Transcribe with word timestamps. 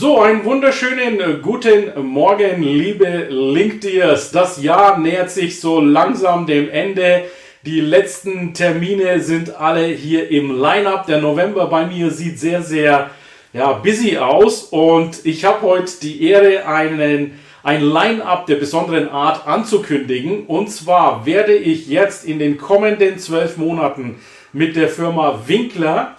So, 0.00 0.20
einen 0.20 0.44
wunderschönen 0.44 1.18
äh, 1.18 1.38
guten 1.42 1.90
Morgen, 2.06 2.62
liebe 2.62 3.26
LinkedIners. 3.30 4.30
Das 4.30 4.62
Jahr 4.62 4.96
nähert 4.96 5.28
sich 5.28 5.58
so 5.58 5.80
langsam 5.80 6.46
dem 6.46 6.70
Ende. 6.70 7.24
Die 7.66 7.80
letzten 7.80 8.54
Termine 8.54 9.18
sind 9.18 9.56
alle 9.56 9.86
hier 9.86 10.30
im 10.30 10.56
Line-up. 10.56 11.06
Der 11.06 11.20
November 11.20 11.66
bei 11.66 11.84
mir 11.84 12.12
sieht 12.12 12.38
sehr, 12.38 12.62
sehr 12.62 13.10
ja, 13.52 13.72
busy 13.72 14.18
aus 14.18 14.68
und 14.70 15.26
ich 15.26 15.44
habe 15.44 15.62
heute 15.62 15.90
die 16.00 16.22
Ehre, 16.22 16.64
einen, 16.68 17.32
ein 17.64 17.82
Line-up 17.82 18.46
der 18.46 18.54
besonderen 18.54 19.08
Art 19.08 19.48
anzukündigen. 19.48 20.46
Und 20.46 20.70
zwar 20.70 21.26
werde 21.26 21.54
ich 21.54 21.88
jetzt 21.88 22.24
in 22.24 22.38
den 22.38 22.56
kommenden 22.56 23.18
zwölf 23.18 23.56
Monaten 23.56 24.20
mit 24.52 24.76
der 24.76 24.90
Firma 24.90 25.42
Winkler 25.48 26.14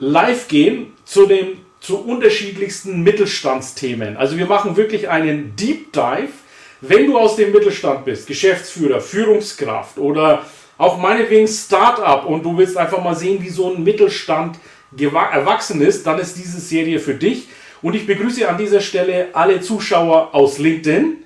live 0.00 0.48
gehen 0.48 0.92
zu 1.04 1.26
dem 1.26 1.65
zu 1.86 1.98
unterschiedlichsten 1.98 3.04
Mittelstandsthemen. 3.04 4.16
Also 4.16 4.36
wir 4.36 4.46
machen 4.46 4.76
wirklich 4.76 5.08
einen 5.08 5.54
Deep 5.54 5.92
Dive. 5.92 6.32
Wenn 6.80 7.06
du 7.06 7.16
aus 7.16 7.36
dem 7.36 7.52
Mittelstand 7.52 8.04
bist, 8.04 8.26
Geschäftsführer, 8.26 9.00
Führungskraft 9.00 9.96
oder 9.96 10.44
auch 10.78 10.98
meinetwegen 10.98 11.46
Startup 11.46 12.26
und 12.26 12.44
du 12.44 12.58
willst 12.58 12.76
einfach 12.76 13.02
mal 13.02 13.14
sehen, 13.14 13.40
wie 13.40 13.50
so 13.50 13.72
ein 13.72 13.84
Mittelstand 13.84 14.58
erwachsen 14.98 15.80
ist, 15.80 16.04
dann 16.08 16.18
ist 16.18 16.36
diese 16.36 16.58
Serie 16.58 16.98
für 16.98 17.14
dich. 17.14 17.46
Und 17.82 17.94
ich 17.94 18.04
begrüße 18.04 18.48
an 18.48 18.58
dieser 18.58 18.80
Stelle 18.80 19.28
alle 19.32 19.60
Zuschauer 19.60 20.34
aus 20.34 20.58
LinkedIn 20.58 21.18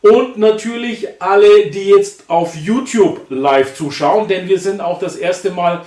und 0.00 0.38
natürlich 0.38 1.08
alle, 1.20 1.70
die 1.70 1.88
jetzt 1.88 2.30
auf 2.30 2.54
YouTube 2.54 3.22
live 3.30 3.74
zuschauen, 3.74 4.28
denn 4.28 4.48
wir 4.48 4.60
sind 4.60 4.80
auch 4.80 5.00
das 5.00 5.16
erste 5.16 5.50
Mal 5.50 5.84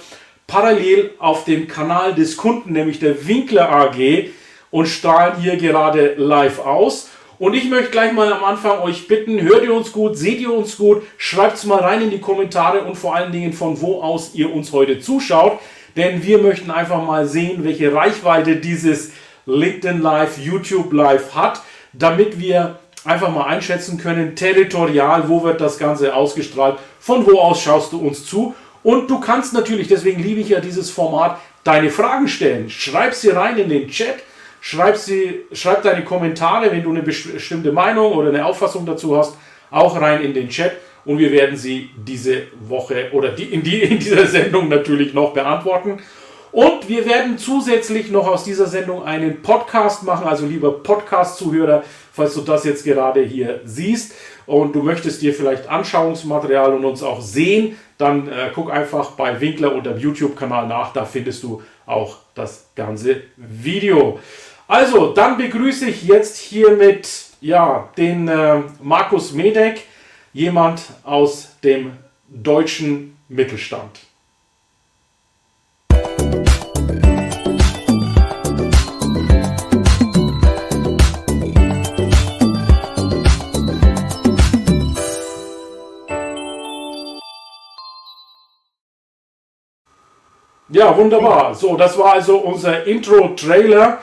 parallel 0.48 1.12
auf 1.20 1.44
dem 1.44 1.67
Kanal 1.67 2.16
des 2.16 2.38
Kunden, 2.38 2.72
nämlich 2.72 3.00
der 3.00 3.28
Winkler 3.28 3.70
AG, 3.70 4.30
und 4.72 4.88
strahlen 4.88 5.42
hier 5.42 5.58
gerade 5.58 6.16
live 6.17 6.59
aus. 6.59 7.09
Und 7.40 7.53
ich 7.53 7.70
möchte 7.70 7.92
gleich 7.92 8.14
mal 8.14 8.31
am 8.34 8.44
Anfang 8.44 8.80
euch 8.80 9.08
bitten, 9.08 9.42
hört 9.42 9.64
ihr 9.64 9.73
uns 9.73 9.92
gut, 9.92 10.18
seht 10.18 10.40
ihr 10.40 10.52
uns 10.52 10.78
gut, 10.78 11.03
schreibt 11.18 11.58
es 11.58 11.66
mal 11.66 11.80
rein 11.80 12.02
in 12.02 12.09
die 12.09 12.20
Kommentare 12.20 12.81
und 12.81 12.95
vor 12.95 13.16
allen 13.16 13.31
Dingen 13.31 13.53
von 13.53 13.80
wo 13.80 14.02
aus 14.02 14.34
ihr 14.34 14.52
uns 14.52 14.72
heute 14.72 15.00
zuschaut. 15.00 15.59
Denn 15.95 16.23
wir 16.23 16.40
möchten 16.40 16.72
einfach 16.72 17.03
mal 17.03 17.28
sehen, 17.28 17.64
welche 17.64 17.94
Reichweite 17.94 18.56
dieses 18.56 19.12
LinkedIn 19.45 20.02
Live, 20.02 20.38
YouTube 20.38 20.94
Live 20.94 21.36
hat, 21.36 21.62
damit 21.94 22.40
wir 22.40 22.80
einfach 23.03 23.30
mal 23.30 23.45
einschätzen 23.45 23.98
können, 23.98 24.36
territorial, 24.36 25.30
wo 25.30 25.44
wird 25.44 25.62
das 25.62 25.78
Ganze 25.78 26.16
ausgestrahlt, 26.16 26.78
von 27.00 27.25
wo 27.25 27.40
aus 27.40 27.62
schaust 27.62 27.94
du 27.94 28.00
uns 28.00 28.25
zu 28.25 28.56
und 28.88 29.10
du 29.10 29.20
kannst 29.20 29.54
natürlich, 29.54 29.90
deswegen 29.90 30.24
liebe 30.24 30.40
ich 30.40 30.48
ja 30.48 30.62
dieses 30.62 30.90
Format, 30.90 31.40
deine 31.66 31.90
Fragen 31.90 32.30
stellen. 32.30 32.70
Schreib 32.70 33.14
sie 33.14 33.32
rein 33.32 33.58
in 33.58 33.68
den 33.68 33.90
Chat, 33.90 34.16
schreib, 34.62 34.96
sie, 34.96 35.42
schreib 35.52 35.84
deine 35.84 36.06
Kommentare, 36.06 36.72
wenn 36.72 36.84
du 36.84 36.92
eine 36.92 37.02
bestimmte 37.02 37.74
Meinung 37.74 38.14
oder 38.14 38.30
eine 38.30 38.46
Auffassung 38.46 38.86
dazu 38.86 39.18
hast, 39.18 39.36
auch 39.72 40.00
rein 40.00 40.22
in 40.22 40.34
den 40.34 40.47
Chat 40.47 40.72
und 41.03 41.18
wir 41.18 41.34
werden 41.34 41.58
sie 41.58 41.90
diese 41.97 42.44
Woche 42.62 43.09
oder 43.12 43.34
die, 43.34 43.44
in, 43.44 43.62
die, 43.62 43.81
in 43.81 44.00
dieser 44.00 44.26
Sendung 44.38 44.70
natürlich 44.70 45.14
noch 45.14 45.34
beantworten. 45.34 46.00
Und 46.53 46.88
wir 46.88 47.06
werden 47.06 47.38
zusätzlich 47.38 48.09
noch 48.09 48.26
aus 48.26 48.46
dieser 48.46 48.68
Sendung 48.68 49.03
einen 49.03 49.42
Podcast 49.42 50.03
machen, 50.03 50.26
also 50.26 50.46
lieber 50.46 50.81
Podcast-Zuhörer, 50.81 51.84
falls 52.14 52.36
du 52.36 52.42
das 52.42 52.64
jetzt 52.64 52.86
gerade 52.86 53.22
hier 53.22 53.59
siehst 53.66 54.14
und 54.46 54.74
du 54.74 54.81
möchtest 54.81 55.22
dir 55.22 55.34
vielleicht 55.34 55.68
Anschauungsmaterial 55.68 56.74
und 56.74 56.86
uns 56.86 57.03
auch 57.03 57.22
sehen, 57.22 57.76
dann 57.97 58.28
äh, 58.28 58.52
guck 58.53 58.72
einfach 58.72 59.12
bei 59.12 59.40
Winkler 59.40 59.74
unter 59.74 59.91
dem 59.91 60.00
YouTube-Kanal 60.00 60.68
nach, 60.68 60.94
da 60.94 61.06
findest 61.06 61.44
du 61.44 61.62
auch 61.85 62.18
das 62.35 62.69
ganze 62.75 63.24
Video. 63.35 64.19
Also, 64.68 65.13
dann 65.13 65.38
begrüße 65.38 65.88
ich 65.90 66.03
jetzt 66.03 66.38
hiermit 66.38 67.08
ja, 67.41 67.90
den 67.97 68.28
äh, 68.28 68.62
Markus 68.81 69.31
Medek, 69.31 69.84
jemand 70.34 70.81
aus 71.03 71.56
dem 71.63 71.94
deutschen 72.28 73.18
Mittelstand. 73.30 74.06
Ja, 90.69 90.97
wunderbar. 90.97 91.55
So, 91.55 91.78
das 91.78 91.97
war 91.97 92.13
also 92.13 92.39
unser 92.39 92.85
Intro-Trailer. 92.85 94.00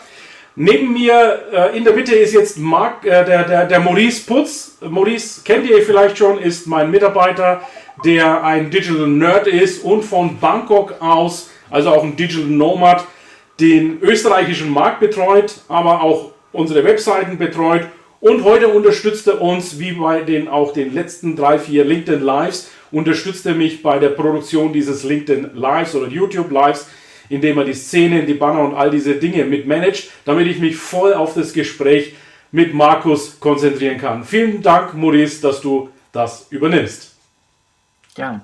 Neben 0.56 0.94
mir 0.94 1.42
äh, 1.52 1.76
in 1.76 1.84
der 1.84 1.92
Mitte 1.92 2.14
ist 2.14 2.32
jetzt 2.32 2.56
Mark, 2.56 3.04
äh, 3.04 3.22
der, 3.24 3.44
der, 3.44 3.66
der 3.66 3.80
Maurice 3.80 4.24
Putz. 4.24 4.78
Maurice 4.80 5.42
kennt 5.44 5.68
ihr 5.68 5.82
vielleicht 5.82 6.16
schon, 6.16 6.38
ist 6.38 6.66
mein 6.66 6.90
Mitarbeiter, 6.90 7.60
der 8.04 8.42
ein 8.42 8.70
Digital 8.70 9.08
Nerd 9.08 9.46
ist 9.46 9.84
und 9.84 10.04
von 10.04 10.38
Bangkok 10.38 10.94
aus, 11.00 11.50
also 11.70 11.90
auch 11.90 12.02
ein 12.02 12.16
Digital 12.16 12.46
Nomad, 12.46 13.04
den 13.60 13.98
österreichischen 14.00 14.70
Markt 14.70 15.00
betreut, 15.00 15.56
aber 15.68 16.02
auch 16.02 16.30
unsere 16.52 16.82
Webseiten 16.84 17.36
betreut. 17.36 17.82
Und 18.20 18.42
heute 18.42 18.68
unterstützt 18.68 19.26
er 19.26 19.42
uns, 19.42 19.78
wie 19.78 19.92
bei 19.92 20.20
den 20.20 20.48
auch 20.48 20.72
den 20.72 20.94
letzten 20.94 21.36
drei, 21.36 21.58
vier 21.58 21.84
LinkedIn 21.84 22.22
Lives, 22.22 22.70
unterstützt 22.94 23.44
er 23.46 23.54
mich 23.54 23.82
bei 23.82 23.98
der 23.98 24.10
Produktion 24.10 24.72
dieses 24.72 25.02
LinkedIn 25.02 25.50
Lives 25.54 25.94
oder 25.94 26.08
YouTube 26.08 26.50
Lives, 26.50 26.88
indem 27.28 27.58
er 27.58 27.64
die 27.64 27.74
Szenen, 27.74 28.26
die 28.26 28.34
Banner 28.34 28.60
und 28.60 28.74
all 28.74 28.90
diese 28.90 29.14
Dinge 29.14 29.44
mitmanagt, 29.44 30.10
damit 30.24 30.46
ich 30.46 30.58
mich 30.58 30.76
voll 30.76 31.14
auf 31.14 31.34
das 31.34 31.52
Gespräch 31.52 32.14
mit 32.52 32.72
Markus 32.72 33.40
konzentrieren 33.40 33.98
kann. 33.98 34.24
Vielen 34.24 34.62
Dank, 34.62 34.94
Maurice, 34.94 35.42
dass 35.42 35.60
du 35.60 35.90
das 36.12 36.46
übernimmst. 36.50 37.14
Gerne. 38.14 38.42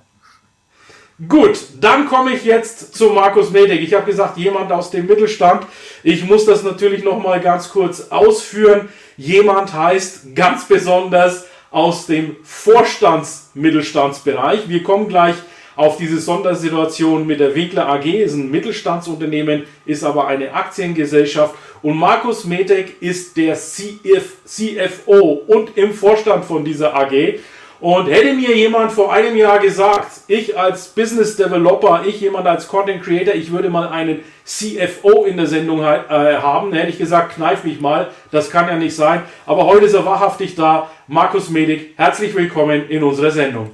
Gut, 1.28 1.61
dann 1.78 2.09
komme 2.09 2.32
ich 2.32 2.44
jetzt 2.44 2.94
zu 2.97 3.11
Markus 3.11 3.50
Medek. 3.50 3.82
Ich 3.82 3.93
habe 3.93 4.06
gesagt, 4.06 4.38
jemand 4.38 4.72
aus 4.72 4.91
dem 4.91 5.06
Mittelstand. 5.06 5.67
Ich 6.03 6.25
muss 6.25 6.47
das 6.47 6.62
natürlich 6.62 7.05
noch 7.05 7.22
mal 7.22 7.41
ganz 7.41 7.69
kurz 7.69 8.09
ausführen. 8.09 8.88
Jemand 9.19 9.75
heißt 9.75 10.34
ganz 10.34 10.67
besonders 10.67 11.44
aus 11.70 12.06
dem 12.06 12.36
Vorstandsmittelstandsbereich. 12.42 14.69
Wir 14.69 14.82
kommen 14.82 15.08
gleich 15.08 15.36
auf 15.76 15.97
diese 15.97 16.19
Sondersituation 16.19 17.26
mit 17.26 17.41
der 17.41 17.54
Winkler 17.54 17.88
AG, 17.88 18.04
ist 18.04 18.34
ein 18.34 18.50
Mittelstandsunternehmen, 18.50 19.62
ist 19.86 20.04
aber 20.04 20.26
eine 20.26 20.53
Aktiengesellschaft. 20.53 21.54
Und 21.82 21.97
Markus 21.97 22.44
Metek 22.44 23.00
ist 23.00 23.34
der 23.36 23.54
CF, 23.54 24.36
CFO 24.44 25.42
und 25.47 25.78
im 25.78 25.94
Vorstand 25.94 26.44
von 26.44 26.64
dieser 26.64 26.94
AG. 26.94 27.38
Und 27.81 28.09
hätte 28.09 28.35
mir 28.35 28.55
jemand 28.55 28.93
vor 28.93 29.11
einem 29.11 29.35
Jahr 29.37 29.59
gesagt, 29.59 30.21
ich 30.29 30.59
als 30.59 30.89
Business 30.89 31.37
Developer, 31.37 32.05
ich 32.07 32.21
jemand 32.21 32.47
als 32.47 32.69
Content 32.69 33.03
Creator, 33.03 33.35
ich 33.35 33.53
würde 33.53 33.71
mal 33.71 33.88
einen 33.88 34.19
CFO 34.44 35.25
in 35.25 35.38
der 35.38 35.47
Sendung 35.47 35.81
äh, 35.81 35.85
haben, 35.85 36.75
hätte 36.75 36.91
ich 36.91 36.99
gesagt, 36.99 37.37
kneif 37.37 37.65
mich 37.65 37.81
mal, 37.81 38.11
das 38.31 38.50
kann 38.50 38.69
ja 38.69 38.77
nicht 38.77 38.94
sein. 38.94 39.23
Aber 39.47 39.65
heute 39.65 39.87
ist 39.87 39.94
er 39.94 40.05
wahrhaftig 40.05 40.56
da. 40.56 40.91
Markus 41.09 41.49
Medik, 41.49 41.94
herzlich 41.97 42.35
willkommen 42.35 42.87
in 42.91 43.03
unserer 43.03 43.31
Sendung. 43.31 43.71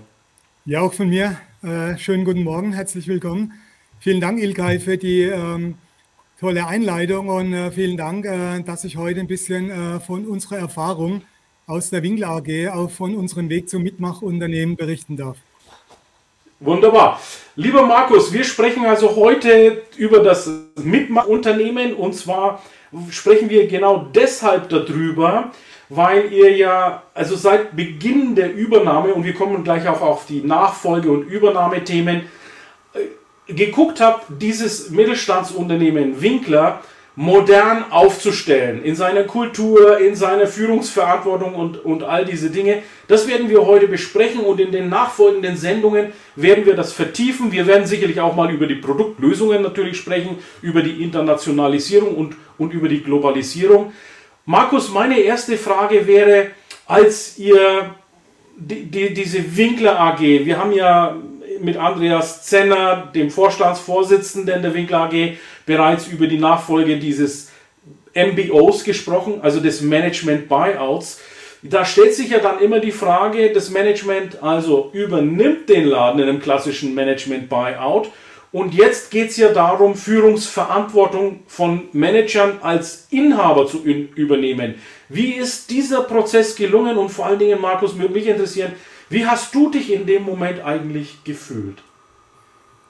Ja, 0.64 0.82
auch 0.82 0.92
von 0.92 1.08
mir. 1.08 1.38
Äh, 1.64 1.98
schönen 1.98 2.24
guten 2.24 2.44
Morgen, 2.44 2.74
herzlich 2.74 3.08
willkommen. 3.08 3.54
Vielen 3.98 4.20
Dank, 4.20 4.40
Ilkay, 4.40 4.78
für 4.78 4.98
die 4.98 5.22
ähm, 5.22 5.74
tolle 6.38 6.68
Einleitung 6.68 7.28
und 7.28 7.52
äh, 7.52 7.72
vielen 7.72 7.96
Dank, 7.96 8.24
äh, 8.24 8.60
dass 8.62 8.84
ich 8.84 8.96
heute 8.96 9.18
ein 9.18 9.26
bisschen 9.26 9.68
äh, 9.68 9.98
von 9.98 10.26
unserer 10.26 10.58
Erfahrung 10.58 11.22
aus 11.68 11.90
der 11.90 12.02
Winkler 12.02 12.28
AG 12.28 12.68
auch 12.72 12.90
von 12.90 13.16
unserem 13.16 13.48
Weg 13.48 13.68
zum 13.68 13.82
Mitmachunternehmen 13.82 14.76
berichten 14.76 15.16
darf. 15.16 15.36
Wunderbar. 16.60 17.20
Lieber 17.56 17.84
Markus, 17.84 18.32
wir 18.32 18.44
sprechen 18.44 18.86
also 18.86 19.16
heute 19.16 19.82
über 19.96 20.20
das 20.20 20.48
Mitmachunternehmen 20.76 21.94
und 21.94 22.14
zwar 22.14 22.62
sprechen 23.10 23.50
wir 23.50 23.66
genau 23.66 24.06
deshalb 24.14 24.68
darüber, 24.68 25.50
weil 25.88 26.32
ihr 26.32 26.56
ja, 26.56 27.02
also 27.14 27.34
seit 27.34 27.74
Beginn 27.74 28.36
der 28.36 28.54
Übernahme, 28.54 29.12
und 29.12 29.24
wir 29.24 29.34
kommen 29.34 29.64
gleich 29.64 29.86
auch 29.88 30.00
auf 30.00 30.26
die 30.26 30.42
Nachfolge- 30.42 31.10
und 31.10 31.24
Übernahmethemen, 31.24 32.22
äh, 32.94 33.52
geguckt 33.52 34.00
habe, 34.00 34.22
dieses 34.28 34.90
Mittelstandsunternehmen 34.90 36.22
Winkler 36.22 36.80
modern 37.18 37.90
aufzustellen, 37.90 38.84
in 38.84 38.94
seiner 38.94 39.24
Kultur, 39.24 39.98
in 39.98 40.14
seiner 40.14 40.46
Führungsverantwortung 40.46 41.54
und, 41.54 41.82
und 41.82 42.02
all 42.02 42.26
diese 42.26 42.50
Dinge. 42.50 42.82
Das 43.08 43.26
werden 43.26 43.48
wir 43.48 43.64
heute 43.64 43.88
besprechen 43.88 44.42
und 44.42 44.60
in 44.60 44.70
den 44.70 44.90
nachfolgenden 44.90 45.56
Sendungen 45.56 46.12
werden 46.36 46.66
wir 46.66 46.76
das 46.76 46.92
vertiefen. 46.92 47.52
Wir 47.52 47.66
werden 47.66 47.86
sicherlich 47.86 48.20
auch 48.20 48.36
mal 48.36 48.52
über 48.52 48.66
die 48.66 48.74
Produktlösungen 48.74 49.62
natürlich 49.62 49.96
sprechen, 49.96 50.38
über 50.60 50.82
die 50.82 51.02
Internationalisierung 51.02 52.14
und, 52.14 52.36
und 52.58 52.74
über 52.74 52.88
die 52.88 53.02
Globalisierung. 53.02 53.94
Markus, 54.44 54.90
meine 54.90 55.18
erste 55.18 55.56
Frage 55.56 56.06
wäre, 56.06 56.48
als 56.86 57.38
ihr 57.38 57.94
die, 58.58 58.84
die, 58.84 59.14
diese 59.14 59.56
Winkler 59.56 59.98
AG, 59.98 60.20
wir 60.20 60.58
haben 60.58 60.72
ja 60.72 61.16
mit 61.60 61.78
Andreas 61.78 62.44
Zenner, 62.44 63.10
dem 63.14 63.30
Vorstandsvorsitzenden 63.30 64.62
der 64.62 64.74
Winkler 64.74 65.04
AG, 65.04 65.36
bereits 65.66 66.06
über 66.06 66.26
die 66.26 66.38
Nachfolge 66.38 66.96
dieses 66.96 67.50
MBOs 68.14 68.84
gesprochen, 68.84 69.40
also 69.42 69.60
des 69.60 69.82
Management 69.82 70.48
Buyouts. 70.48 71.20
Da 71.62 71.84
stellt 71.84 72.14
sich 72.14 72.30
ja 72.30 72.38
dann 72.38 72.60
immer 72.60 72.80
die 72.80 72.92
Frage, 72.92 73.52
das 73.52 73.70
Management 73.70 74.42
also 74.42 74.90
übernimmt 74.92 75.68
den 75.68 75.84
Laden 75.86 76.20
in 76.20 76.28
einem 76.28 76.40
klassischen 76.40 76.94
Management 76.94 77.48
Buyout 77.48 78.10
und 78.52 78.72
jetzt 78.72 79.10
geht 79.10 79.30
es 79.30 79.36
ja 79.36 79.52
darum, 79.52 79.94
Führungsverantwortung 79.94 81.40
von 81.46 81.88
Managern 81.92 82.58
als 82.62 83.06
Inhaber 83.10 83.66
zu 83.66 83.84
übernehmen. 83.84 84.76
Wie 85.10 85.32
ist 85.32 85.70
dieser 85.70 86.02
Prozess 86.04 86.56
gelungen 86.56 86.96
und 86.96 87.10
vor 87.10 87.26
allen 87.26 87.38
Dingen, 87.38 87.60
Markus, 87.60 87.98
würde 87.98 88.14
mich 88.14 88.26
interessieren, 88.26 88.72
wie 89.10 89.26
hast 89.26 89.54
du 89.54 89.70
dich 89.70 89.92
in 89.92 90.06
dem 90.06 90.22
Moment 90.22 90.64
eigentlich 90.64 91.22
gefühlt? 91.22 91.82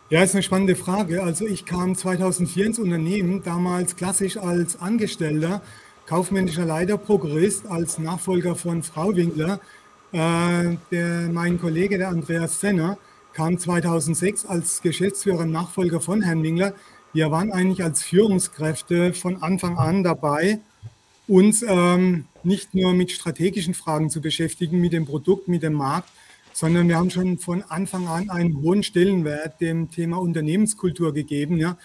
Ja, 0.08 0.22
ist 0.22 0.34
eine 0.34 0.44
spannende 0.44 0.76
Frage. 0.76 1.24
Also 1.24 1.48
ich 1.48 1.64
kam 1.64 1.96
2004 1.96 2.66
ins 2.66 2.78
Unternehmen, 2.78 3.42
damals 3.42 3.96
klassisch 3.96 4.36
als 4.36 4.80
Angestellter, 4.80 5.62
kaufmännischer 6.06 6.64
Leiter, 6.64 6.96
Prokurist, 6.96 7.66
als 7.66 7.98
Nachfolger 7.98 8.54
von 8.54 8.84
Frau 8.84 9.16
Winkler. 9.16 9.58
Äh, 10.12 10.76
der, 10.92 11.28
mein 11.32 11.60
Kollege, 11.60 11.98
der 11.98 12.10
Andreas 12.10 12.60
Senner, 12.60 12.98
kam 13.32 13.58
2006 13.58 14.46
als 14.46 14.80
Geschäftsführer 14.80 15.40
und 15.40 15.50
Nachfolger 15.50 16.00
von 16.00 16.22
Herrn 16.22 16.44
Winkler. 16.44 16.74
Wir 17.12 17.32
waren 17.32 17.50
eigentlich 17.50 17.82
als 17.82 18.04
Führungskräfte 18.04 19.12
von 19.12 19.42
Anfang 19.42 19.76
an 19.76 20.04
dabei, 20.04 20.60
uns 21.26 21.64
ähm, 21.66 22.26
nicht 22.44 22.76
nur 22.76 22.94
mit 22.94 23.10
strategischen 23.10 23.74
Fragen 23.74 24.08
zu 24.08 24.20
beschäftigen, 24.20 24.80
mit 24.80 24.92
dem 24.92 25.04
Produkt, 25.04 25.48
mit 25.48 25.64
dem 25.64 25.72
Markt, 25.72 26.10
sondern 26.56 26.88
wir 26.88 26.96
haben 26.96 27.10
schon 27.10 27.36
von 27.36 27.62
Anfang 27.64 28.08
an 28.08 28.30
einen 28.30 28.62
hohen 28.62 28.82
Stellenwert 28.82 29.60
dem 29.60 29.90
Thema 29.90 30.16
Unternehmenskultur 30.16 31.12
gegeben. 31.12 31.58
Ja. 31.58 31.76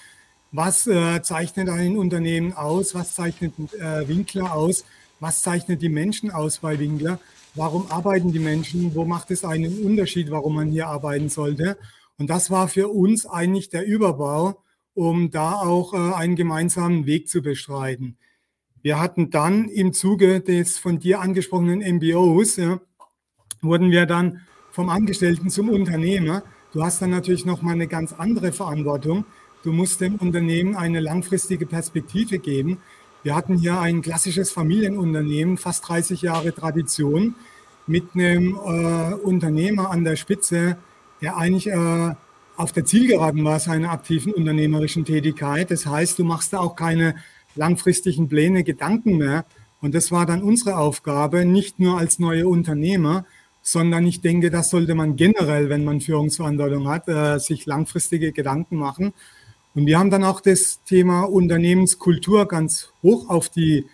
Was 0.53 0.88
äh, 0.88 1.21
zeichnet 1.21 1.68
ein 1.68 1.97
Unternehmen 1.97 2.53
aus? 2.53 2.95
Was 2.95 3.13
zeichnet 3.13 3.51
äh, 3.73 4.07
Winkler 4.07 4.56
aus? 4.56 4.85
Was 5.19 5.41
zeichnet 5.44 5.81
die 5.81 5.89
Menschen 5.89 6.31
aus 6.31 6.59
bei 6.59 6.79
Winkler? 6.79 7.19
Warum 7.53 7.91
arbeiten 7.91 8.31
die 8.31 8.39
Menschen? 8.39 8.95
Wo 8.95 9.03
macht 9.03 9.29
es 9.31 9.44
einen 9.44 9.83
Unterschied, 9.83 10.31
warum 10.31 10.56
man 10.56 10.69
hier 10.69 10.88
arbeiten 10.88 11.27
sollte? 11.27 11.77
Und 12.17 12.29
das 12.29 12.50
war 12.50 12.69
für 12.69 12.88
uns 12.88 13.25
eigentlich 13.25 13.67
der 13.67 13.85
Überbau, 13.85 14.63
um 14.94 15.31
da 15.31 15.56
auch 15.56 15.94
äh, 15.94 16.13
einen 16.15 16.38
gemeinsamen 16.38 17.06
Weg 17.06 17.27
zu 17.27 17.41
bestreiten. 17.41 18.15
Wir 18.81 19.01
hatten 19.01 19.31
dann 19.31 19.67
im 19.67 19.91
Zuge 19.91 20.39
des 20.39 20.77
von 20.77 20.97
dir 20.97 21.19
angesprochenen 21.19 21.81
MBOs, 21.97 22.56
ja, 22.56 22.79
wurden 23.62 23.91
wir 23.91 24.06
dann 24.06 24.39
vom 24.71 24.89
Angestellten 24.89 25.50
zum 25.50 25.69
Unternehmer. 25.69 26.44
Du 26.73 26.83
hast 26.83 27.01
dann 27.01 27.09
natürlich 27.09 27.45
nochmal 27.45 27.73
eine 27.73 27.88
ganz 27.88 28.13
andere 28.13 28.51
Verantwortung. 28.51 29.25
Du 29.63 29.71
musst 29.71 30.01
dem 30.01 30.15
Unternehmen 30.15 30.75
eine 30.75 31.00
langfristige 31.00 31.65
Perspektive 31.65 32.39
geben. 32.39 32.77
Wir 33.23 33.35
hatten 33.35 33.57
hier 33.57 33.79
ein 33.79 34.01
klassisches 34.01 34.51
Familienunternehmen, 34.51 35.57
fast 35.57 35.88
30 35.88 36.23
Jahre 36.23 36.53
Tradition, 36.53 37.35
mit 37.85 38.15
einem 38.15 38.56
äh, 38.56 39.13
Unternehmer 39.15 39.91
an 39.91 40.03
der 40.03 40.15
Spitze, 40.15 40.77
der 41.21 41.38
eigentlich 41.38 41.67
äh, 41.67 42.15
auf 42.56 42.71
der 42.71 42.85
Zielgeraden 42.85 43.44
war 43.44 43.59
seiner 43.59 43.91
aktiven 43.91 44.33
unternehmerischen 44.33 45.06
Tätigkeit. 45.06 45.71
Das 45.71 45.85
heißt, 45.85 46.17
du 46.17 46.24
machst 46.24 46.53
da 46.53 46.59
auch 46.59 46.75
keine 46.75 47.15
langfristigen 47.56 48.27
Pläne, 48.27 48.63
Gedanken 48.63 49.17
mehr. 49.17 49.45
Und 49.81 49.94
das 49.95 50.12
war 50.12 50.25
dann 50.25 50.44
unsere 50.44 50.77
Aufgabe, 50.77 51.44
nicht 51.45 51.79
nur 51.79 51.97
als 51.97 52.19
neue 52.19 52.47
Unternehmer, 52.47 53.25
sondern 53.62 54.06
ich 54.08 54.22
denke, 54.22 54.50
das 54.50 54.69
sollte 54.69 54.96
man 54.96 55.16
generell, 55.16 55.69
wenn 55.69 55.84
man 55.84 56.02
Führungsverantwortung 56.02 56.88
hat, 56.88 57.08
äh, 57.08 57.40
sich 57.40 57.66
langfristige 57.66 58.31
Gedanken 58.31 58.78
machen. 58.78 59.13
Und 59.74 59.86
wir 59.86 60.00
haben 60.00 60.10
dann 60.10 60.24
auch 60.24 60.42
das 60.42 60.84
Thema 60.84 61.24
Unternehmenskultur 61.24 62.48
ganz 62.48 62.92
hoch 63.04 63.30
auf 63.30 63.50
die 63.50 63.86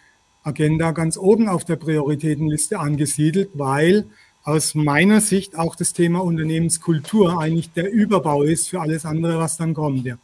Agenda, 0.43 0.91
ganz 0.91 1.17
oben 1.17 1.49
auf 1.49 1.65
der 1.65 1.75
Prioritätenliste 1.75 2.79
angesiedelt, 2.79 3.49
weil 3.53 4.05
aus 4.43 4.75
meiner 4.75 5.19
Sicht 5.19 5.57
auch 5.59 5.75
das 5.75 5.91
Thema 5.91 6.23
Unternehmenskultur 6.23 7.39
eigentlich 7.39 7.73
der 7.73 7.91
Überbau 7.91 8.43
ist 8.43 8.69
für 8.69 8.79
alles 8.79 9.05
andere, 9.05 9.37
was 9.37 9.57
dann 9.57 9.73
kommt. 9.73 10.05
Ja, 10.05 10.17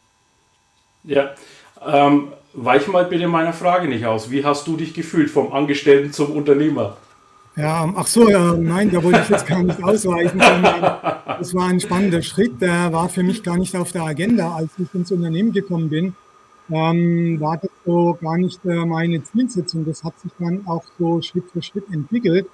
ja 1.04 1.34
ähm, 1.86 2.28
weich 2.54 2.88
mal 2.88 3.04
bitte 3.04 3.28
meiner 3.28 3.52
Frage 3.52 3.86
nicht 3.86 4.06
aus. 4.06 4.30
Wie 4.30 4.42
hast 4.42 4.66
du 4.66 4.78
dich 4.78 4.94
gefühlt 4.94 5.30
vom 5.30 5.52
Angestellten 5.52 6.12
zum 6.12 6.30
Unternehmer? 6.34 6.96
Ja, 7.56 7.92
ach 7.94 8.06
so, 8.06 8.28
ja, 8.28 8.54
nein, 8.54 8.90
da 8.90 9.02
wollte 9.02 9.20
ich 9.22 9.28
jetzt 9.28 9.46
gar 9.46 9.62
nicht 9.62 9.80
ausweichen, 9.82 10.38
das 10.40 11.54
war 11.54 11.68
ein 11.68 11.78
spannender 11.78 12.20
Schritt, 12.20 12.60
der 12.60 12.92
war 12.92 13.08
für 13.08 13.22
mich 13.22 13.44
gar 13.44 13.56
nicht 13.56 13.76
auf 13.76 13.92
der 13.92 14.02
Agenda. 14.02 14.56
Als 14.56 14.70
ich 14.76 14.92
ins 14.92 15.12
Unternehmen 15.12 15.52
gekommen 15.52 15.88
bin, 15.88 16.16
ähm, 16.70 17.38
war 17.40 17.58
das 17.58 17.70
so 17.84 18.18
gar 18.20 18.38
nicht 18.38 18.64
äh, 18.64 18.84
meine 18.84 19.22
Zielsetzung. 19.22 19.84
Das 19.84 20.02
hat 20.02 20.18
sich 20.18 20.32
dann 20.38 20.66
auch 20.66 20.84
so 20.98 21.20
Schritt 21.20 21.44
für 21.52 21.62
Schritt 21.62 21.84
entwickelt. 21.92 22.46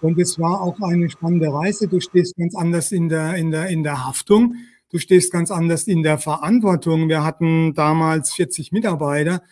Und 0.00 0.18
es 0.18 0.38
war 0.38 0.60
auch 0.60 0.80
eine 0.80 1.10
spannende 1.10 1.52
Reise. 1.52 1.88
Du 1.88 2.00
stehst 2.00 2.36
ganz 2.36 2.54
anders 2.54 2.92
in 2.92 3.08
der, 3.08 3.34
in 3.34 3.50
der, 3.50 3.68
in 3.68 3.82
der 3.82 4.06
Haftung. 4.06 4.54
Du 4.90 4.98
stehst 4.98 5.32
ganz 5.32 5.50
anders 5.50 5.88
in 5.88 6.02
der 6.02 6.18
Verantwortung. 6.18 7.08
Wir 7.08 7.24
hatten 7.24 7.74
damals 7.74 8.32
40 8.34 8.70
Mitarbeiter. 8.70 9.42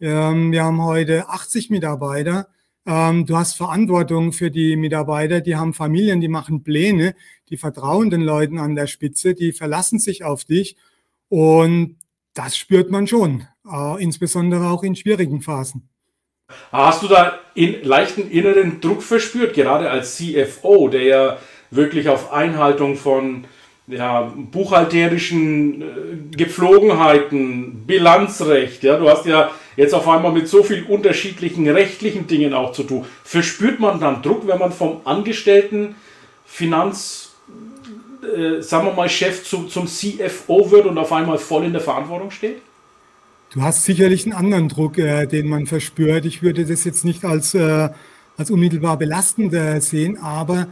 Ähm, 0.00 0.52
wir 0.52 0.64
haben 0.64 0.82
heute 0.82 1.28
80 1.28 1.70
Mitarbeiter. 1.70 2.48
Ähm, 2.86 3.26
du 3.26 3.36
hast 3.36 3.56
Verantwortung 3.56 4.32
für 4.32 4.50
die 4.50 4.76
Mitarbeiter, 4.76 5.40
die 5.40 5.56
haben 5.56 5.74
Familien, 5.74 6.20
die 6.20 6.28
machen 6.28 6.62
Pläne, 6.62 7.16
die 7.48 7.56
vertrauen 7.56 8.10
den 8.10 8.20
Leuten 8.20 8.58
an 8.58 8.76
der 8.76 8.86
Spitze, 8.86 9.34
die 9.34 9.52
verlassen 9.52 9.98
sich 9.98 10.22
auf 10.22 10.44
dich 10.44 10.76
und 11.28 11.96
das 12.34 12.56
spürt 12.56 12.90
man 12.90 13.06
schon, 13.06 13.46
äh, 13.68 14.02
insbesondere 14.02 14.70
auch 14.70 14.84
in 14.84 14.94
schwierigen 14.94 15.40
Phasen. 15.40 15.88
Hast 16.70 17.02
du 17.02 17.08
da 17.08 17.40
in 17.54 17.82
leichten 17.82 18.30
inneren 18.30 18.80
Druck 18.80 19.02
verspürt, 19.02 19.54
gerade 19.54 19.90
als 19.90 20.16
CFO, 20.16 20.88
der 20.88 21.02
ja 21.02 21.38
wirklich 21.72 22.08
auf 22.08 22.32
Einhaltung 22.32 22.94
von 22.94 23.46
ja, 23.88 24.32
buchhalterischen 24.52 25.82
äh, 25.82 25.86
Gepflogenheiten, 26.36 27.84
Bilanzrecht, 27.84 28.84
ja, 28.84 28.96
du 28.96 29.08
hast 29.08 29.26
ja 29.26 29.50
jetzt 29.76 29.94
auf 29.94 30.08
einmal 30.08 30.32
mit 30.32 30.48
so 30.48 30.62
vielen 30.62 30.86
unterschiedlichen 30.86 31.68
rechtlichen 31.68 32.26
Dingen 32.26 32.54
auch 32.54 32.72
zu 32.72 32.82
tun. 32.82 33.04
Verspürt 33.24 33.78
man 33.80 34.00
dann 34.00 34.22
Druck, 34.22 34.46
wenn 34.46 34.58
man 34.58 34.72
vom 34.72 35.00
Angestellten 35.04 35.94
Finanz, 36.46 37.34
äh, 38.22 38.62
sagen 38.62 38.86
wir 38.86 38.94
mal, 38.94 39.08
Chef 39.08 39.44
zu, 39.44 39.64
zum 39.64 39.86
CFO 39.86 40.70
wird 40.70 40.86
und 40.86 40.96
auf 40.96 41.12
einmal 41.12 41.38
voll 41.38 41.64
in 41.64 41.72
der 41.72 41.82
Verantwortung 41.82 42.30
steht? 42.30 42.62
Du 43.50 43.62
hast 43.62 43.84
sicherlich 43.84 44.24
einen 44.24 44.34
anderen 44.34 44.68
Druck, 44.68 44.98
äh, 44.98 45.26
den 45.26 45.48
man 45.48 45.66
verspürt. 45.66 46.24
Ich 46.24 46.42
würde 46.42 46.64
das 46.64 46.84
jetzt 46.84 47.04
nicht 47.04 47.24
als, 47.24 47.54
äh, 47.54 47.90
als 48.36 48.50
unmittelbar 48.50 48.96
belastend 48.98 49.52
äh, 49.54 49.80
sehen, 49.80 50.18
aber 50.18 50.68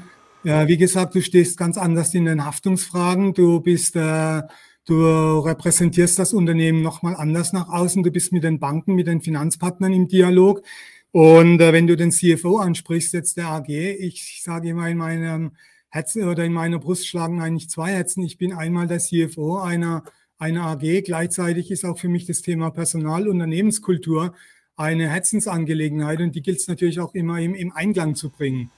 wie 0.47 0.77
gesagt, 0.77 1.15
du 1.15 1.23
stehst 1.23 1.57
ganz 1.57 1.79
anders 1.79 2.13
in 2.13 2.27
den 2.27 2.45
Haftungsfragen. 2.45 3.33
Du 3.33 3.61
bist 3.61 3.97
äh, 3.97 4.43
Du 4.87 5.39
repräsentierst 5.39 6.19
das 6.19 6.35
Unternehmen 6.35 6.83
nochmal 6.83 7.17
anders 7.17 7.53
nach 7.53 7.69
außen. 7.69 8.03
Du 8.03 8.11
bist 8.11 8.33
mit 8.33 8.45
den 8.45 8.59
Banken, 8.59 8.95
mit 8.95 9.07
den 9.07 9.23
Finanzpartnern 9.23 9.93
im 9.93 10.09
Dialog. 10.09 10.63
Und 11.11 11.61
äh, 11.61 11.73
wenn 11.73 11.87
du 11.87 11.97
den 11.97 12.11
CFO 12.11 12.59
ansprichst, 12.59 13.15
jetzt 13.15 13.37
der 13.37 13.49
AG, 13.49 13.69
ich 13.69 14.43
sage 14.43 14.71
immer 14.71 14.89
in 14.89 14.99
meinem 14.99 15.53
Herzen 15.89 16.25
oder 16.25 16.45
in 16.45 16.53
meiner 16.53 16.79
Brust 16.81 17.07
schlagen 17.07 17.41
eigentlich 17.41 17.71
zwei 17.71 17.93
Herzen. 17.93 18.25
Ich 18.25 18.37
bin 18.37 18.53
einmal 18.53 18.87
der 18.87 18.99
CFO 18.99 19.59
einer, 19.59 20.03
einer 20.39 20.67
AG. 20.67 21.03
Gleichzeitig 21.05 21.71
ist 21.71 21.85
auch 21.85 21.99
für 21.99 22.09
mich 22.09 22.27
das 22.27 22.43
Thema 22.43 22.71
Personal, 22.71 23.29
Unternehmenskultur 23.29 24.35
eine 24.77 25.09
Herzensangelegenheit 25.09 26.21
und 26.21 26.35
die 26.35 26.43
gilt 26.43 26.59
es 26.59 26.69
natürlich 26.69 27.01
auch 27.01 27.15
immer 27.15 27.39
im, 27.39 27.55
im 27.55 27.73
Einklang 27.73 28.17
zu 28.17 28.29
bringen. 28.29 28.71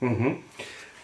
Mhm. 0.00 0.38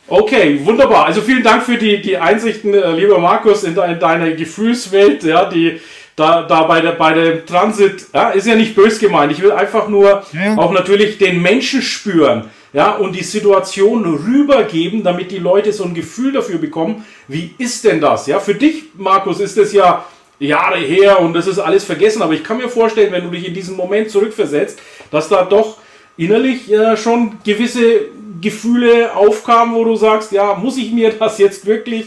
Okay, 0.08 0.60
wunderbar. 0.64 1.06
Also 1.06 1.20
vielen 1.20 1.42
Dank 1.42 1.64
für 1.64 1.76
die, 1.76 2.00
die 2.00 2.16
Einsichten, 2.16 2.72
äh, 2.72 2.92
lieber 2.92 3.18
Markus, 3.18 3.64
in, 3.64 3.74
de, 3.74 3.90
in 3.90 3.98
deine 3.98 4.36
Gefühlswelt, 4.36 5.24
ja, 5.24 5.46
die 5.46 5.80
da, 6.14 6.42
da 6.42 6.62
bei, 6.62 6.80
der, 6.80 6.92
bei 6.92 7.12
dem 7.12 7.44
Transit, 7.44 8.06
ja, 8.14 8.30
ist 8.30 8.46
ja 8.46 8.54
nicht 8.54 8.76
bös 8.76 8.98
gemeint. 9.00 9.32
Ich 9.32 9.42
will 9.42 9.50
einfach 9.50 9.88
nur 9.88 10.24
ja. 10.32 10.56
auch 10.56 10.72
natürlich 10.72 11.18
den 11.18 11.42
Menschen 11.42 11.82
spüren, 11.82 12.44
ja, 12.72 12.92
und 12.92 13.16
die 13.16 13.24
Situation 13.24 14.04
rübergeben, 14.04 15.02
damit 15.02 15.30
die 15.30 15.38
Leute 15.38 15.72
so 15.72 15.84
ein 15.84 15.94
Gefühl 15.94 16.32
dafür 16.32 16.58
bekommen, 16.58 17.04
wie 17.26 17.54
ist 17.58 17.84
denn 17.84 18.00
das? 18.00 18.28
Ja, 18.28 18.38
für 18.38 18.54
dich, 18.54 18.84
Markus, 18.94 19.40
ist 19.40 19.58
es 19.58 19.72
ja 19.72 20.04
Jahre 20.38 20.78
her 20.78 21.20
und 21.20 21.32
das 21.32 21.46
ist 21.46 21.58
alles 21.58 21.84
vergessen. 21.84 22.22
Aber 22.22 22.34
ich 22.34 22.44
kann 22.44 22.58
mir 22.58 22.68
vorstellen, 22.68 23.12
wenn 23.12 23.24
du 23.24 23.30
dich 23.30 23.46
in 23.46 23.54
diesen 23.54 23.76
Moment 23.76 24.10
zurückversetzt, 24.10 24.78
dass 25.10 25.28
da 25.28 25.44
doch 25.44 25.78
innerlich 26.16 26.72
äh, 26.72 26.96
schon 26.96 27.38
gewisse 27.44 28.06
Gefühle 28.40 29.14
aufkamen, 29.14 29.74
wo 29.74 29.84
du 29.84 29.96
sagst, 29.96 30.32
ja, 30.32 30.54
muss 30.54 30.76
ich 30.76 30.92
mir 30.92 31.10
das 31.18 31.38
jetzt 31.38 31.66
wirklich 31.66 32.06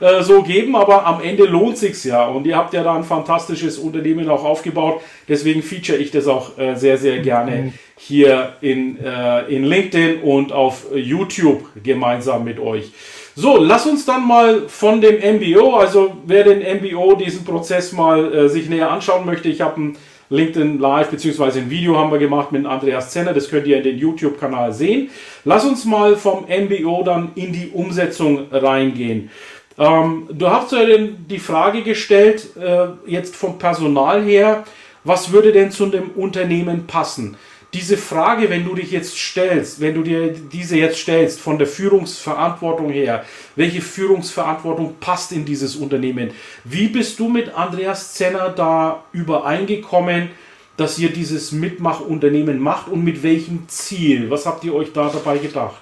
äh, 0.00 0.22
so 0.22 0.42
geben, 0.42 0.76
aber 0.76 1.04
am 1.06 1.20
Ende 1.20 1.44
lohnt 1.44 1.76
sich's 1.76 2.04
ja 2.04 2.26
und 2.26 2.46
ihr 2.46 2.56
habt 2.56 2.72
ja 2.72 2.82
da 2.82 2.94
ein 2.94 3.04
fantastisches 3.04 3.78
Unternehmen 3.78 4.28
auch 4.28 4.44
aufgebaut, 4.44 5.02
deswegen 5.28 5.62
feature 5.62 5.98
ich 5.98 6.10
das 6.10 6.26
auch 6.26 6.58
äh, 6.58 6.74
sehr, 6.74 6.96
sehr 6.96 7.18
gerne 7.18 7.50
mhm. 7.50 7.72
hier 7.96 8.54
in, 8.62 8.98
äh, 8.98 9.42
in 9.54 9.64
LinkedIn 9.64 10.22
und 10.22 10.52
auf 10.52 10.86
YouTube 10.94 11.64
gemeinsam 11.82 12.44
mit 12.44 12.58
euch. 12.58 12.92
So, 13.36 13.58
lass 13.58 13.86
uns 13.86 14.04
dann 14.04 14.26
mal 14.26 14.68
von 14.68 15.00
dem 15.00 15.16
MBO, 15.36 15.76
also 15.76 16.16
wer 16.26 16.44
den 16.44 16.60
MBO, 16.78 17.14
diesen 17.14 17.44
Prozess 17.44 17.92
mal 17.92 18.34
äh, 18.34 18.48
sich 18.48 18.68
näher 18.68 18.90
anschauen 18.90 19.24
möchte, 19.24 19.48
ich 19.48 19.60
habe 19.60 19.80
ein 19.80 19.96
LinkedIn 20.30 20.78
Live 20.78 21.10
beziehungsweise 21.10 21.58
ein 21.58 21.70
Video 21.70 21.98
haben 21.98 22.10
wir 22.10 22.18
gemacht 22.18 22.52
mit 22.52 22.64
Andreas 22.64 23.10
Zenner, 23.10 23.34
das 23.34 23.50
könnt 23.50 23.66
ihr 23.66 23.76
in 23.76 23.82
den 23.82 23.98
YouTube-Kanal 23.98 24.72
sehen. 24.72 25.10
Lass 25.44 25.64
uns 25.64 25.84
mal 25.84 26.16
vom 26.16 26.44
MBO 26.44 27.02
dann 27.02 27.32
in 27.34 27.52
die 27.52 27.70
Umsetzung 27.70 28.46
reingehen. 28.50 29.30
Ähm, 29.78 30.28
du 30.30 30.48
hast 30.48 30.72
ja 30.72 30.80
die 30.86 31.38
Frage 31.38 31.82
gestellt, 31.82 32.56
äh, 32.56 32.86
jetzt 33.06 33.34
vom 33.34 33.58
Personal 33.58 34.22
her, 34.22 34.64
was 35.04 35.32
würde 35.32 35.52
denn 35.52 35.70
zu 35.70 35.86
dem 35.86 36.10
Unternehmen 36.10 36.86
passen? 36.86 37.36
Diese 37.72 37.96
Frage, 37.96 38.50
wenn 38.50 38.64
du 38.64 38.74
dich 38.74 38.90
jetzt 38.90 39.16
stellst, 39.16 39.80
wenn 39.80 39.94
du 39.94 40.02
dir 40.02 40.32
diese 40.32 40.76
jetzt 40.76 40.98
stellst, 40.98 41.40
von 41.40 41.58
der 41.58 41.66
Führungsverantwortung 41.66 42.90
her, 42.90 43.24
welche 43.54 43.80
Führungsverantwortung 43.80 44.96
passt 44.98 45.32
in 45.32 45.44
dieses 45.44 45.76
Unternehmen? 45.76 46.32
Wie 46.64 46.88
bist 46.88 47.18
du 47.20 47.28
mit 47.28 47.54
Andreas 47.54 48.14
Zenner 48.14 48.48
da 48.50 49.04
übereingekommen, 49.12 50.30
dass 50.76 50.98
ihr 50.98 51.12
dieses 51.12 51.52
Mitmachunternehmen 51.52 52.58
macht 52.58 52.88
und 52.88 53.04
mit 53.04 53.22
welchem 53.22 53.68
Ziel? 53.68 54.30
Was 54.30 54.46
habt 54.46 54.64
ihr 54.64 54.74
euch 54.74 54.92
da 54.92 55.08
dabei 55.08 55.38
gedacht? 55.38 55.80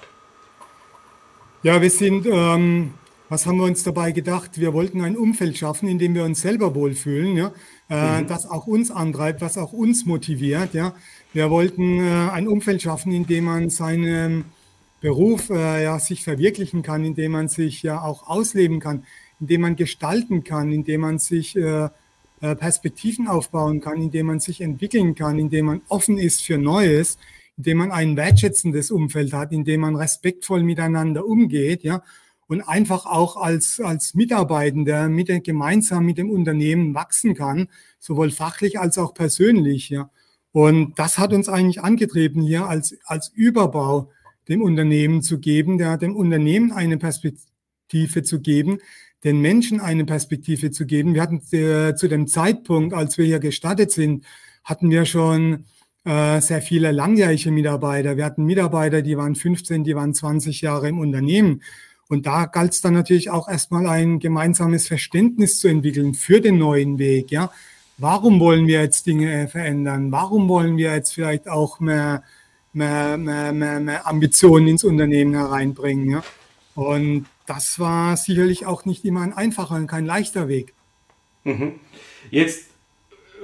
Ja, 1.63 1.81
wir 1.81 1.89
sind 1.89 2.27
ähm, 2.27 2.93
was 3.29 3.45
haben 3.45 3.57
wir 3.57 3.65
uns 3.65 3.83
dabei 3.83 4.11
gedacht? 4.11 4.59
Wir 4.59 4.73
wollten 4.73 5.01
ein 5.01 5.15
Umfeld 5.15 5.55
schaffen, 5.55 5.87
in 5.87 5.99
dem 5.99 6.15
wir 6.15 6.23
uns 6.23 6.41
selber 6.41 6.73
wohlfühlen, 6.73 7.37
ja, 7.37 7.51
äh, 7.89 8.21
mhm. 8.21 8.27
das 8.27 8.49
auch 8.49 8.65
uns 8.65 8.89
antreibt, 8.89 9.41
was 9.41 9.57
auch 9.57 9.71
uns 9.71 10.05
motiviert. 10.05 10.73
Ja. 10.73 10.95
Wir 11.31 11.51
wollten 11.51 11.99
äh, 11.99 12.29
ein 12.31 12.47
Umfeld 12.47 12.81
schaffen, 12.81 13.11
in 13.11 13.27
dem 13.27 13.45
man 13.45 13.69
seinen 13.69 14.45
Beruf 14.99 15.51
äh, 15.51 15.83
ja, 15.83 15.99
sich 15.99 16.23
verwirklichen 16.23 16.81
kann, 16.81 17.05
in 17.05 17.13
dem 17.13 17.33
man 17.33 17.47
sich 17.49 17.83
ja 17.83 18.01
auch 18.01 18.27
ausleben 18.27 18.79
kann, 18.79 19.05
in 19.39 19.47
dem 19.47 19.61
man 19.61 19.75
gestalten 19.75 20.43
kann, 20.43 20.71
in 20.71 20.83
dem 20.83 21.01
man 21.01 21.19
sich 21.19 21.55
äh, 21.55 21.89
äh, 22.41 22.55
Perspektiven 22.55 23.27
aufbauen 23.27 23.79
kann, 23.79 24.01
in 24.01 24.09
dem 24.09 24.25
man 24.25 24.39
sich 24.39 24.61
entwickeln 24.61 25.13
kann, 25.13 25.37
in 25.37 25.49
dem 25.49 25.65
man 25.65 25.81
offen 25.87 26.17
ist 26.17 26.41
für 26.41 26.57
Neues, 26.57 27.17
in 27.57 27.63
dem 27.63 27.77
man 27.77 27.91
ein 27.91 28.17
wertschätzendes 28.17 28.89
Umfeld 28.89 29.31
hat, 29.31 29.51
in 29.51 29.63
dem 29.65 29.81
man 29.81 29.95
respektvoll 29.95 30.63
miteinander 30.63 31.25
umgeht, 31.25 31.83
ja, 31.83 32.01
und 32.47 32.61
einfach 32.61 33.05
auch 33.05 33.37
als, 33.37 33.79
als 33.79 34.15
Mitarbeitender 34.15 35.07
mit, 35.07 35.43
gemeinsam 35.43 36.05
mit 36.05 36.17
dem 36.17 36.31
Unternehmen 36.31 36.95
wachsen 36.95 37.35
kann, 37.35 37.67
sowohl 37.99 38.31
fachlich 38.31 38.79
als 38.79 38.97
auch 38.97 39.13
persönlich. 39.13 39.89
Ja. 39.89 40.09
Und 40.51 40.97
das 40.97 41.17
hat 41.17 41.33
uns 41.33 41.47
eigentlich 41.47 41.81
angetrieben, 41.81 42.41
hier 42.41 42.65
als, 42.65 42.95
als 43.05 43.29
Überbau 43.29 44.09
dem 44.47 44.61
Unternehmen 44.61 45.21
zu 45.21 45.39
geben, 45.39 45.77
der 45.77 45.97
dem 45.97 46.15
Unternehmen 46.15 46.71
eine 46.71 46.97
Perspektive 46.97 48.23
zu 48.23 48.41
geben, 48.41 48.79
den 49.23 49.41
Menschen 49.41 49.79
eine 49.79 50.05
Perspektive 50.05 50.71
zu 50.71 50.85
geben. 50.85 51.13
Wir 51.13 51.21
hatten 51.21 51.41
äh, 51.51 51.95
zu 51.95 52.07
dem 52.07 52.27
Zeitpunkt, 52.27 52.93
als 52.93 53.17
wir 53.17 53.25
hier 53.25 53.39
gestartet 53.39 53.91
sind, 53.91 54.25
hatten 54.63 54.89
wir 54.89 55.05
schon 55.05 55.65
äh, 56.05 56.39
sehr 56.41 56.61
viele 56.61 56.91
langjährige 56.91 57.51
Mitarbeiter. 57.51 58.17
Wir 58.17 58.25
hatten 58.25 58.45
Mitarbeiter, 58.45 59.01
die 59.01 59.17
waren 59.17 59.35
15, 59.35 59.83
die 59.83 59.95
waren 59.95 60.13
20 60.13 60.61
Jahre 60.61 60.89
im 60.89 60.99
Unternehmen. 60.99 61.61
Und 62.07 62.25
da 62.25 62.45
galt 62.45 62.73
es 62.73 62.81
dann 62.81 62.93
natürlich 62.93 63.29
auch 63.29 63.47
erstmal 63.47 63.85
ein 63.85 64.19
gemeinsames 64.19 64.87
Verständnis 64.87 65.59
zu 65.59 65.67
entwickeln 65.67 66.15
für 66.15 66.41
den 66.41 66.57
neuen 66.57 66.97
Weg. 66.97 67.29
Ja, 67.29 67.51
warum 67.99 68.39
wollen 68.39 68.67
wir 68.67 68.81
jetzt 68.81 69.05
Dinge 69.05 69.43
äh, 69.43 69.47
verändern? 69.47 70.11
Warum 70.11 70.49
wollen 70.49 70.77
wir 70.77 70.93
jetzt 70.93 71.13
vielleicht 71.13 71.47
auch 71.47 71.79
mehr, 71.79 72.23
mehr, 72.73 73.17
mehr, 73.17 73.53
mehr, 73.53 73.79
mehr 73.79 74.07
Ambitionen 74.07 74.67
ins 74.67 74.83
Unternehmen 74.83 75.35
hereinbringen? 75.35 76.09
Ja, 76.09 76.23
und 76.75 77.25
das 77.45 77.79
war 77.79 78.15
sicherlich 78.17 78.65
auch 78.65 78.85
nicht 78.85 79.05
immer 79.05 79.21
ein 79.21 79.33
einfacher 79.33 79.75
und 79.75 79.87
kein 79.87 80.05
leichter 80.05 80.47
Weg. 80.47 80.73
Mhm. 81.43 81.79
Jetzt 82.31 82.69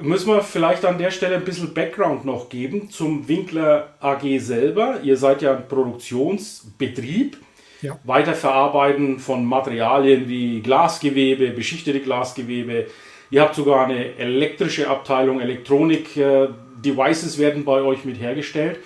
müssen 0.01 0.27
wir 0.27 0.41
vielleicht 0.41 0.85
an 0.85 0.97
der 0.97 1.11
Stelle 1.11 1.35
ein 1.35 1.45
bisschen 1.45 1.73
Background 1.73 2.25
noch 2.25 2.49
geben 2.49 2.89
zum 2.89 3.27
Winkler 3.27 3.95
AG 3.99 4.39
selber. 4.39 5.01
Ihr 5.03 5.17
seid 5.17 5.41
ja 5.41 5.55
ein 5.55 5.67
Produktionsbetrieb 5.67 7.37
ja. 7.81 7.99
Weiterverarbeiten 8.03 9.19
von 9.19 9.45
Materialien 9.45 10.27
wie 10.27 10.61
Glasgewebe, 10.61 11.51
beschichtete 11.51 11.99
Glasgewebe. 12.01 12.87
Ihr 13.35 13.41
habt 13.41 13.55
sogar 13.55 13.83
eine 13.83 14.15
elektrische 14.15 14.87
Abteilung, 14.87 15.41
Elektronik-Devices 15.41 17.37
werden 17.37 17.65
bei 17.65 17.81
euch 17.81 18.05
mit 18.05 18.17
hergestellt. 18.17 18.79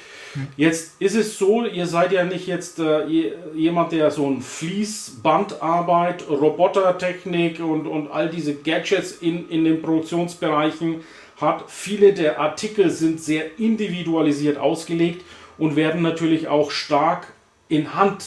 Jetzt 0.58 1.00
ist 1.00 1.13
es 1.13 1.38
so, 1.38 1.65
ihr 1.65 1.86
seid 1.86 2.12
ja 2.12 2.24
nicht 2.24 2.48
jetzt 2.48 2.79
äh, 2.79 3.06
jemand, 3.53 3.91
der 3.91 4.10
so 4.10 4.25
ein 4.27 4.41
Fließbandarbeit, 4.41 6.27
Robotertechnik 6.27 7.60
und, 7.60 7.86
und 7.86 8.10
all 8.10 8.27
diese 8.27 8.56
Gadgets 8.56 9.12
in, 9.12 9.48
in 9.50 9.65
den 9.65 9.84
Produktionsbereichen 9.84 11.01
hat. 11.39 11.65
Viele 11.68 12.13
der 12.13 12.39
Artikel 12.39 12.89
sind 12.89 13.22
sehr 13.22 13.60
individualisiert 13.60 14.58
ausgelegt 14.58 15.24
und 15.60 15.75
werden 15.75 16.01
natürlich 16.01 16.48
auch 16.48 16.72
stark 16.72 17.34
in 17.68 17.94
Hand 17.94 18.25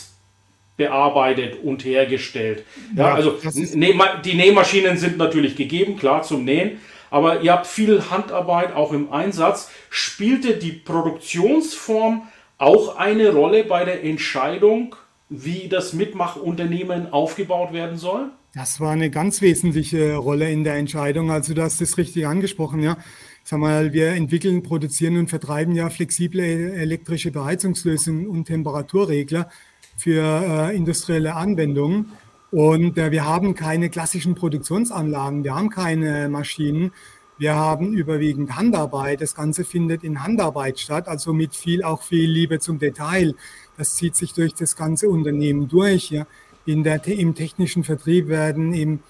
bearbeitet 0.82 1.62
und 1.62 1.84
hergestellt. 1.84 2.64
Ja, 2.96 3.08
ja 3.08 3.14
also 3.14 3.38
die 3.54 4.34
Nähmaschinen 4.34 4.96
sind 4.96 5.16
natürlich 5.18 5.56
gegeben, 5.56 5.96
klar 5.96 6.22
zum 6.22 6.44
Nähen, 6.44 6.80
aber 7.10 7.42
ihr 7.42 7.52
habt 7.52 7.66
viel 7.66 8.10
Handarbeit 8.10 8.74
auch 8.74 8.92
im 8.92 9.12
Einsatz. 9.12 9.70
Spielte 9.90 10.56
die 10.56 10.72
Produktionsform 10.72 12.22
auch 12.58 12.96
eine 12.96 13.30
Rolle 13.30 13.64
bei 13.64 13.84
der 13.84 14.02
Entscheidung, 14.02 14.96
wie 15.28 15.68
das 15.68 15.92
Mitmachunternehmen 15.92 17.12
aufgebaut 17.12 17.72
werden 17.72 17.96
soll? 17.96 18.30
Das 18.54 18.80
war 18.80 18.90
eine 18.90 19.10
ganz 19.10 19.40
wesentliche 19.40 20.16
Rolle 20.16 20.50
in 20.50 20.62
der 20.64 20.74
Entscheidung. 20.74 21.30
Also 21.30 21.54
du 21.54 21.62
hast 21.62 21.80
das 21.80 21.96
richtig 21.96 22.26
angesprochen, 22.26 22.82
ja. 22.82 22.98
Sag 23.44 23.58
mal, 23.58 23.92
wir 23.92 24.08
entwickeln, 24.10 24.62
produzieren 24.62 25.16
und 25.16 25.28
vertreiben 25.28 25.74
ja 25.74 25.90
flexible 25.90 26.40
elektrische 26.74 27.32
Beheizungslösungen 27.32 28.28
und 28.28 28.44
Temperaturregler 28.44 29.48
für 29.96 30.22
äh, 30.22 30.76
industrielle 30.76 31.34
Anwendungen. 31.34 32.12
Und 32.50 32.98
äh, 32.98 33.10
wir 33.10 33.24
haben 33.24 33.54
keine 33.54 33.88
klassischen 33.88 34.34
Produktionsanlagen, 34.34 35.42
wir 35.42 35.54
haben 35.54 35.70
keine 35.70 36.28
Maschinen, 36.28 36.92
wir 37.38 37.54
haben 37.54 37.94
überwiegend 37.94 38.56
Handarbeit. 38.56 39.20
Das 39.20 39.34
Ganze 39.34 39.64
findet 39.64 40.04
in 40.04 40.22
Handarbeit 40.22 40.78
statt, 40.78 41.08
also 41.08 41.32
mit 41.32 41.56
viel, 41.56 41.82
auch 41.82 42.02
viel 42.02 42.30
Liebe 42.30 42.60
zum 42.60 42.78
Detail. 42.78 43.34
Das 43.76 43.96
zieht 43.96 44.16
sich 44.16 44.32
durch 44.32 44.54
das 44.54 44.76
ganze 44.76 45.08
Unternehmen 45.08 45.66
durch. 45.66 46.10
Ja. 46.10 46.26
In 46.66 46.84
der, 46.84 47.04
Im 47.06 47.34
technischen 47.34 47.84
Vertrieb 47.84 48.28
werden 48.28 48.74
im, 48.74 49.00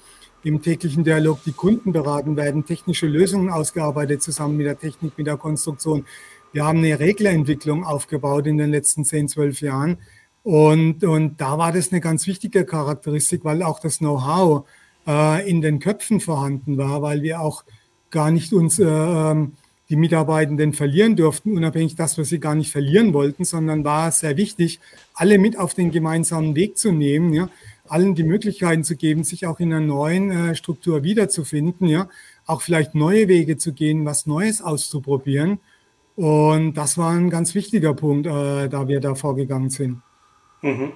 im 0.44 0.62
täglichen 0.62 1.04
Dialog 1.04 1.42
die 1.44 1.52
Kunden 1.52 1.92
beraten, 1.92 2.36
werden 2.36 2.64
technische 2.64 3.06
Lösungen 3.06 3.50
ausgearbeitet 3.50 4.22
zusammen 4.22 4.56
mit 4.56 4.66
der 4.66 4.78
Technik, 4.78 5.18
mit 5.18 5.26
der 5.26 5.36
Konstruktion. 5.36 6.06
Wir 6.52 6.64
haben 6.64 6.78
eine 6.78 6.98
Reglerentwicklung 6.98 7.84
aufgebaut 7.84 8.46
in 8.46 8.56
den 8.56 8.70
letzten 8.70 9.04
10, 9.04 9.28
12 9.28 9.60
Jahren 9.62 9.98
und, 10.44 11.04
und 11.04 11.40
da 11.40 11.58
war 11.58 11.72
das 11.72 11.92
eine 11.92 12.00
ganz 12.00 12.26
wichtige 12.26 12.64
Charakteristik, 12.64 13.44
weil 13.44 13.62
auch 13.62 13.78
das 13.78 13.98
Know-how 13.98 14.66
äh, 15.06 15.48
in 15.48 15.60
den 15.60 15.78
Köpfen 15.78 16.20
vorhanden 16.20 16.76
war, 16.76 17.02
weil 17.02 17.22
wir 17.22 17.40
auch 17.40 17.64
gar 18.10 18.30
nicht 18.30 18.52
uns 18.52 18.78
äh, 18.78 18.84
ähm, 18.84 19.52
die 19.88 19.96
Mitarbeitenden 19.96 20.72
verlieren 20.72 21.16
durften, 21.16 21.56
unabhängig, 21.56 21.96
dass 21.96 22.16
wir 22.16 22.24
sie 22.24 22.40
gar 22.40 22.54
nicht 22.54 22.72
verlieren 22.72 23.12
wollten, 23.12 23.44
sondern 23.44 23.84
war 23.84 24.10
sehr 24.10 24.36
wichtig, 24.36 24.80
alle 25.14 25.38
mit 25.38 25.58
auf 25.58 25.74
den 25.74 25.90
gemeinsamen 25.90 26.56
Weg 26.56 26.78
zu 26.78 26.92
nehmen, 26.92 27.32
ja, 27.34 27.48
allen 27.86 28.14
die 28.14 28.22
Möglichkeiten 28.24 28.84
zu 28.84 28.96
geben, 28.96 29.22
sich 29.22 29.46
auch 29.46 29.60
in 29.60 29.72
einer 29.72 29.84
neuen 29.84 30.30
äh, 30.30 30.54
Struktur 30.54 31.04
wiederzufinden, 31.04 31.88
ja, 31.88 32.08
auch 32.46 32.62
vielleicht 32.62 32.94
neue 32.94 33.28
Wege 33.28 33.58
zu 33.58 33.72
gehen, 33.72 34.04
was 34.04 34.26
Neues 34.26 34.62
auszuprobieren. 34.62 35.60
Und 36.16 36.74
das 36.74 36.98
war 36.98 37.12
ein 37.12 37.30
ganz 37.30 37.54
wichtiger 37.54 37.94
Punkt, 37.94 38.26
äh, 38.26 38.68
da 38.68 38.88
wir 38.88 39.00
da 39.00 39.14
vorgegangen 39.14 39.70
sind. 39.70 40.02
Mhm. 40.62 40.92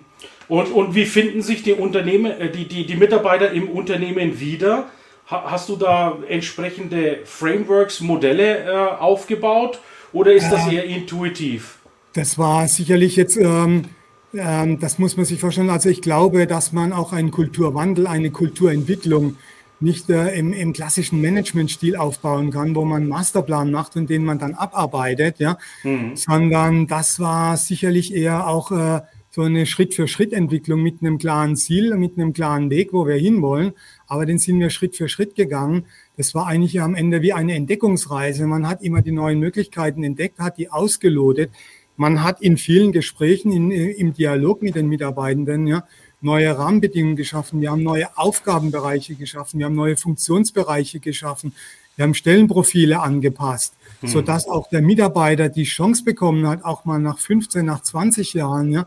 Und, 0.48 0.72
und 0.72 0.94
wie 0.94 1.04
finden 1.04 1.42
sich 1.42 1.62
die 1.62 1.72
Unternehmen, 1.72 2.32
äh, 2.32 2.50
die, 2.50 2.66
die, 2.66 2.86
die 2.86 2.96
Mitarbeiter 2.96 3.50
im 3.50 3.68
Unternehmen 3.68 4.40
wieder? 4.40 4.86
Hast 5.26 5.68
du 5.68 5.74
da 5.74 6.18
entsprechende 6.28 7.18
Frameworks, 7.24 8.00
Modelle 8.00 8.64
äh, 8.64 8.70
aufgebaut 9.00 9.80
oder 10.12 10.32
ist 10.32 10.50
das 10.50 10.68
eher 10.68 10.84
intuitiv? 10.84 11.78
Das 12.12 12.38
war 12.38 12.68
sicherlich 12.68 13.16
jetzt, 13.16 13.36
ähm, 13.36 13.86
ähm, 14.32 14.78
das 14.78 15.00
muss 15.00 15.16
man 15.16 15.26
sich 15.26 15.40
vorstellen. 15.40 15.68
Also 15.68 15.88
ich 15.88 16.00
glaube, 16.00 16.46
dass 16.46 16.72
man 16.72 16.92
auch 16.92 17.12
einen 17.12 17.32
Kulturwandel, 17.32 18.06
eine 18.06 18.30
Kulturentwicklung 18.30 19.36
nicht 19.80 20.08
äh, 20.10 20.34
im, 20.38 20.52
im 20.52 20.72
klassischen 20.72 21.20
Managementstil 21.20 21.96
aufbauen 21.96 22.52
kann, 22.52 22.74
wo 22.74 22.84
man 22.84 23.02
einen 23.02 23.08
Masterplan 23.08 23.70
macht 23.70 23.96
und 23.96 24.08
den 24.08 24.24
man 24.24 24.38
dann 24.38 24.54
abarbeitet, 24.54 25.38
ja, 25.38 25.58
mhm. 25.82 26.16
sondern 26.16 26.86
das 26.86 27.20
war 27.20 27.56
sicherlich 27.56 28.14
eher 28.14 28.46
auch 28.46 28.70
äh, 28.70 29.00
so 29.36 29.42
eine 29.42 29.66
Schritt-für-Schritt-Entwicklung 29.66 30.82
mit 30.82 31.02
einem 31.02 31.18
klaren 31.18 31.56
Ziel, 31.56 31.94
mit 31.98 32.16
einem 32.16 32.32
klaren 32.32 32.70
Weg, 32.70 32.94
wo 32.94 33.06
wir 33.06 33.16
hinwollen. 33.16 33.74
Aber 34.06 34.24
den 34.24 34.38
sind 34.38 34.58
wir 34.58 34.70
Schritt 34.70 34.96
für 34.96 35.10
Schritt 35.10 35.34
gegangen. 35.34 35.84
Das 36.16 36.34
war 36.34 36.46
eigentlich 36.46 36.80
am 36.80 36.94
Ende 36.94 37.20
wie 37.20 37.34
eine 37.34 37.54
Entdeckungsreise. 37.54 38.46
Man 38.46 38.66
hat 38.66 38.80
immer 38.80 39.02
die 39.02 39.12
neuen 39.12 39.38
Möglichkeiten 39.38 40.02
entdeckt, 40.04 40.38
hat 40.38 40.56
die 40.56 40.70
ausgelotet. 40.70 41.50
Man 41.98 42.24
hat 42.24 42.40
in 42.40 42.56
vielen 42.56 42.92
Gesprächen, 42.92 43.52
in, 43.52 43.70
im 43.70 44.14
Dialog 44.14 44.62
mit 44.62 44.74
den 44.74 44.88
Mitarbeitenden, 44.88 45.66
ja, 45.66 45.84
neue 46.22 46.56
Rahmenbedingungen 46.56 47.16
geschaffen. 47.16 47.60
Wir 47.60 47.72
haben 47.72 47.82
neue 47.82 48.16
Aufgabenbereiche 48.16 49.16
geschaffen. 49.16 49.58
Wir 49.58 49.66
haben 49.66 49.74
neue 49.74 49.98
Funktionsbereiche 49.98 50.98
geschaffen. 50.98 51.52
Wir 51.96 52.04
haben 52.04 52.14
Stellenprofile 52.14 53.00
angepasst, 53.00 53.74
mhm. 54.00 54.08
sodass 54.08 54.48
auch 54.48 54.70
der 54.70 54.80
Mitarbeiter 54.80 55.50
die 55.50 55.64
Chance 55.64 56.04
bekommen 56.04 56.46
hat, 56.46 56.64
auch 56.64 56.86
mal 56.86 56.98
nach 56.98 57.18
15, 57.18 57.66
nach 57.66 57.82
20 57.82 58.32
Jahren, 58.32 58.72
ja, 58.72 58.86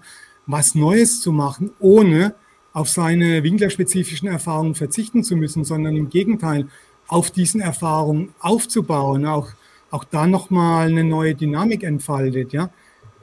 was 0.50 0.74
Neues 0.74 1.22
zu 1.22 1.32
machen, 1.32 1.70
ohne 1.80 2.34
auf 2.74 2.90
seine 2.90 3.44
winklerspezifischen 3.44 4.28
Erfahrungen 4.28 4.74
verzichten 4.74 5.24
zu 5.24 5.36
müssen, 5.36 5.64
sondern 5.64 5.96
im 5.96 6.10
Gegenteil 6.10 6.68
auf 7.08 7.30
diesen 7.30 7.62
Erfahrungen 7.62 8.34
aufzubauen, 8.40 9.26
auch, 9.28 9.50
auch 9.92 10.04
da 10.04 10.26
nochmal 10.26 10.88
eine 10.88 11.04
neue 11.04 11.36
Dynamik 11.36 11.84
entfaltet. 11.84 12.52
Ja? 12.52 12.72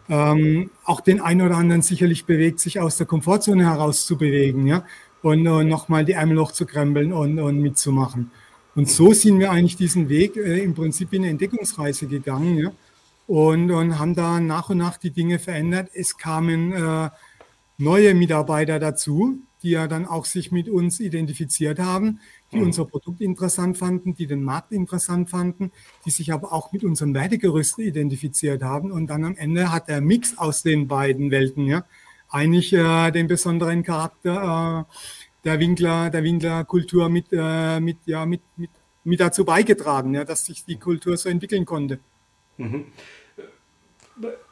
Ähm, 0.09 0.71
auch 0.85 1.01
den 1.01 1.21
einen 1.21 1.43
oder 1.43 1.57
anderen 1.57 1.83
sicherlich 1.83 2.27
bewegt, 2.27 2.61
sich 2.61 2.79
aus 2.79 2.97
der 2.97 3.07
Komfortzone 3.07 3.65
heraus 3.65 4.07
zu 4.07 4.17
bewegen 4.17 4.69
ja? 4.69 4.85
und, 5.23 5.47
und 5.49 5.69
nochmal 5.69 6.05
die 6.05 6.13
Ärmel 6.13 6.39
hochzukrempeln 6.39 7.13
und, 7.13 7.41
und 7.41 7.61
mitzumachen. 7.61 8.31
Und 8.77 8.89
so 8.89 9.13
sind 9.13 9.41
wir 9.41 9.51
eigentlich 9.51 9.77
diesen 9.77 10.09
Weg 10.09 10.37
äh, 10.37 10.63
im 10.63 10.75
Prinzip 10.75 11.13
in 11.13 11.23
eine 11.23 11.31
Entdeckungsreise 11.31 12.07
gegangen. 12.07 12.57
Ja? 12.59 12.73
Und, 13.27 13.71
und 13.71 13.99
haben 13.99 14.15
da 14.15 14.41
nach 14.41 14.71
und 14.71 14.79
nach 14.79 14.97
die 14.97 15.11
Dinge 15.11 15.39
verändert. 15.39 15.91
Es 15.95 16.17
kamen 16.17 16.73
äh, 16.73 17.11
neue 17.79 18.15
Mitarbeiter 18.15 18.79
dazu, 18.79 19.41
die 19.63 19.71
ja 19.71 19.89
dann 19.89 20.07
auch 20.07 20.25
sich 20.25 20.53
mit 20.53 20.69
uns 20.69 21.01
identifiziert 21.01 21.79
haben, 21.79 22.21
die 22.53 22.59
mhm. 22.59 22.65
unser 22.65 22.85
Produkt 22.85 23.21
interessant 23.21 23.79
fanden, 23.79 24.15
die 24.15 24.27
den 24.27 24.43
Markt 24.43 24.73
interessant 24.73 25.31
fanden, 25.31 25.73
die 26.05 26.11
sich 26.11 26.33
aber 26.33 26.53
auch 26.53 26.73
mit 26.73 26.85
unserem 26.85 27.15
Wertegerüst 27.15 27.79
identifiziert 27.79 28.63
haben. 28.63 28.93
Und 28.93 29.09
dann 29.09 29.25
am 29.25 29.37
Ende 29.37 29.73
hat 29.73 29.89
der 29.89 30.01
Mix 30.01 30.39
aus 30.39 30.63
den 30.63 30.87
beiden 30.87 31.31
Welten 31.31 31.67
ja 31.67 31.85
eigentlich 32.29 32.73
äh, 32.73 33.11
den 33.11 33.27
besonderen 33.27 33.83
Charakter 33.83 34.87
äh, 34.89 34.93
der 35.45 35.61
Winkler, 35.61 36.11
der 36.11 36.25
Winklerkultur 36.25 37.09
mit, 37.09 37.27
äh, 37.33 37.81
mit, 37.81 37.99
ja, 38.05 38.27
mit, 38.27 38.43
mit, 38.57 38.71
mit 39.05 39.21
dazu 39.21 39.45
beigetragen, 39.45 40.15
ja, 40.15 40.25
dass 40.25 40.45
sich 40.45 40.65
die 40.65 40.77
Kultur 40.77 41.17
so 41.17 41.29
entwickeln 41.29 41.65
konnte. 41.65 42.01
Mhm 42.57 42.87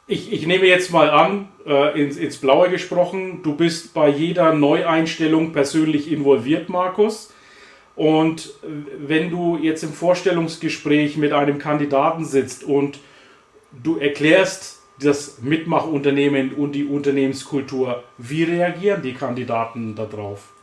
ich, 0.07 0.31
ich 0.31 0.45
nehme 0.45 0.65
jetzt 0.65 0.91
mal 0.91 1.09
an, 1.09 1.49
äh, 1.65 2.01
ins, 2.01 2.17
ins 2.17 2.37
Blaue 2.37 2.69
gesprochen, 2.69 3.41
du 3.43 3.55
bist 3.55 3.93
bei 3.93 4.09
jeder 4.09 4.53
Neueinstellung 4.53 5.51
persönlich 5.51 6.11
involviert, 6.11 6.69
Markus. 6.69 7.33
Und 7.95 8.53
wenn 8.99 9.29
du 9.29 9.57
jetzt 9.57 9.83
im 9.83 9.93
Vorstellungsgespräch 9.93 11.17
mit 11.17 11.31
einem 11.31 11.59
Kandidaten 11.59 12.25
sitzt 12.25 12.63
und 12.63 12.99
du 13.71 13.97
erklärst 13.97 14.81
das 14.99 15.41
Mitmachunternehmen 15.41 16.53
und 16.53 16.73
die 16.73 16.85
Unternehmenskultur, 16.85 18.03
wie 18.17 18.43
reagieren 18.43 19.01
die 19.01 19.13
Kandidaten 19.13 19.95
darauf? 19.95 20.53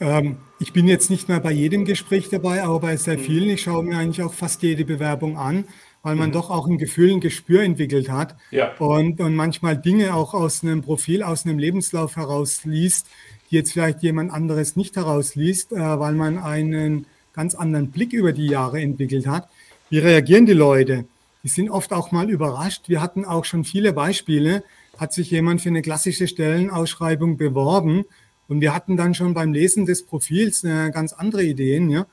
Ähm, 0.00 0.38
ich 0.58 0.72
bin 0.72 0.88
jetzt 0.88 1.10
nicht 1.10 1.28
mehr 1.28 1.40
bei 1.40 1.52
jedem 1.52 1.84
Gespräch 1.84 2.30
dabei, 2.30 2.62
aber 2.62 2.80
bei 2.80 2.96
sehr 2.96 3.18
mhm. 3.18 3.22
vielen. 3.22 3.50
Ich 3.50 3.62
schaue 3.62 3.84
mir 3.84 3.98
eigentlich 3.98 4.22
auch 4.22 4.32
fast 4.32 4.62
jede 4.62 4.86
Bewerbung 4.86 5.36
an 5.36 5.66
weil 6.02 6.16
man 6.16 6.30
mhm. 6.30 6.34
doch 6.34 6.50
auch 6.50 6.66
ein 6.66 6.78
Gefühl, 6.78 7.12
ein 7.12 7.20
Gespür 7.20 7.62
entwickelt 7.62 8.10
hat 8.10 8.36
ja. 8.50 8.74
und, 8.78 9.20
und 9.20 9.34
manchmal 9.34 9.76
Dinge 9.76 10.14
auch 10.14 10.34
aus 10.34 10.62
einem 10.62 10.82
Profil, 10.82 11.22
aus 11.22 11.44
einem 11.44 11.58
Lebenslauf 11.58 12.16
herausliest, 12.16 13.06
die 13.50 13.56
jetzt 13.56 13.72
vielleicht 13.72 14.02
jemand 14.02 14.32
anderes 14.32 14.76
nicht 14.76 14.96
herausliest, 14.96 15.72
äh, 15.72 15.76
weil 15.76 16.14
man 16.14 16.38
einen 16.38 17.06
ganz 17.32 17.54
anderen 17.54 17.90
Blick 17.90 18.12
über 18.12 18.32
die 18.32 18.46
Jahre 18.46 18.80
entwickelt 18.80 19.26
hat. 19.26 19.48
Wie 19.90 19.98
reagieren 19.98 20.46
die 20.46 20.52
Leute? 20.52 21.04
Die 21.42 21.48
sind 21.48 21.70
oft 21.70 21.92
auch 21.92 22.12
mal 22.12 22.30
überrascht. 22.30 22.88
Wir 22.88 23.00
hatten 23.00 23.24
auch 23.24 23.44
schon 23.44 23.64
viele 23.64 23.92
Beispiele. 23.92 24.62
Hat 24.98 25.12
sich 25.12 25.30
jemand 25.30 25.62
für 25.62 25.70
eine 25.70 25.82
klassische 25.82 26.28
Stellenausschreibung 26.28 27.36
beworben 27.36 28.04
und 28.48 28.60
wir 28.60 28.74
hatten 28.74 28.96
dann 28.96 29.14
schon 29.14 29.32
beim 29.32 29.52
Lesen 29.52 29.86
des 29.86 30.04
Profils 30.04 30.64
äh, 30.64 30.90
ganz 30.90 31.12
andere 31.12 31.44
Ideen. 31.44 31.88
Ja? 31.88 32.06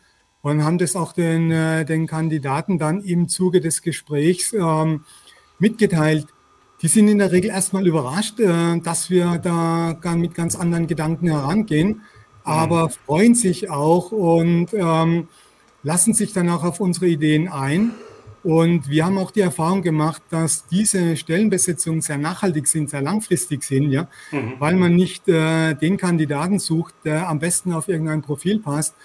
Und 0.47 0.63
haben 0.63 0.77
das 0.77 0.95
auch 0.95 1.13
den, 1.13 1.51
äh, 1.51 1.85
den 1.85 2.07
Kandidaten 2.07 2.79
dann 2.79 3.01
im 3.01 3.27
Zuge 3.27 3.59
des 3.59 3.81
Gesprächs 3.81 4.53
ähm, 4.53 5.01
mitgeteilt. 5.59 6.27
Die 6.81 6.87
sind 6.87 7.07
in 7.07 7.17
der 7.17 7.31
Regel 7.31 7.49
erstmal 7.49 7.85
überrascht, 7.85 8.39
äh, 8.39 8.79
dass 8.79 9.09
wir 9.09 9.39
da 9.39 9.97
mit 10.15 10.35
ganz 10.35 10.55
anderen 10.55 10.87
Gedanken 10.87 11.27
herangehen, 11.27 12.01
aber 12.43 12.85
mhm. 12.85 12.91
freuen 13.05 13.35
sich 13.35 13.69
auch 13.69 14.11
und 14.11 14.73
ähm, 14.73 15.27
lassen 15.83 16.13
sich 16.13 16.33
dann 16.33 16.49
auch 16.49 16.63
auf 16.63 16.79
unsere 16.79 17.07
Ideen 17.07 17.47
ein. 17.47 17.91
Und 18.43 18.87
wir 18.87 19.05
haben 19.05 19.17
auch 19.17 19.31
die 19.31 19.41
Erfahrung 19.41 19.81
gemacht, 19.81 20.21
dass 20.29 20.67
diese 20.67 21.17
Stellenbesetzungen 21.17 22.01
sehr 22.01 22.17
nachhaltig 22.17 22.67
sind, 22.67 22.89
sehr 22.89 23.01
langfristig 23.01 23.63
sind, 23.63 23.91
ja, 23.91 24.07
mhm. 24.31 24.53
weil 24.59 24.75
man 24.77 24.95
nicht 24.95 25.27
äh, 25.27 25.73
den 25.73 25.97
Kandidaten 25.97 26.59
sucht, 26.59 26.93
der 27.03 27.27
am 27.27 27.39
besten 27.39 27.73
auf 27.73 27.89
irgendein 27.89 28.21
Profil 28.21 28.59
passt, 28.59 28.95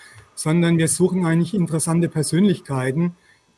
sondern 0.42 0.76
wir 0.76 0.88
suchen 0.88 1.24
eigentlich 1.24 1.54
interessante 1.54 2.08
Persönlichkeiten, 2.08 3.12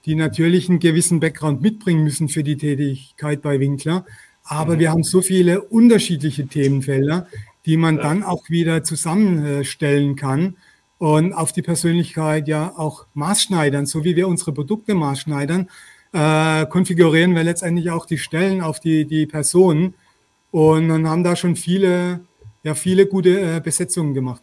die 0.05 0.15
natürlich 0.15 0.69
einen 0.69 0.81
gewissen 0.81 1.19
Background 1.19 1.63
mitbringen 1.63 2.05
müssen 2.05 2.29
für 2.29 2.45
die 2.45 2.59
Tätigkeit 2.59 3.41
bei 3.41 3.59
Winkler. 3.59 4.05
Aber 4.45 4.75
mhm. 4.75 4.81
wir 4.81 4.91
haben 4.91 5.03
so 5.03 5.23
viele 5.23 5.63
unterschiedliche 5.63 6.47
Themenfelder, 6.47 7.27
die 7.65 7.79
man 7.79 7.97
dann 7.97 8.23
auch 8.23 8.51
wieder 8.51 8.85
zusammenstellen 8.85 10.15
kann 10.15 10.57
und 10.99 11.33
auf 11.33 11.53
die 11.53 11.63
Persönlichkeit 11.63 12.49
ja 12.49 12.75
auch 12.77 13.07
maßschneidern, 13.15 13.87
so 13.87 14.05
wie 14.05 14.15
wir 14.15 14.29
unsere 14.29 14.53
Produkte 14.53 14.95
maßschneidern, 14.95 15.71
äh, 16.13 16.67
konfigurieren 16.67 17.35
wir 17.35 17.45
letztendlich 17.45 17.91
auch 17.91 18.05
die 18.05 18.19
Stellen 18.19 18.61
auf 18.61 18.79
die, 18.79 19.07
die 19.07 19.25
Personen 19.25 19.95
und 20.51 20.91
dann 20.91 21.09
haben 21.09 21.25
da 21.25 21.35
schon 21.35 21.57
viele, 21.57 22.21
ja, 22.63 22.75
viele 22.75 23.07
gute 23.07 23.57
äh, 23.57 23.61
Besetzungen 23.61 24.13
gemacht. 24.13 24.43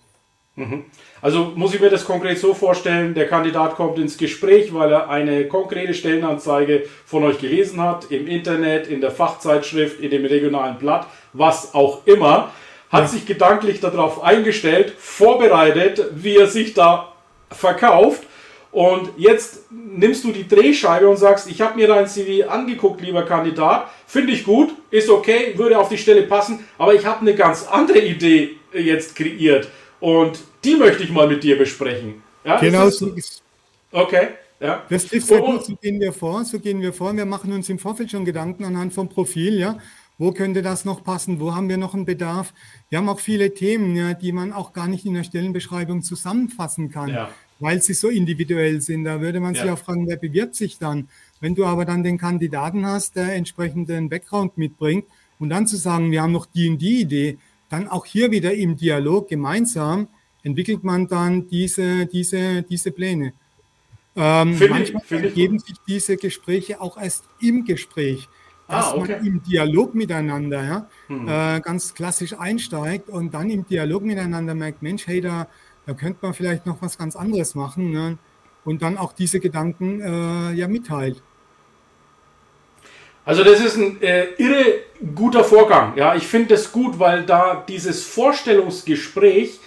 Mhm. 0.55 0.85
Also 1.21 1.53
muss 1.55 1.73
ich 1.73 1.79
mir 1.79 1.89
das 1.89 2.05
konkret 2.05 2.37
so 2.37 2.53
vorstellen, 2.53 3.13
der 3.13 3.27
Kandidat 3.27 3.75
kommt 3.75 3.97
ins 3.97 4.17
Gespräch, 4.17 4.73
weil 4.73 4.91
er 4.91 5.09
eine 5.09 5.47
konkrete 5.47 5.93
Stellenanzeige 5.93 6.83
von 7.05 7.23
euch 7.23 7.39
gelesen 7.39 7.81
hat, 7.81 8.11
im 8.11 8.27
Internet, 8.27 8.87
in 8.87 9.01
der 9.01 9.11
Fachzeitschrift, 9.11 10.01
in 10.01 10.09
dem 10.09 10.25
regionalen 10.25 10.77
Blatt, 10.77 11.07
was 11.31 11.73
auch 11.73 12.05
immer, 12.05 12.51
hat 12.89 13.03
ja. 13.03 13.07
sich 13.07 13.25
gedanklich 13.25 13.79
darauf 13.79 14.21
eingestellt, 14.21 14.93
vorbereitet, 14.97 16.03
wie 16.15 16.35
er 16.35 16.47
sich 16.47 16.73
da 16.73 17.13
verkauft. 17.49 18.23
Und 18.71 19.09
jetzt 19.17 19.65
nimmst 19.69 20.23
du 20.23 20.31
die 20.31 20.47
Drehscheibe 20.47 21.07
und 21.07 21.17
sagst, 21.17 21.49
ich 21.49 21.61
habe 21.61 21.75
mir 21.75 21.87
dein 21.87 22.07
CV 22.07 22.49
angeguckt, 22.49 23.01
lieber 23.01 23.23
Kandidat, 23.23 23.89
finde 24.07 24.31
ich 24.33 24.45
gut, 24.45 24.73
ist 24.89 25.09
okay, 25.09 25.53
würde 25.57 25.77
auf 25.77 25.89
die 25.89 25.97
Stelle 25.97 26.23
passen, 26.23 26.65
aber 26.77 26.93
ich 26.93 27.05
habe 27.05 27.21
eine 27.21 27.35
ganz 27.35 27.67
andere 27.67 27.99
Idee 27.99 28.57
jetzt 28.73 29.15
kreiert. 29.15 29.67
Und 30.01 30.39
die 30.65 30.75
möchte 30.75 31.03
ich 31.03 31.11
mal 31.11 31.27
mit 31.27 31.43
dir 31.43 31.57
besprechen. 31.57 32.21
Ja, 32.43 32.59
genau 32.59 32.89
so 32.89 33.07
ist 33.13 33.41
Okay. 33.91 34.29
Ja. 34.59 34.83
Das 34.89 35.07
trifft 35.07 35.27
sehr 35.27 35.41
gut, 35.41 35.65
so 35.65 35.75
gehen 35.75 35.99
wir 35.99 36.13
vor, 36.13 36.45
so 36.45 36.59
gehen 36.59 36.81
wir 36.81 36.93
vor. 36.93 37.15
Wir 37.15 37.25
machen 37.25 37.51
uns 37.51 37.67
im 37.69 37.79
Vorfeld 37.79 38.11
schon 38.11 38.25
Gedanken 38.25 38.63
anhand 38.63 38.93
vom 38.93 39.09
Profil, 39.09 39.57
ja. 39.57 39.79
Wo 40.19 40.31
könnte 40.31 40.61
das 40.61 40.85
noch 40.85 41.03
passen? 41.03 41.39
Wo 41.39 41.55
haben 41.55 41.67
wir 41.67 41.77
noch 41.77 41.95
einen 41.95 42.05
Bedarf? 42.05 42.53
Wir 42.89 42.99
haben 42.99 43.09
auch 43.09 43.19
viele 43.19 43.55
Themen, 43.55 43.95
ja, 43.95 44.13
die 44.13 44.31
man 44.31 44.53
auch 44.53 44.71
gar 44.71 44.87
nicht 44.87 45.03
in 45.05 45.15
der 45.15 45.23
Stellenbeschreibung 45.23 46.03
zusammenfassen 46.03 46.91
kann, 46.91 47.09
ja. 47.09 47.29
weil 47.59 47.81
sie 47.81 47.95
so 47.95 48.07
individuell 48.07 48.81
sind. 48.81 49.05
Da 49.05 49.19
würde 49.19 49.39
man 49.39 49.55
sich 49.55 49.67
auch 49.67 49.79
fragen, 49.79 50.07
wer 50.07 50.17
bewirbt 50.17 50.53
sich 50.53 50.77
dann? 50.77 51.09
Wenn 51.39 51.55
du 51.55 51.65
aber 51.65 51.85
dann 51.85 52.03
den 52.03 52.19
Kandidaten 52.19 52.85
hast, 52.85 53.15
der 53.15 53.33
entsprechenden 53.33 54.09
Background 54.09 54.59
mitbringt 54.59 55.05
und 55.39 55.49
dann 55.49 55.65
zu 55.65 55.75
sagen, 55.75 56.11
wir 56.11 56.21
haben 56.21 56.33
noch 56.33 56.45
die 56.45 56.69
und 56.69 56.77
die 56.77 57.01
Idee, 57.01 57.39
dann 57.71 57.87
auch 57.87 58.05
hier 58.05 58.31
wieder 58.31 58.53
im 58.53 58.75
Dialog 58.75 59.29
gemeinsam 59.29 60.07
entwickelt 60.43 60.83
man 60.83 61.07
dann 61.07 61.47
diese, 61.47 62.05
diese, 62.05 62.63
diese 62.63 62.91
Pläne. 62.91 63.33
Ähm, 64.15 64.57
manchmal 64.69 65.03
ich, 65.05 65.11
ergeben 65.11 65.59
sich 65.59 65.75
diese 65.87 66.17
Gespräche 66.17 66.81
auch 66.81 66.97
erst 66.97 67.23
im 67.39 67.63
Gespräch, 67.63 68.27
ah, 68.67 68.77
dass 68.77 68.85
ah, 68.87 68.97
okay. 68.97 69.11
man 69.13 69.25
im 69.25 69.43
Dialog 69.43 69.95
miteinander 69.95 70.63
ja, 70.63 70.89
hm. 71.07 71.27
äh, 71.27 71.61
ganz 71.61 71.93
klassisch 71.93 72.37
einsteigt 72.37 73.09
und 73.09 73.33
dann 73.33 73.49
im 73.49 73.65
Dialog 73.65 74.03
miteinander 74.03 74.53
merkt, 74.53 74.81
Mensch, 74.81 75.07
hey, 75.07 75.21
da, 75.21 75.47
da 75.85 75.93
könnte 75.93 76.19
man 76.23 76.33
vielleicht 76.33 76.65
noch 76.65 76.81
was 76.81 76.97
ganz 76.97 77.15
anderes 77.15 77.55
machen 77.55 77.91
ne? 77.91 78.17
und 78.65 78.81
dann 78.81 78.97
auch 78.97 79.13
diese 79.13 79.39
Gedanken 79.39 80.01
äh, 80.01 80.53
ja 80.53 80.67
mitteilt. 80.67 81.23
Also 83.23 83.43
das 83.45 83.61
ist 83.61 83.77
ein 83.77 84.01
äh, 84.01 84.25
irre 84.37 84.90
guter 85.15 85.43
Vorgang. 85.43 85.93
Ja, 85.95 86.15
ich 86.15 86.27
finde 86.27 86.49
das 86.49 86.71
gut, 86.71 86.99
weil 86.99 87.23
da 87.23 87.63
dieses 87.67 88.03
Vorstellungsgespräch 88.03 89.59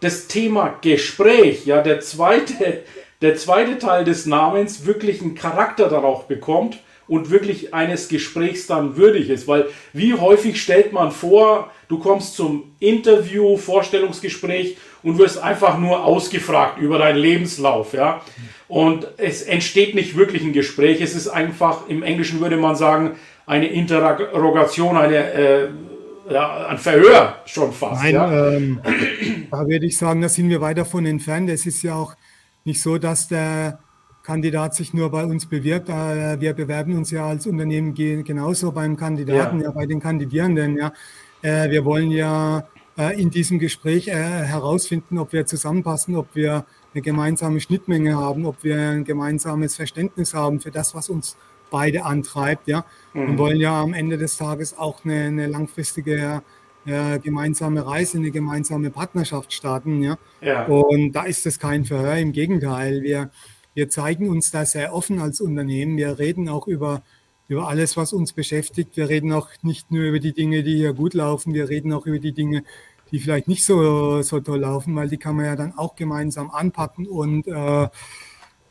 das 0.00 0.26
Thema 0.28 0.78
Gespräch, 0.82 1.66
ja, 1.66 1.82
der 1.82 2.00
zweite, 2.00 2.82
der 3.22 3.36
zweite 3.36 3.78
Teil 3.78 4.04
des 4.04 4.26
Namens 4.26 4.86
wirklich 4.86 5.22
einen 5.22 5.34
Charakter 5.34 5.88
darauf 5.88 6.28
bekommt 6.28 6.78
und 7.08 7.30
wirklich 7.30 7.72
eines 7.72 8.08
Gesprächs 8.08 8.66
dann 8.66 8.96
würdig 8.96 9.30
ist. 9.30 9.46
Weil 9.46 9.66
wie 9.92 10.14
häufig 10.14 10.60
stellt 10.60 10.92
man 10.92 11.12
vor, 11.12 11.70
du 11.88 11.98
kommst 11.98 12.34
zum 12.36 12.74
Interview, 12.80 13.56
Vorstellungsgespräch 13.56 14.76
und 15.02 15.18
wirst 15.18 15.38
einfach 15.38 15.78
nur 15.78 16.04
ausgefragt 16.04 16.78
über 16.78 16.98
deinen 16.98 17.18
Lebenslauf, 17.18 17.92
ja. 17.92 18.22
Und 18.68 19.06
es 19.16 19.42
entsteht 19.42 19.94
nicht 19.94 20.16
wirklich 20.16 20.42
ein 20.42 20.52
Gespräch, 20.52 21.00
es 21.00 21.14
ist 21.14 21.28
einfach, 21.28 21.88
im 21.88 22.02
Englischen 22.02 22.40
würde 22.40 22.56
man 22.56 22.74
sagen, 22.74 23.16
eine 23.46 23.68
Interrogation, 23.68 24.96
eine, 24.96 25.32
äh, 25.32 25.68
ja, 26.28 26.66
ein 26.66 26.78
Verhör 26.78 27.36
schon 27.46 27.72
fast. 27.72 28.02
Nein, 28.02 28.14
ja. 28.14 28.50
ähm, 28.50 28.80
da 29.50 29.66
würde 29.66 29.86
ich 29.86 29.96
sagen, 29.96 30.20
da 30.20 30.28
sind 30.28 30.48
wir 30.48 30.60
weit 30.60 30.78
davon 30.78 31.06
entfernt. 31.06 31.48
Es 31.48 31.64
ist 31.66 31.82
ja 31.82 31.94
auch 31.94 32.14
nicht 32.64 32.82
so, 32.82 32.98
dass 32.98 33.28
der 33.28 33.78
Kandidat 34.24 34.74
sich 34.74 34.92
nur 34.92 35.10
bei 35.12 35.24
uns 35.24 35.46
bewirbt. 35.46 35.88
Äh, 35.88 36.40
wir 36.40 36.52
bewerben 36.52 36.96
uns 36.96 37.12
ja 37.12 37.26
als 37.26 37.46
Unternehmen 37.46 37.94
genauso 37.94 38.72
beim 38.72 38.96
Kandidaten, 38.96 39.60
ja, 39.60 39.66
ja 39.66 39.70
bei 39.70 39.86
den 39.86 40.00
Kandidierenden. 40.00 40.76
Ja. 40.76 40.92
Äh, 41.42 41.70
wir 41.70 41.84
wollen 41.84 42.10
ja 42.10 42.66
äh, 42.98 43.20
in 43.20 43.30
diesem 43.30 43.60
Gespräch 43.60 44.08
herausfinden, 44.08 45.18
ob 45.18 45.32
wir 45.32 45.46
zusammenpassen, 45.46 46.16
ob 46.16 46.34
wir 46.34 46.66
eine 46.92 47.02
gemeinsame 47.02 47.60
Schnittmenge 47.60 48.16
haben, 48.16 48.46
ob 48.46 48.64
wir 48.64 48.76
ein 48.76 49.04
gemeinsames 49.04 49.76
Verständnis 49.76 50.34
haben 50.34 50.58
für 50.58 50.72
das, 50.72 50.92
was 50.96 51.08
uns 51.08 51.36
beide 51.70 52.04
antreibt. 52.04 52.68
Ja. 52.68 52.84
Mhm. 53.14 53.28
Wir 53.28 53.38
wollen 53.38 53.60
ja 53.60 53.80
am 53.80 53.94
Ende 53.94 54.18
des 54.18 54.36
Tages 54.36 54.76
auch 54.76 55.04
eine, 55.04 55.24
eine 55.24 55.46
langfristige 55.46 56.42
äh, 56.86 57.18
gemeinsame 57.18 57.84
Reise, 57.84 58.18
eine 58.18 58.30
gemeinsame 58.30 58.90
Partnerschaft 58.90 59.52
starten. 59.52 60.02
Ja. 60.02 60.18
ja. 60.40 60.66
Und 60.66 61.12
da 61.12 61.24
ist 61.24 61.46
es 61.46 61.58
kein 61.58 61.84
Verhör, 61.84 62.16
im 62.16 62.32
Gegenteil. 62.32 63.02
Wir, 63.02 63.30
wir 63.74 63.88
zeigen 63.88 64.28
uns 64.28 64.50
da 64.50 64.64
sehr 64.64 64.94
offen 64.94 65.20
als 65.20 65.40
Unternehmen. 65.40 65.96
Wir 65.96 66.18
reden 66.18 66.48
auch 66.48 66.66
über, 66.66 67.02
über 67.48 67.68
alles, 67.68 67.96
was 67.96 68.12
uns 68.12 68.32
beschäftigt. 68.32 68.96
Wir 68.96 69.08
reden 69.08 69.32
auch 69.32 69.48
nicht 69.62 69.90
nur 69.90 70.04
über 70.04 70.20
die 70.20 70.32
Dinge, 70.32 70.62
die 70.62 70.76
hier 70.76 70.92
gut 70.92 71.14
laufen, 71.14 71.54
wir 71.54 71.68
reden 71.68 71.92
auch 71.92 72.06
über 72.06 72.18
die 72.18 72.32
Dinge, 72.32 72.62
die 73.10 73.20
vielleicht 73.20 73.48
nicht 73.48 73.64
so, 73.64 74.22
so 74.22 74.40
toll 74.40 74.60
laufen, 74.60 74.94
weil 74.96 75.08
die 75.08 75.16
kann 75.16 75.36
man 75.36 75.44
ja 75.44 75.56
dann 75.56 75.76
auch 75.76 75.94
gemeinsam 75.94 76.50
anpacken 76.50 77.06
und 77.06 77.46
äh, 77.46 77.88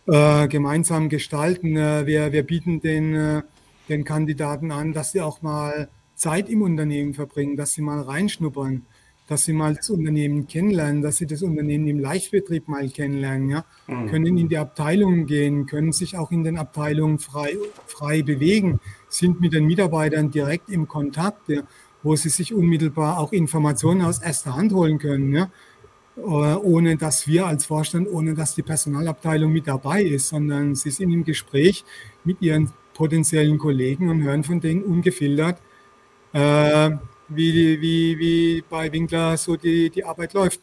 äh, 0.07 0.47
gemeinsam 0.47 1.09
gestalten. 1.09 1.75
Äh, 1.77 2.05
wir, 2.05 2.31
wir 2.31 2.43
bieten 2.43 2.79
den, 2.81 3.15
äh, 3.15 3.41
den 3.89 4.03
Kandidaten 4.03 4.71
an, 4.71 4.93
dass 4.93 5.11
sie 5.11 5.21
auch 5.21 5.41
mal 5.41 5.89
Zeit 6.15 6.49
im 6.49 6.61
Unternehmen 6.61 7.13
verbringen, 7.13 7.57
dass 7.57 7.73
sie 7.73 7.81
mal 7.81 8.01
reinschnuppern 8.01 8.85
dass 9.27 9.45
sie 9.45 9.53
mal 9.53 9.75
das 9.75 9.89
Unternehmen 9.89 10.47
kennenlernen, 10.47 11.01
dass 11.01 11.17
sie 11.17 11.25
das 11.25 11.41
Unternehmen 11.41 11.87
im 11.87 11.99
Leichtbetrieb 11.99 12.67
mal 12.67 12.87
kennenlernen, 12.89 13.49
ja, 13.49 13.65
mhm. 13.87 14.07
können 14.07 14.37
in 14.37 14.49
die 14.49 14.57
Abteilungen 14.57 15.25
gehen, 15.25 15.65
können 15.65 15.91
sich 15.91 16.17
auch 16.17 16.31
in 16.31 16.43
den 16.43 16.57
Abteilungen 16.57 17.19
frei, 17.19 17.55
frei 17.87 18.21
bewegen, 18.21 18.79
sind 19.09 19.41
mit 19.41 19.53
den 19.53 19.65
Mitarbeitern 19.65 20.29
direkt 20.29 20.69
im 20.69 20.87
Kontakt, 20.87 21.49
ja, 21.49 21.63
wo 22.03 22.15
sie 22.15 22.29
sich 22.29 22.53
unmittelbar 22.53 23.17
auch 23.17 23.31
Informationen 23.31 24.03
aus 24.03 24.19
erster 24.19 24.55
Hand 24.55 24.73
holen 24.73 24.99
können, 24.99 25.33
ja, 25.33 25.49
ohne 26.17 26.97
dass 26.97 27.27
wir 27.27 27.45
als 27.45 27.65
Vorstand, 27.65 28.07
ohne 28.09 28.33
dass 28.33 28.55
die 28.55 28.63
Personalabteilung 28.63 29.51
mit 29.51 29.67
dabei 29.67 30.03
ist, 30.03 30.29
sondern 30.29 30.75
sie 30.75 30.89
sind 30.89 31.11
im 31.11 31.23
Gespräch 31.23 31.83
mit 32.23 32.41
ihren 32.41 32.71
potenziellen 32.93 33.57
Kollegen 33.57 34.09
und 34.09 34.23
hören 34.23 34.43
von 34.43 34.61
denen 34.61 34.83
ungefiltert, 34.83 35.57
äh, 36.33 36.91
wie, 37.27 37.81
wie, 37.81 38.19
wie 38.19 38.63
bei 38.69 38.91
Winkler 38.91 39.35
so 39.37 39.55
die, 39.55 39.89
die 39.89 40.03
Arbeit 40.03 40.33
läuft. 40.33 40.61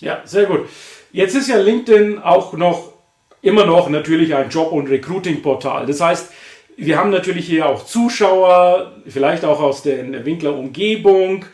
Ja, 0.00 0.20
sehr 0.24 0.44
gut. 0.44 0.68
Jetzt 1.12 1.34
ist 1.34 1.48
ja 1.48 1.56
LinkedIn 1.56 2.18
auch 2.18 2.52
noch 2.52 2.92
immer 3.40 3.64
noch 3.64 3.88
natürlich 3.88 4.34
ein 4.34 4.50
Job- 4.50 4.72
und 4.72 4.88
Recruiting-Portal. 4.88 5.86
Das 5.86 6.00
heißt, 6.00 6.30
wir 6.76 6.98
haben 6.98 7.10
natürlich 7.10 7.46
hier 7.46 7.66
auch 7.66 7.86
Zuschauer, 7.86 8.92
vielleicht 9.06 9.44
auch 9.44 9.60
aus 9.60 9.82
der 9.82 10.24
Winkler-Umgebung 10.26 11.46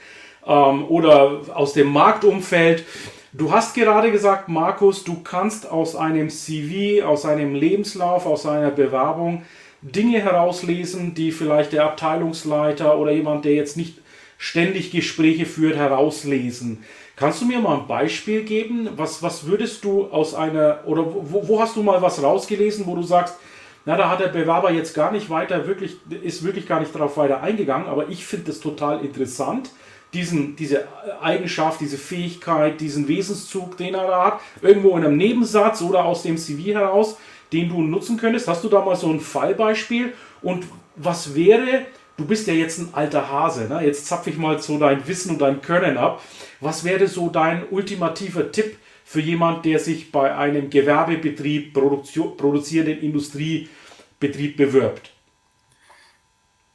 ähm, 0.47 0.85
oder 0.89 1.41
aus 1.55 1.73
dem 1.73 1.93
Marktumfeld. 1.93 2.85
Du 3.33 3.51
hast 3.51 3.75
gerade 3.75 4.13
gesagt, 4.13 4.49
Markus, 4.49 5.05
du 5.05 5.23
kannst 5.23 5.71
aus 5.71 5.97
einem 5.97 6.29
CV, 6.29 7.05
aus 7.07 7.25
einem 7.25 7.55
Lebenslauf, 7.55 8.27
aus 8.27 8.47
einer 8.47 8.71
Bewerbung 8.71 9.43
Dinge 9.81 10.21
herauslesen, 10.21 11.15
die 11.15 11.33
vielleicht 11.33 11.73
der 11.73 11.85
Abteilungsleiter 11.85 12.99
oder 12.99 13.11
jemand, 13.11 13.45
der 13.45 13.55
jetzt 13.55 13.77
nicht 13.77 13.99
ständig 14.39 14.91
Gespräche 14.91 15.47
führt, 15.47 15.77
herauslesen. 15.77 16.85
Kannst 17.17 17.41
du 17.41 17.47
mir 17.47 17.61
mal 17.61 17.79
ein 17.79 17.87
Beispiel 17.87 18.43
geben? 18.43 18.89
Was, 18.97 19.23
was 19.23 19.47
würdest 19.47 19.85
du 19.85 20.07
aus 20.07 20.35
einer, 20.35 20.81
oder 20.87 21.05
wo, 21.07 21.47
wo 21.47 21.61
hast 21.61 21.77
du 21.77 21.83
mal 21.83 22.03
was 22.03 22.23
rausgelesen, 22.23 22.87
wo 22.87 22.95
du 22.95 23.03
sagst, 23.03 23.37
na, 23.85 23.97
da 23.97 24.09
hat 24.09 24.21
der 24.21 24.29
Bewerber 24.29 24.71
jetzt 24.71 24.95
gar 24.95 25.11
nicht 25.11 25.29
weiter, 25.29 25.67
wirklich, 25.67 25.97
ist 26.23 26.45
wirklich 26.45 26.69
gar 26.69 26.81
nicht 26.81 26.95
darauf 26.95 27.17
weiter 27.17 27.43
eingegangen, 27.43 27.89
aber 27.89 28.09
ich 28.09 28.25
finde 28.25 28.51
es 28.51 28.61
total 28.61 29.05
interessant, 29.05 29.71
diesen, 30.13 30.57
diese 30.57 30.87
Eigenschaft, 31.21 31.81
diese 31.81 31.97
Fähigkeit, 31.97 32.81
diesen 32.81 33.09
Wesenszug, 33.09 33.77
den 33.77 33.95
er 33.95 34.07
da 34.07 34.25
hat, 34.25 34.41
irgendwo 34.61 34.97
in 34.97 35.05
einem 35.05 35.17
Nebensatz 35.17 35.81
oder 35.83 36.05
aus 36.05 36.23
dem 36.23 36.37
CV 36.37 36.75
heraus, 36.75 37.17
den 37.53 37.69
du 37.69 37.81
nutzen 37.83 38.17
könntest. 38.17 38.49
Hast 38.49 38.65
du 38.65 38.69
da 38.69 38.85
mal 38.85 38.97
so 38.97 39.11
ein 39.11 39.21
Fallbeispiel? 39.21 40.13
Und 40.43 40.65
was 40.97 41.35
wäre, 41.35 41.87
du 42.17 42.27
bist 42.27 42.47
ja 42.47 42.55
jetzt 42.55 42.79
ein 42.79 42.89
alter 42.93 43.31
Hase, 43.31 43.69
ne? 43.69 43.85
jetzt 43.85 44.07
zapfe 44.07 44.31
ich 44.31 44.37
mal 44.37 44.61
so 44.61 44.79
dein 44.79 45.07
Wissen 45.07 45.33
und 45.33 45.41
dein 45.41 45.63
Können 45.63 45.97
ab. 45.97 46.23
Was 46.61 46.85
wäre 46.85 47.07
so 47.09 47.29
dein 47.29 47.65
ultimativer 47.71 48.53
Tipp 48.53 48.77
für 49.05 49.21
jemand, 49.21 49.65
der 49.65 49.79
sich 49.79 50.13
bei 50.13 50.35
einem 50.35 50.69
Gewerbebetrieb, 50.69 51.73
produzierenden 51.73 53.01
Industriebetrieb 53.01 54.57
bewirbt? 54.57 55.11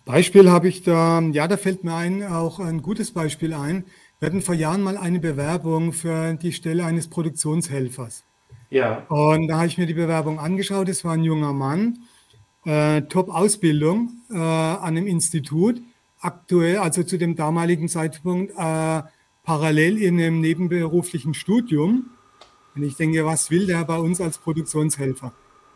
Beispiel 0.07 0.49
habe 0.49 0.69
ich 0.69 0.83
da, 0.83 1.19
ja, 1.19 1.47
da 1.47 1.57
fällt 1.57 1.83
mir 1.83 1.93
ein, 1.93 2.23
auch 2.23 2.59
ein 2.59 2.81
gutes 2.81 3.11
Beispiel 3.11 3.53
ein. 3.53 3.83
Wir 4.19 4.27
hatten 4.29 4.41
vor 4.41 4.55
Jahren 4.55 4.81
mal 4.81 4.97
eine 4.97 5.19
Bewerbung 5.19 5.91
für 5.93 6.33
die 6.33 6.53
Stelle 6.53 6.85
eines 6.85 7.07
Produktionshelfers. 7.09 8.23
Ja. 8.69 9.05
Und 9.09 9.47
da 9.47 9.57
habe 9.57 9.67
ich 9.67 9.77
mir 9.77 9.85
die 9.85 9.93
Bewerbung 9.93 10.39
angeschaut. 10.39 10.89
Es 10.89 11.05
war 11.05 11.13
ein 11.13 11.23
junger 11.23 11.53
Mann, 11.53 11.99
äh, 12.65 13.01
Top-Ausbildung 13.03 14.13
äh, 14.31 14.37
an 14.37 14.97
einem 14.97 15.07
Institut, 15.07 15.81
aktuell, 16.19 16.77
also 16.77 17.03
zu 17.03 17.17
dem 17.17 17.35
damaligen 17.35 17.89
Zeitpunkt, 17.89 18.53
äh, 18.57 19.01
parallel 19.43 19.97
in 20.01 20.19
einem 20.19 20.39
nebenberuflichen 20.39 21.33
Studium. 21.33 22.11
Und 22.75 22.83
ich 22.83 22.95
denke, 22.95 23.25
was 23.25 23.51
will 23.51 23.67
der 23.67 23.83
bei 23.83 23.97
uns 23.97 24.21
als 24.21 24.37
Produktionshelfer? 24.37 25.33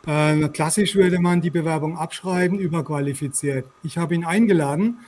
Äh, 0.08 0.50
klassisch 0.50 0.96
würde 0.96 1.20
man 1.20 1.42
die 1.42 1.52
Bewerbung 1.52 1.98
abschreiben, 1.98 2.58
überqualifiziert. 2.58 3.66
Ich 3.84 3.98
habe 3.98 4.16
ihn 4.16 4.26
eingeladen 4.26 5.00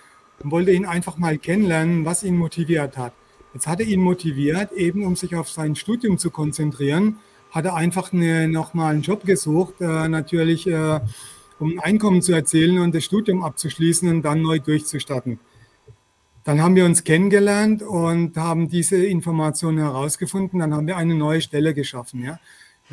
und 0.43 0.51
wollte 0.51 0.71
ihn 0.71 0.85
einfach 0.85 1.17
mal 1.17 1.37
kennenlernen, 1.37 2.05
was 2.05 2.23
ihn 2.23 2.37
motiviert 2.37 2.97
hat. 2.97 3.13
Jetzt 3.53 3.67
hat 3.67 3.79
er 3.79 3.87
ihn 3.87 4.01
motiviert, 4.01 4.71
eben 4.71 5.05
um 5.05 5.15
sich 5.15 5.35
auf 5.35 5.49
sein 5.49 5.75
Studium 5.75 6.17
zu 6.17 6.31
konzentrieren, 6.31 7.17
hat 7.51 7.65
er 7.65 7.75
einfach 7.75 8.11
eine, 8.13 8.47
nochmal 8.47 8.93
einen 8.93 9.01
Job 9.03 9.25
gesucht, 9.25 9.79
äh, 9.79 10.07
natürlich 10.07 10.67
äh, 10.67 10.99
um 11.59 11.79
Einkommen 11.79 12.21
zu 12.21 12.33
erzielen 12.33 12.79
und 12.79 12.95
das 12.95 13.03
Studium 13.03 13.43
abzuschließen 13.43 14.09
und 14.09 14.23
dann 14.23 14.41
neu 14.41 14.59
durchzustarten. 14.59 15.39
Dann 16.43 16.61
haben 16.61 16.75
wir 16.75 16.85
uns 16.85 17.03
kennengelernt 17.03 17.81
und 17.81 18.35
haben 18.37 18.67
diese 18.69 18.97
Informationen 18.97 19.77
herausgefunden. 19.77 20.59
Dann 20.59 20.73
haben 20.73 20.87
wir 20.87 20.97
eine 20.97 21.15
neue 21.15 21.39
Stelle 21.39 21.73
geschaffen. 21.73 22.21
Ja. 22.21 22.39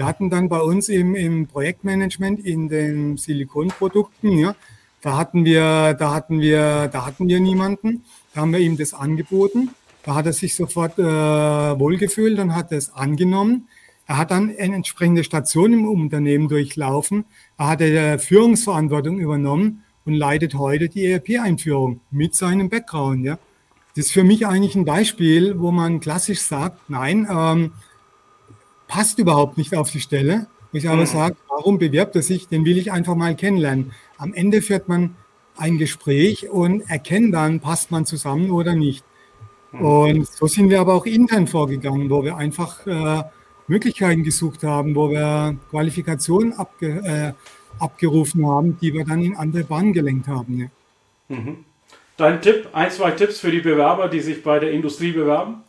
Wir 0.00 0.06
hatten 0.06 0.30
dann 0.30 0.48
bei 0.48 0.62
uns 0.62 0.88
im, 0.88 1.14
im 1.14 1.46
Projektmanagement 1.46 2.40
in 2.40 2.70
den 2.70 3.18
Silikonprodukten, 3.18 4.38
ja, 4.38 4.54
da 5.02 5.18
hatten 5.18 5.44
wir, 5.44 5.92
da 5.92 6.14
hatten 6.14 6.40
wir, 6.40 6.88
da 6.90 7.04
hatten 7.04 7.28
wir 7.28 7.38
niemanden. 7.38 8.02
Da 8.32 8.40
haben 8.40 8.52
wir 8.54 8.60
ihm 8.60 8.78
das 8.78 8.94
angeboten. 8.94 9.68
Da 10.02 10.14
hat 10.14 10.24
er 10.24 10.32
sich 10.32 10.56
sofort 10.56 10.98
äh, 10.98 11.02
wohlgefühlt 11.04 12.38
und 12.38 12.56
hat 12.56 12.72
es 12.72 12.94
angenommen. 12.94 13.68
Er 14.06 14.16
hat 14.16 14.30
dann 14.30 14.48
eine 14.58 14.74
entsprechende 14.74 15.22
Station 15.22 15.74
im 15.74 15.86
Unternehmen 15.86 16.48
durchlaufen. 16.48 17.26
Er 17.58 17.68
hat 17.68 17.80
die 17.80 18.16
Führungsverantwortung 18.18 19.18
übernommen 19.18 19.84
und 20.06 20.14
leitet 20.14 20.54
heute 20.54 20.88
die 20.88 21.04
ERP-Einführung 21.04 22.00
mit 22.10 22.34
seinem 22.34 22.70
Background. 22.70 23.26
Ja. 23.26 23.38
Das 23.94 24.06
ist 24.06 24.12
für 24.12 24.24
mich 24.24 24.46
eigentlich 24.46 24.76
ein 24.76 24.86
Beispiel, 24.86 25.60
wo 25.60 25.70
man 25.72 26.00
klassisch 26.00 26.40
sagt, 26.40 26.88
nein, 26.88 27.28
ähm, 27.30 27.72
passt 28.90 29.20
überhaupt 29.20 29.56
nicht 29.56 29.74
auf 29.76 29.90
die 29.90 30.00
Stelle. 30.00 30.48
Ich 30.72 30.88
aber 30.88 31.02
mhm. 31.02 31.06
sage, 31.06 31.36
warum 31.48 31.78
bewirbt 31.78 32.16
er 32.16 32.22
sich? 32.22 32.48
Den 32.48 32.64
will 32.64 32.76
ich 32.76 32.90
einfach 32.90 33.14
mal 33.14 33.36
kennenlernen. 33.36 33.92
Am 34.18 34.34
Ende 34.34 34.62
führt 34.62 34.88
man 34.88 35.14
ein 35.56 35.78
Gespräch 35.78 36.50
und 36.50 36.82
erkennt 36.90 37.34
dann, 37.34 37.60
passt 37.60 37.92
man 37.92 38.04
zusammen 38.04 38.50
oder 38.50 38.74
nicht. 38.74 39.04
Mhm. 39.72 39.80
Und 39.80 40.26
so 40.26 40.46
sind 40.46 40.70
wir 40.70 40.80
aber 40.80 40.94
auch 40.94 41.06
intern 41.06 41.46
vorgegangen, 41.46 42.10
wo 42.10 42.24
wir 42.24 42.36
einfach 42.36 42.84
äh, 42.86 43.22
Möglichkeiten 43.68 44.24
gesucht 44.24 44.64
haben, 44.64 44.96
wo 44.96 45.08
wir 45.08 45.56
Qualifikationen 45.70 46.52
abge, 46.54 46.88
äh, 47.04 47.32
abgerufen 47.82 48.44
haben, 48.44 48.76
die 48.80 48.92
wir 48.92 49.04
dann 49.04 49.22
in 49.22 49.36
andere 49.36 49.62
Bahnen 49.62 49.92
gelenkt 49.92 50.26
haben. 50.26 50.58
Ja. 50.58 51.36
Mhm. 51.36 51.64
Dein 52.16 52.42
Tipp, 52.42 52.68
ein, 52.72 52.90
zwei 52.90 53.12
Tipps 53.12 53.38
für 53.38 53.52
die 53.52 53.60
Bewerber, 53.60 54.08
die 54.08 54.20
sich 54.20 54.42
bei 54.42 54.58
der 54.58 54.72
Industrie 54.72 55.12
bewerben? 55.12 55.62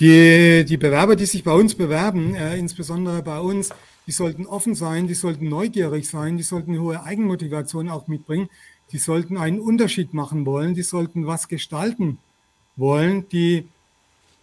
Die, 0.00 0.64
die 0.64 0.76
Bewerber, 0.76 1.14
die 1.14 1.26
sich 1.26 1.44
bei 1.44 1.52
uns 1.52 1.74
bewerben, 1.74 2.34
äh, 2.34 2.56
insbesondere 2.56 3.22
bei 3.22 3.38
uns, 3.38 3.70
die 4.06 4.12
sollten 4.12 4.46
offen 4.46 4.74
sein, 4.74 5.06
die 5.06 5.14
sollten 5.14 5.48
neugierig 5.48 6.08
sein, 6.08 6.36
die 6.36 6.42
sollten 6.42 6.72
eine 6.72 6.80
hohe 6.80 7.02
Eigenmotivation 7.02 7.88
auch 7.88 8.08
mitbringen, 8.08 8.48
die 8.92 8.98
sollten 8.98 9.38
einen 9.38 9.60
Unterschied 9.60 10.12
machen 10.12 10.46
wollen, 10.46 10.74
die 10.74 10.82
sollten 10.82 11.26
was 11.26 11.48
gestalten 11.48 12.18
wollen, 12.76 13.28
die 13.28 13.68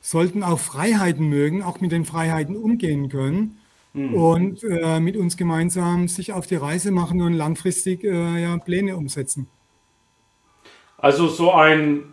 sollten 0.01 0.41
auch 0.41 0.59
Freiheiten 0.59 1.27
mögen, 1.27 1.61
auch 1.63 1.79
mit 1.79 1.91
den 1.91 2.05
Freiheiten 2.05 2.55
umgehen 2.55 3.09
können 3.09 3.59
mhm. 3.93 4.15
und 4.15 4.63
äh, 4.63 4.99
mit 4.99 5.15
uns 5.15 5.37
gemeinsam 5.37 6.07
sich 6.07 6.33
auf 6.33 6.47
die 6.47 6.55
Reise 6.55 6.91
machen 6.91 7.21
und 7.21 7.33
langfristig 7.33 8.03
äh, 8.03 8.41
ja, 8.41 8.57
Pläne 8.57 8.97
umsetzen. 8.97 9.47
Also 10.97 11.27
so 11.27 11.51
ein 11.51 12.03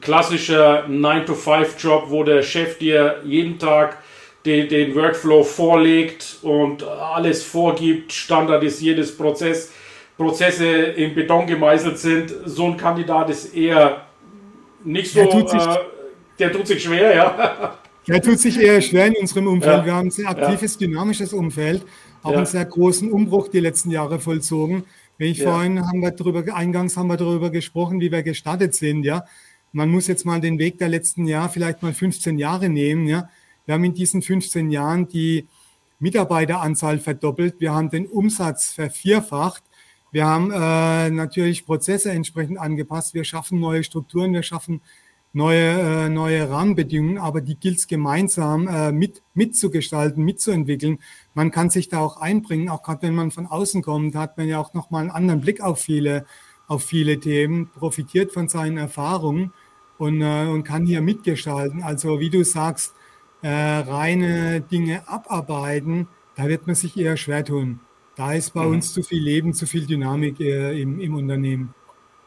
klassischer 0.00 0.86
9-to-5-Job, 0.86 2.04
wo 2.08 2.24
der 2.24 2.42
Chef 2.42 2.78
dir 2.78 3.20
jeden 3.24 3.58
Tag 3.58 3.98
den, 4.44 4.68
den 4.68 4.94
Workflow 4.94 5.42
vorlegt 5.42 6.38
und 6.42 6.82
alles 6.82 7.42
vorgibt, 7.42 8.12
standardisiertes 8.12 9.16
Prozess, 9.16 9.72
Prozesse 10.16 10.66
in 10.66 11.14
Beton 11.14 11.46
gemeißelt 11.46 11.98
sind. 11.98 12.34
So 12.44 12.66
ein 12.66 12.76
Kandidat 12.76 13.30
ist 13.30 13.54
eher 13.54 14.06
nicht 14.84 15.12
so, 15.12 15.20
der 15.20 15.30
tut 15.30 15.50
sich, 15.50 15.62
äh, 15.62 15.76
der 16.38 16.52
tut 16.52 16.66
sich 16.66 16.82
schwer, 16.82 17.14
ja. 17.14 17.78
Der 18.06 18.22
tut 18.22 18.38
sich 18.38 18.58
eher 18.58 18.80
schwer 18.80 19.04
in 19.08 19.16
unserem 19.20 19.48
Umfeld. 19.48 19.80
Ja. 19.80 19.84
Wir 19.84 19.94
haben 19.94 20.08
ein 20.08 20.10
sehr 20.10 20.30
aktives, 20.30 20.80
ja. 20.80 20.86
dynamisches 20.86 21.34
Umfeld, 21.34 21.84
auch 22.22 22.30
ja. 22.30 22.38
einen 22.38 22.46
sehr 22.46 22.64
großen 22.64 23.12
Umbruch 23.12 23.48
die 23.48 23.60
letzten 23.60 23.90
Jahre 23.90 24.18
vollzogen. 24.18 24.84
Wenn 25.18 25.32
ich 25.32 25.42
vorhin 25.42 25.86
haben 25.86 26.00
wir 26.00 26.12
darüber, 26.12 26.42
eingangs 26.54 26.96
haben 26.96 27.08
wir 27.08 27.18
darüber 27.18 27.50
gesprochen, 27.50 28.00
wie 28.00 28.10
wir 28.10 28.22
gestartet 28.22 28.74
sind, 28.74 29.04
ja. 29.04 29.24
Man 29.72 29.90
muss 29.90 30.06
jetzt 30.06 30.24
mal 30.24 30.40
den 30.40 30.58
Weg 30.58 30.78
der 30.78 30.88
letzten 30.88 31.26
Jahre, 31.26 31.50
vielleicht 31.50 31.82
mal 31.82 31.92
15 31.92 32.38
Jahre 32.38 32.68
nehmen, 32.68 33.06
ja. 33.06 33.28
Wir 33.66 33.74
haben 33.74 33.84
in 33.84 33.94
diesen 33.94 34.22
15 34.22 34.70
Jahren 34.70 35.08
die 35.08 35.46
Mitarbeiteranzahl 35.98 36.98
verdoppelt. 36.98 37.56
Wir 37.58 37.74
haben 37.74 37.90
den 37.90 38.06
Umsatz 38.06 38.72
vervierfacht. 38.72 39.62
Wir 40.10 40.24
haben 40.24 40.50
äh, 40.50 41.10
natürlich 41.10 41.66
Prozesse 41.66 42.10
entsprechend 42.12 42.58
angepasst. 42.58 43.12
Wir 43.12 43.24
schaffen 43.24 43.60
neue 43.60 43.84
Strukturen, 43.84 44.32
wir 44.32 44.42
schaffen 44.42 44.80
neue, 45.32 46.06
äh, 46.06 46.08
neue 46.08 46.48
Rahmenbedingungen, 46.48 47.18
aber 47.18 47.40
die 47.40 47.56
gilt 47.56 47.78
es 47.78 47.86
gemeinsam 47.86 48.66
äh, 48.68 48.90
mit, 48.90 49.22
mitzugestalten, 49.34 50.24
mitzuentwickeln. 50.24 50.98
Man 51.34 51.50
kann 51.50 51.68
sich 51.68 51.88
da 51.88 51.98
auch 51.98 52.16
einbringen, 52.16 52.70
auch 52.70 52.82
gerade 52.82 53.02
wenn 53.02 53.14
man 53.14 53.30
von 53.30 53.46
außen 53.46 53.82
kommt, 53.82 54.14
hat 54.14 54.38
man 54.38 54.48
ja 54.48 54.58
auch 54.58 54.72
nochmal 54.72 55.02
einen 55.02 55.10
anderen 55.10 55.40
Blick 55.40 55.60
auf 55.60 55.80
viele, 55.80 56.24
auf 56.68 56.84
viele 56.84 57.18
Themen, 57.18 57.70
profitiert 57.70 58.32
von 58.32 58.48
seinen 58.48 58.76
Erfahrungen 58.76 59.52
und, 59.96 60.22
äh, 60.22 60.46
und 60.46 60.62
kann 60.62 60.86
hier 60.86 61.00
mitgestalten. 61.00 61.82
Also 61.82 62.20
wie 62.20 62.30
du 62.30 62.44
sagst, 62.44 62.94
äh, 63.42 63.48
reine 63.48 64.60
Dinge 64.60 65.02
abarbeiten, 65.08 66.08
da 66.36 66.46
wird 66.46 66.66
man 66.66 66.76
sich 66.76 66.96
eher 66.96 67.16
schwer 67.16 67.44
tun. 67.44 67.80
Da 68.16 68.32
ist 68.32 68.52
bei 68.52 68.64
mhm. 68.64 68.74
uns 68.74 68.92
zu 68.92 69.02
viel 69.02 69.22
Leben, 69.22 69.54
zu 69.54 69.66
viel 69.66 69.86
Dynamik 69.86 70.40
äh, 70.40 70.80
im, 70.80 71.00
im 71.00 71.14
Unternehmen. 71.14 71.74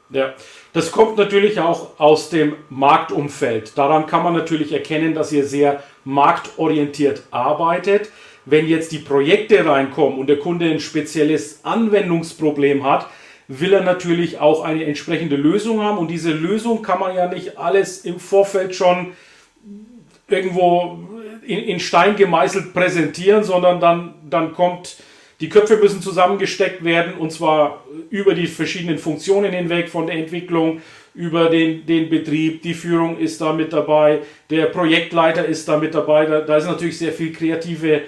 Ja, 0.10 0.34
das 0.74 0.92
kommt 0.92 1.18
natürlich 1.18 1.60
auch 1.60 1.98
aus 2.00 2.30
dem 2.30 2.56
Marktumfeld. 2.70 3.78
Daran 3.78 4.08
kann 4.08 4.24
man 4.24 4.34
natürlich 4.34 4.74
erkennen, 4.74 5.14
dass 5.14 5.32
ihr 5.32 5.46
sehr 5.46 5.84
marktorientiert 6.04 7.24
arbeitet. 7.32 8.12
Wenn 8.44 8.68
jetzt 8.68 8.92
die 8.92 9.00
Projekte 9.00 9.66
reinkommen 9.66 10.20
und 10.20 10.28
der 10.28 10.40
Kunde 10.40 10.70
ein 10.70 10.82
spezielles 10.82 11.64
Anwendungsproblem 11.64 12.84
hat, 12.84 13.08
will 13.60 13.74
er 13.74 13.84
natürlich 13.84 14.40
auch 14.40 14.64
eine 14.64 14.86
entsprechende 14.86 15.36
Lösung 15.36 15.82
haben. 15.82 15.98
Und 15.98 16.10
diese 16.10 16.32
Lösung 16.32 16.82
kann 16.82 17.00
man 17.00 17.16
ja 17.16 17.28
nicht 17.28 17.58
alles 17.58 18.06
im 18.06 18.20
Vorfeld 18.20 18.76
schon 18.76 19.14
irgendwo 20.30 21.00
in, 21.46 21.60
in 21.60 21.80
Stein 21.80 22.16
gemeißelt 22.16 22.74
präsentieren, 22.74 23.44
sondern 23.44 23.82
dann, 23.82 24.14
dann 24.30 24.54
kommt, 24.54 24.98
die 25.42 25.50
Köpfe 25.50 25.78
müssen 25.78 26.02
zusammengesteckt 26.02 26.84
werden 26.84 27.16
und 27.16 27.32
zwar 27.32 27.84
über 28.10 28.34
die 28.34 28.48
verschiedenen 28.48 28.98
Funktionen 28.98 29.52
hinweg, 29.52 29.90
von 29.90 30.08
der 30.08 30.16
Entwicklung 30.16 30.82
über 31.14 31.50
den, 31.50 31.86
den 31.86 32.10
Betrieb, 32.10 32.62
die 32.62 32.74
Führung 32.74 33.18
ist 33.18 33.42
da 33.42 33.52
mit 33.52 33.74
dabei, 33.74 34.22
der 34.50 34.68
Projektleiter 34.68 35.46
ist 35.46 35.68
da 35.68 35.78
mit 35.78 35.94
dabei, 35.94 36.26
da, 36.26 36.40
da 36.40 36.56
ist 36.56 36.68
natürlich 36.68 36.98
sehr 36.98 37.12
viel 37.12 37.34
kreative 37.34 38.04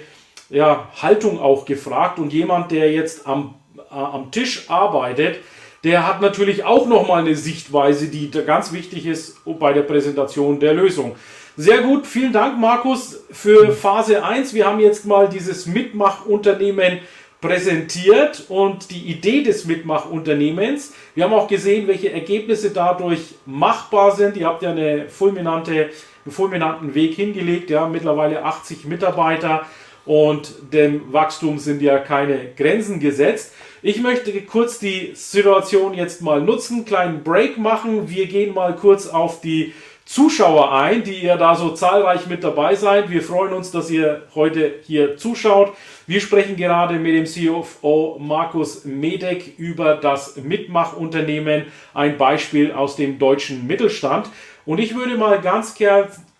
ja, 0.48 0.88
Haltung 1.02 1.38
auch 1.38 1.66
gefragt. 1.66 2.18
Und 2.18 2.32
jemand, 2.32 2.70
der 2.70 2.92
jetzt 2.92 3.26
am, 3.26 3.54
äh, 3.94 3.98
am 3.98 4.30
Tisch 4.30 4.68
arbeitet, 4.68 5.38
der 5.84 6.06
hat 6.06 6.22
natürlich 6.22 6.64
auch 6.64 6.86
nochmal 6.86 7.20
eine 7.20 7.36
Sichtweise, 7.36 8.08
die 8.08 8.30
ganz 8.30 8.72
wichtig 8.72 9.06
ist 9.06 9.36
bei 9.44 9.72
der 9.72 9.82
Präsentation 9.82 10.58
der 10.58 10.72
Lösung. 10.72 11.14
Sehr 11.56 11.82
gut, 11.82 12.06
vielen 12.06 12.32
Dank, 12.32 12.58
Markus, 12.58 13.22
für 13.30 13.70
Phase 13.72 14.24
1. 14.24 14.54
Wir 14.54 14.66
haben 14.66 14.80
jetzt 14.80 15.06
mal 15.06 15.28
dieses 15.28 15.66
Mitmachunternehmen 15.66 17.00
präsentiert 17.40 18.46
und 18.48 18.90
die 18.90 19.10
Idee 19.10 19.42
des 19.42 19.66
Mitmachunternehmens. 19.66 20.94
Wir 21.14 21.24
haben 21.24 21.34
auch 21.34 21.46
gesehen, 21.46 21.86
welche 21.86 22.10
Ergebnisse 22.10 22.70
dadurch 22.70 23.34
machbar 23.44 24.16
sind. 24.16 24.38
Ihr 24.38 24.46
habt 24.46 24.62
ja 24.62 24.70
eine 24.70 25.10
fulminante, 25.10 25.90
einen 26.24 26.32
fulminanten 26.32 26.94
Weg 26.94 27.14
hingelegt, 27.14 27.68
ja, 27.68 27.86
mittlerweile 27.86 28.42
80 28.42 28.86
Mitarbeiter 28.86 29.66
und 30.06 30.54
dem 30.72 31.12
Wachstum 31.12 31.58
sind 31.58 31.82
ja 31.82 31.98
keine 31.98 32.52
Grenzen 32.56 33.00
gesetzt. 33.00 33.52
Ich 33.86 34.00
möchte 34.00 34.32
kurz 34.40 34.78
die 34.78 35.10
Situation 35.12 35.92
jetzt 35.92 36.22
mal 36.22 36.40
nutzen, 36.40 36.86
kleinen 36.86 37.22
Break 37.22 37.58
machen. 37.58 38.08
Wir 38.08 38.24
gehen 38.24 38.54
mal 38.54 38.74
kurz 38.74 39.08
auf 39.08 39.42
die 39.42 39.74
Zuschauer 40.06 40.72
ein, 40.72 41.04
die 41.04 41.22
ihr 41.22 41.36
da 41.36 41.54
so 41.54 41.68
zahlreich 41.68 42.26
mit 42.26 42.42
dabei 42.42 42.76
seid. 42.76 43.10
Wir 43.10 43.20
freuen 43.20 43.52
uns, 43.52 43.72
dass 43.72 43.90
ihr 43.90 44.22
heute 44.34 44.76
hier 44.86 45.18
zuschaut. 45.18 45.74
Wir 46.06 46.22
sprechen 46.22 46.56
gerade 46.56 46.98
mit 46.98 47.14
dem 47.14 47.26
CFO 47.26 48.16
Markus 48.18 48.86
Medek 48.86 49.58
über 49.58 49.96
das 49.96 50.36
Mitmachunternehmen, 50.36 51.66
ein 51.92 52.16
Beispiel 52.16 52.72
aus 52.72 52.96
dem 52.96 53.18
deutschen 53.18 53.66
Mittelstand. 53.66 54.30
Und 54.64 54.78
ich 54.78 54.94
würde 54.94 55.18
mal 55.18 55.42
ganz 55.42 55.76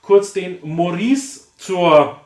kurz 0.01 0.33
den 0.33 0.61
Maurice 0.63 1.49
zur 1.59 2.17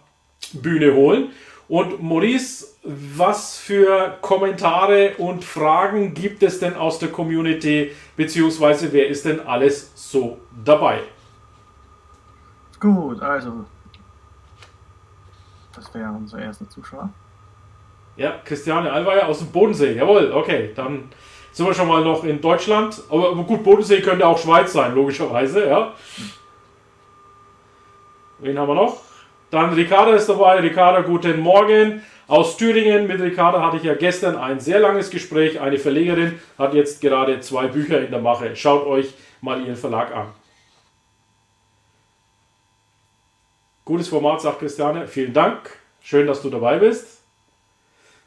Bühne 0.53 0.95
holen. 0.95 1.31
Und 1.69 2.01
Maurice, 2.01 2.78
was 2.89 3.59
für 3.59 4.17
Kommentare 4.23 5.15
und 5.19 5.45
Fragen 5.45 6.15
gibt 6.15 6.43
es 6.43 6.59
denn 6.59 6.75
aus 6.75 6.99
der 6.99 7.11
Community, 7.11 7.93
beziehungsweise 8.17 8.93
wer 8.93 9.09
ist 9.09 9.27
denn 9.27 9.47
alles 9.47 9.93
so 9.95 10.39
dabei? 10.65 11.01
Gut, 12.81 13.21
also. 13.21 13.67
Das 15.75 15.93
wäre 15.95 16.11
unser 16.11 16.39
erster 16.41 16.69
Zuschauer. 16.69 17.11
Ja, 18.17 18.41
Christiane 18.45 18.91
Allweier 18.91 19.29
aus 19.29 19.41
dem 19.41 19.49
Bodensee. 19.49 19.93
Jawohl, 19.93 20.33
okay. 20.33 20.73
Dann 20.75 21.11
sind 21.53 21.67
wir 21.67 21.75
schon 21.75 21.89
mal 21.89 22.03
noch 22.03 22.25
in 22.25 22.41
Deutschland. 22.41 23.01
Aber 23.11 23.35
gut, 23.45 23.63
Bodensee 23.63 24.01
könnte 24.01 24.27
auch 24.27 24.39
Schweiz 24.39 24.73
sein, 24.73 24.95
logischerweise, 24.95 25.69
ja. 25.69 25.93
Wen 28.39 28.59
haben 28.59 28.69
wir 28.69 28.75
noch? 28.75 29.08
Dann 29.51 29.73
Ricarda 29.73 30.15
ist 30.15 30.29
dabei. 30.29 30.61
Ricarda, 30.61 31.01
guten 31.01 31.41
Morgen. 31.41 32.03
Aus 32.27 32.59
Thüringen. 32.59 33.07
Mit 33.07 33.21
Ricarda 33.21 33.63
hatte 33.63 33.79
ich 33.79 33.85
ja 33.85 33.95
gestern 33.95 34.37
ein 34.37 34.61
sehr 34.61 34.81
langes 34.81 35.09
Gespräch. 35.09 35.61
Eine 35.61 35.79
Verlegerin 35.79 36.39
hat 36.59 36.75
jetzt 36.75 37.01
gerade 37.01 37.41
zwei 37.41 37.69
Bücher 37.69 38.01
in 38.03 38.11
der 38.11 38.21
Mache. 38.21 38.55
Schaut 38.55 38.87
euch 38.87 39.15
mal 39.41 39.65
ihren 39.65 39.77
Verlag 39.77 40.15
an. 40.15 40.27
Gutes 43.87 44.09
Format, 44.09 44.43
sagt 44.43 44.59
Christiane. 44.59 45.07
Vielen 45.07 45.33
Dank. 45.33 45.71
Schön, 46.03 46.27
dass 46.27 46.43
du 46.43 46.51
dabei 46.51 46.79
bist. 46.79 47.23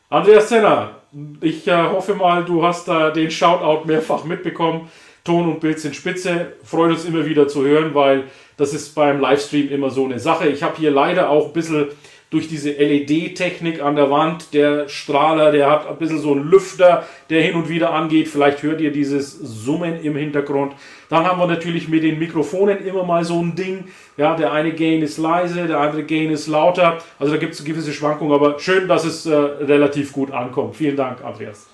Andreas 0.09 0.47
Zenner, 0.47 0.95
ich 1.39 1.67
äh, 1.67 1.83
hoffe 1.83 2.15
mal, 2.15 2.43
du 2.43 2.65
hast 2.65 2.87
da 2.87 3.11
den 3.11 3.29
Shoutout 3.29 3.85
mehrfach 3.85 4.23
mitbekommen. 4.23 4.89
Ton 5.23 5.47
und 5.47 5.59
Bild 5.59 5.79
sind 5.79 5.95
spitze. 5.95 6.53
Freut 6.63 6.91
uns 6.91 7.05
immer 7.05 7.25
wieder 7.25 7.47
zu 7.47 7.63
hören, 7.63 7.93
weil 7.93 8.23
das 8.57 8.73
ist 8.73 8.95
beim 8.95 9.19
Livestream 9.19 9.69
immer 9.69 9.89
so 9.89 10.05
eine 10.05 10.19
Sache. 10.19 10.47
Ich 10.47 10.63
habe 10.63 10.77
hier 10.77 10.91
leider 10.91 11.29
auch 11.29 11.47
ein 11.47 11.53
bisschen 11.53 11.87
durch 12.31 12.47
diese 12.47 12.71
LED-Technik 12.71 13.81
an 13.81 13.95
der 13.95 14.09
Wand. 14.09 14.53
Der 14.53 14.87
Strahler, 14.87 15.51
der 15.51 15.69
hat 15.69 15.87
ein 15.87 15.97
bisschen 15.97 16.19
so 16.19 16.31
einen 16.31 16.49
Lüfter, 16.49 17.05
der 17.29 17.41
hin 17.41 17.55
und 17.55 17.69
wieder 17.69 17.93
angeht. 17.93 18.29
Vielleicht 18.29 18.63
hört 18.63 18.79
ihr 18.81 18.91
dieses 18.91 19.37
Summen 19.37 19.99
im 20.01 20.15
Hintergrund. 20.15 20.73
Dann 21.09 21.25
haben 21.25 21.39
wir 21.39 21.47
natürlich 21.47 21.89
mit 21.89 22.03
den 22.03 22.17
Mikrofonen 22.17 22.85
immer 22.85 23.03
mal 23.03 23.25
so 23.25 23.39
ein 23.39 23.55
Ding. 23.55 23.85
Ja, 24.15 24.35
der 24.35 24.53
eine 24.53 24.71
Gain 24.71 25.01
ist 25.01 25.17
leise, 25.17 25.67
der 25.67 25.79
andere 25.79 26.03
Gain 26.03 26.31
ist 26.31 26.47
lauter. 26.47 26.99
Also 27.19 27.33
da 27.33 27.39
gibt 27.39 27.53
es 27.53 27.65
gewisse 27.65 27.91
Schwankungen, 27.91 28.33
aber 28.33 28.57
schön, 28.59 28.87
dass 28.87 29.03
es 29.03 29.25
äh, 29.25 29.35
relativ 29.35 30.13
gut 30.13 30.31
ankommt. 30.31 30.77
Vielen 30.77 30.95
Dank, 30.95 31.23
Andreas. 31.23 31.70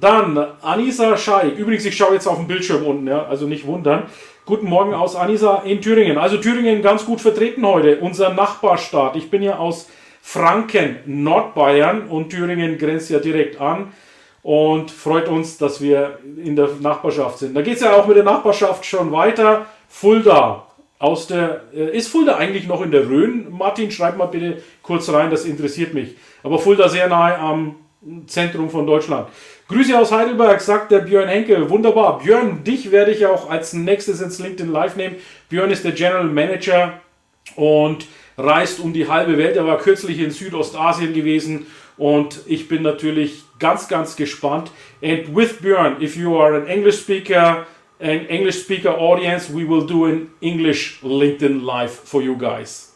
Dann 0.00 0.38
Anisa 0.62 1.16
Scheik. 1.16 1.58
Übrigens, 1.58 1.84
ich 1.84 1.96
schaue 1.96 2.14
jetzt 2.14 2.26
auf 2.26 2.38
den 2.38 2.46
Bildschirm 2.46 2.84
unten, 2.86 3.06
ja, 3.06 3.26
also 3.26 3.46
nicht 3.46 3.66
wundern. 3.66 4.04
Guten 4.46 4.66
Morgen 4.66 4.94
aus 4.94 5.14
Anisa 5.14 5.62
in 5.64 5.82
Thüringen. 5.82 6.16
Also 6.16 6.38
Thüringen 6.38 6.82
ganz 6.82 7.04
gut 7.04 7.20
vertreten 7.20 7.64
heute. 7.66 7.98
Unser 7.98 8.32
Nachbarstaat. 8.32 9.16
Ich 9.16 9.30
bin 9.30 9.42
ja 9.42 9.58
aus 9.58 9.88
Franken, 10.22 10.96
Nordbayern 11.04 12.08
und 12.08 12.30
Thüringen 12.30 12.78
grenzt 12.78 13.10
ja 13.10 13.18
direkt 13.18 13.60
an 13.60 13.92
und 14.42 14.90
freut 14.90 15.28
uns, 15.28 15.58
dass 15.58 15.80
wir 15.80 16.18
in 16.42 16.56
der 16.56 16.70
Nachbarschaft 16.80 17.38
sind. 17.38 17.54
Da 17.54 17.62
geht 17.62 17.76
es 17.76 17.82
ja 17.82 17.92
auch 17.94 18.06
mit 18.06 18.16
der 18.16 18.24
Nachbarschaft 18.24 18.84
schon 18.86 19.12
weiter. 19.12 19.66
Fulda, 19.88 20.66
aus 20.98 21.26
der. 21.26 21.62
Äh, 21.74 21.96
ist 21.96 22.08
Fulda 22.08 22.36
eigentlich 22.36 22.66
noch 22.68 22.82
in 22.82 22.90
der 22.90 23.08
Rhön? 23.08 23.46
Martin, 23.50 23.90
schreib 23.90 24.16
mal 24.16 24.26
bitte 24.26 24.62
kurz 24.82 25.10
rein, 25.10 25.30
das 25.30 25.44
interessiert 25.44 25.94
mich. 25.94 26.16
Aber 26.42 26.58
Fulda 26.58 26.88
sehr 26.88 27.08
nahe 27.08 27.38
am 27.38 27.76
Zentrum 28.26 28.70
von 28.70 28.86
Deutschland. 28.86 29.28
Grüße 29.68 29.98
aus 29.98 30.10
Heidelberg, 30.10 30.60
sagt 30.60 30.90
der 30.90 31.00
Björn 31.00 31.28
Henkel. 31.28 31.68
Wunderbar. 31.68 32.18
Björn, 32.18 32.64
dich 32.64 32.90
werde 32.90 33.12
ich 33.12 33.26
auch 33.26 33.50
als 33.50 33.74
nächstes 33.74 34.22
ins 34.22 34.38
LinkedIn 34.38 34.72
Live 34.72 34.96
nehmen. 34.96 35.16
Björn 35.50 35.70
ist 35.70 35.84
der 35.84 35.92
General 35.92 36.24
Manager 36.24 37.00
und 37.56 38.06
reist 38.38 38.80
um 38.80 38.94
die 38.94 39.08
halbe 39.08 39.36
Welt. 39.36 39.56
Er 39.56 39.66
war 39.66 39.78
kürzlich 39.78 40.18
in 40.18 40.30
Südostasien 40.30 41.12
gewesen 41.12 41.66
und 41.98 42.40
ich 42.46 42.68
bin 42.68 42.82
natürlich 42.82 43.44
ganz, 43.58 43.86
ganz 43.88 44.16
gespannt. 44.16 44.70
And 45.02 45.36
with 45.36 45.58
Björn, 45.60 46.00
if 46.00 46.16
you 46.16 46.38
are 46.38 46.56
an 46.56 46.66
English 46.66 47.00
speaker, 47.02 47.66
an 48.00 48.26
English 48.28 48.62
speaker 48.62 48.98
audience, 48.98 49.52
we 49.52 49.68
will 49.68 49.86
do 49.86 50.06
an 50.06 50.30
English 50.40 51.00
LinkedIn 51.02 51.62
Live 51.62 51.92
for 51.92 52.22
you 52.22 52.36
guys. 52.36 52.94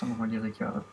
Dann 0.00 0.10
machen 0.10 0.32
wir 0.32 0.40
die 0.40 0.46
Ricarda. 0.48 0.84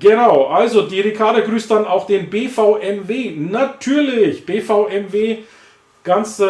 Genau, 0.00 0.46
also 0.46 0.82
die 0.82 1.00
Ricarda 1.00 1.40
grüßt 1.40 1.70
dann 1.70 1.86
auch 1.86 2.06
den 2.06 2.28
BVMW. 2.28 3.36
Natürlich, 3.36 4.44
BVMW 4.44 5.38
ganz 6.02 6.40
äh, 6.40 6.46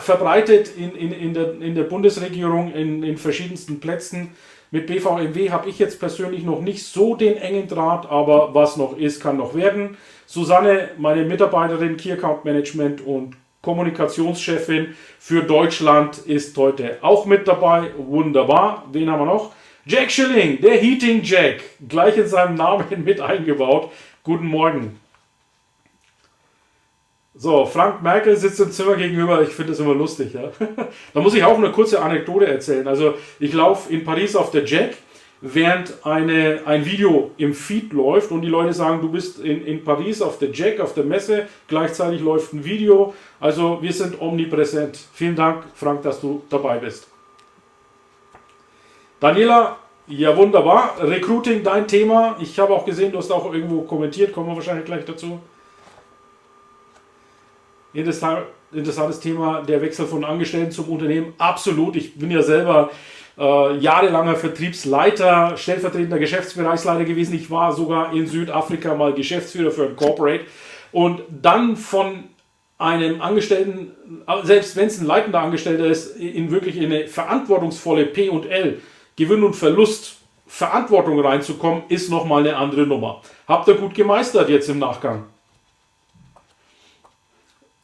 verbreitet 0.00 0.76
in, 0.76 0.94
in, 0.94 1.12
in, 1.12 1.34
der, 1.34 1.60
in 1.60 1.74
der 1.74 1.84
Bundesregierung 1.84 2.72
in, 2.72 3.02
in 3.02 3.16
verschiedensten 3.16 3.80
Plätzen. 3.80 4.32
Mit 4.70 4.86
BVMW 4.86 5.50
habe 5.50 5.70
ich 5.70 5.78
jetzt 5.78 5.98
persönlich 5.98 6.44
noch 6.44 6.60
nicht 6.60 6.84
so 6.84 7.14
den 7.14 7.38
engen 7.38 7.68
Draht, 7.68 8.10
aber 8.10 8.54
was 8.54 8.76
noch 8.76 8.98
ist, 8.98 9.22
kann 9.22 9.38
noch 9.38 9.54
werden. 9.54 9.96
Susanne, 10.26 10.90
meine 10.98 11.24
Mitarbeiterin 11.24 11.96
Key 11.96 12.12
Account 12.12 12.44
Management 12.44 13.00
und 13.00 13.36
Kommunikationschefin 13.62 14.94
für 15.18 15.42
Deutschland, 15.42 16.18
ist 16.18 16.56
heute 16.58 16.98
auch 17.00 17.24
mit 17.24 17.48
dabei. 17.48 17.90
Wunderbar. 17.96 18.84
Wen 18.92 19.10
haben 19.10 19.20
wir 19.20 19.26
noch? 19.26 19.52
Jack 19.90 20.10
Schilling, 20.10 20.60
der 20.60 20.74
Heating 20.74 21.22
Jack, 21.22 21.62
gleich 21.88 22.18
in 22.18 22.28
seinem 22.28 22.56
Namen 22.56 22.84
mit 23.04 23.22
eingebaut. 23.22 23.90
Guten 24.22 24.46
Morgen. 24.46 25.00
So, 27.34 27.64
Frank 27.64 28.02
Merkel 28.02 28.36
sitzt 28.36 28.60
im 28.60 28.70
Zimmer 28.70 28.96
gegenüber. 28.96 29.40
Ich 29.40 29.48
finde 29.48 29.72
das 29.72 29.80
immer 29.80 29.94
lustig. 29.94 30.34
Ja? 30.34 30.50
da 31.14 31.20
muss 31.20 31.32
ich 31.32 31.42
auch 31.42 31.56
eine 31.56 31.72
kurze 31.72 32.02
Anekdote 32.02 32.46
erzählen. 32.46 32.86
Also, 32.86 33.14
ich 33.40 33.54
laufe 33.54 33.90
in 33.90 34.04
Paris 34.04 34.36
auf 34.36 34.50
der 34.50 34.66
Jack, 34.66 34.94
während 35.40 36.04
eine, 36.04 36.60
ein 36.66 36.84
Video 36.84 37.30
im 37.38 37.54
Feed 37.54 37.94
läuft 37.94 38.30
und 38.30 38.42
die 38.42 38.48
Leute 38.48 38.74
sagen, 38.74 39.00
du 39.00 39.10
bist 39.10 39.38
in, 39.38 39.64
in 39.64 39.84
Paris 39.84 40.20
auf 40.20 40.38
der 40.38 40.50
Jack, 40.50 40.80
auf 40.80 40.92
der 40.92 41.04
Messe. 41.04 41.46
Gleichzeitig 41.66 42.20
läuft 42.20 42.52
ein 42.52 42.62
Video. 42.62 43.14
Also, 43.40 43.78
wir 43.80 43.94
sind 43.94 44.20
omnipräsent. 44.20 44.98
Vielen 45.14 45.34
Dank, 45.34 45.64
Frank, 45.74 46.02
dass 46.02 46.20
du 46.20 46.42
dabei 46.50 46.76
bist. 46.76 47.08
Daniela, 49.20 49.78
ja 50.06 50.36
wunderbar. 50.36 50.94
Recruiting, 51.00 51.64
dein 51.64 51.88
Thema. 51.88 52.36
Ich 52.40 52.58
habe 52.58 52.72
auch 52.72 52.84
gesehen, 52.84 53.10
du 53.10 53.18
hast 53.18 53.32
auch 53.32 53.52
irgendwo 53.52 53.82
kommentiert, 53.82 54.32
kommen 54.32 54.48
wir 54.48 54.54
wahrscheinlich 54.54 54.84
gleich 54.84 55.04
dazu. 55.04 55.40
Interessantes 57.92 59.18
Thema, 59.18 59.62
der 59.62 59.82
Wechsel 59.82 60.06
von 60.06 60.24
Angestellten 60.24 60.70
zum 60.70 60.88
Unternehmen. 60.88 61.34
Absolut. 61.38 61.96
Ich 61.96 62.16
bin 62.16 62.30
ja 62.30 62.42
selber 62.42 62.90
äh, 63.36 63.76
jahrelanger 63.78 64.36
Vertriebsleiter, 64.36 65.56
stellvertretender 65.56 66.20
Geschäftsbereichsleiter 66.20 67.04
gewesen. 67.04 67.34
Ich 67.34 67.50
war 67.50 67.72
sogar 67.72 68.12
in 68.12 68.26
Südafrika 68.28 68.94
mal 68.94 69.14
Geschäftsführer 69.14 69.72
für 69.72 69.86
ein 69.86 69.96
Corporate. 69.96 70.44
Und 70.92 71.22
dann 71.30 71.76
von 71.76 72.24
einem 72.78 73.20
Angestellten, 73.20 73.90
selbst 74.44 74.76
wenn 74.76 74.86
es 74.86 75.00
ein 75.00 75.06
leitender 75.06 75.40
Angestellter 75.40 75.86
ist, 75.86 76.16
in 76.16 76.52
wirklich 76.52 76.80
eine 76.80 77.08
verantwortungsvolle 77.08 78.06
P 78.06 78.28
und 78.28 78.46
Gewinn 79.18 79.42
und 79.42 79.54
Verlust, 79.54 80.16
Verantwortung 80.46 81.18
reinzukommen, 81.18 81.82
ist 81.88 82.08
nochmal 82.08 82.46
eine 82.46 82.56
andere 82.56 82.86
Nummer. 82.86 83.20
Habt 83.48 83.66
ihr 83.66 83.74
gut 83.74 83.92
gemeistert 83.92 84.48
jetzt 84.48 84.68
im 84.68 84.78
Nachgang? 84.78 85.24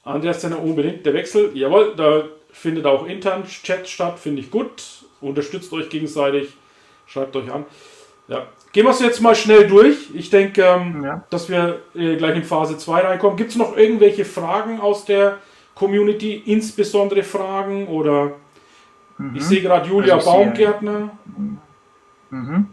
An 0.04 0.22
der 0.22 0.32
Stelle 0.32 0.56
unbedingt 0.56 1.04
der 1.04 1.12
Wechsel. 1.12 1.50
Jawohl, 1.54 1.94
da 1.96 2.22
findet 2.52 2.86
auch 2.86 3.06
intern 3.06 3.44
Chat 3.46 3.88
statt, 3.88 4.20
finde 4.20 4.42
ich 4.42 4.50
gut. 4.52 4.84
Unterstützt 5.20 5.72
euch 5.72 5.88
gegenseitig, 5.88 6.50
schreibt 7.06 7.34
euch 7.34 7.50
an. 7.50 7.64
Ja. 8.28 8.46
Gehen 8.72 8.86
wir 8.86 8.90
es 8.90 9.00
jetzt 9.00 9.20
mal 9.20 9.34
schnell 9.34 9.66
durch. 9.66 10.10
Ich 10.14 10.30
denke, 10.30 10.62
ähm, 10.62 11.02
ja. 11.02 11.24
dass 11.30 11.48
wir 11.48 11.80
äh, 11.96 12.14
gleich 12.14 12.36
in 12.36 12.44
Phase 12.44 12.78
2 12.78 13.00
reinkommen. 13.00 13.36
Gibt 13.36 13.50
es 13.50 13.56
noch 13.56 13.76
irgendwelche 13.76 14.24
Fragen 14.24 14.80
aus 14.80 15.04
der 15.04 15.38
Community, 15.74 16.40
insbesondere 16.46 17.24
Fragen 17.24 17.88
oder 17.88 18.34
Mhm. 19.18 19.37
Ich 19.37 19.44
sehe 19.44 19.62
gerade 19.62 19.88
Julia 19.88 20.14
also 20.14 20.31
Baumgärtner. 20.31 21.11
Mhm. 22.31 22.68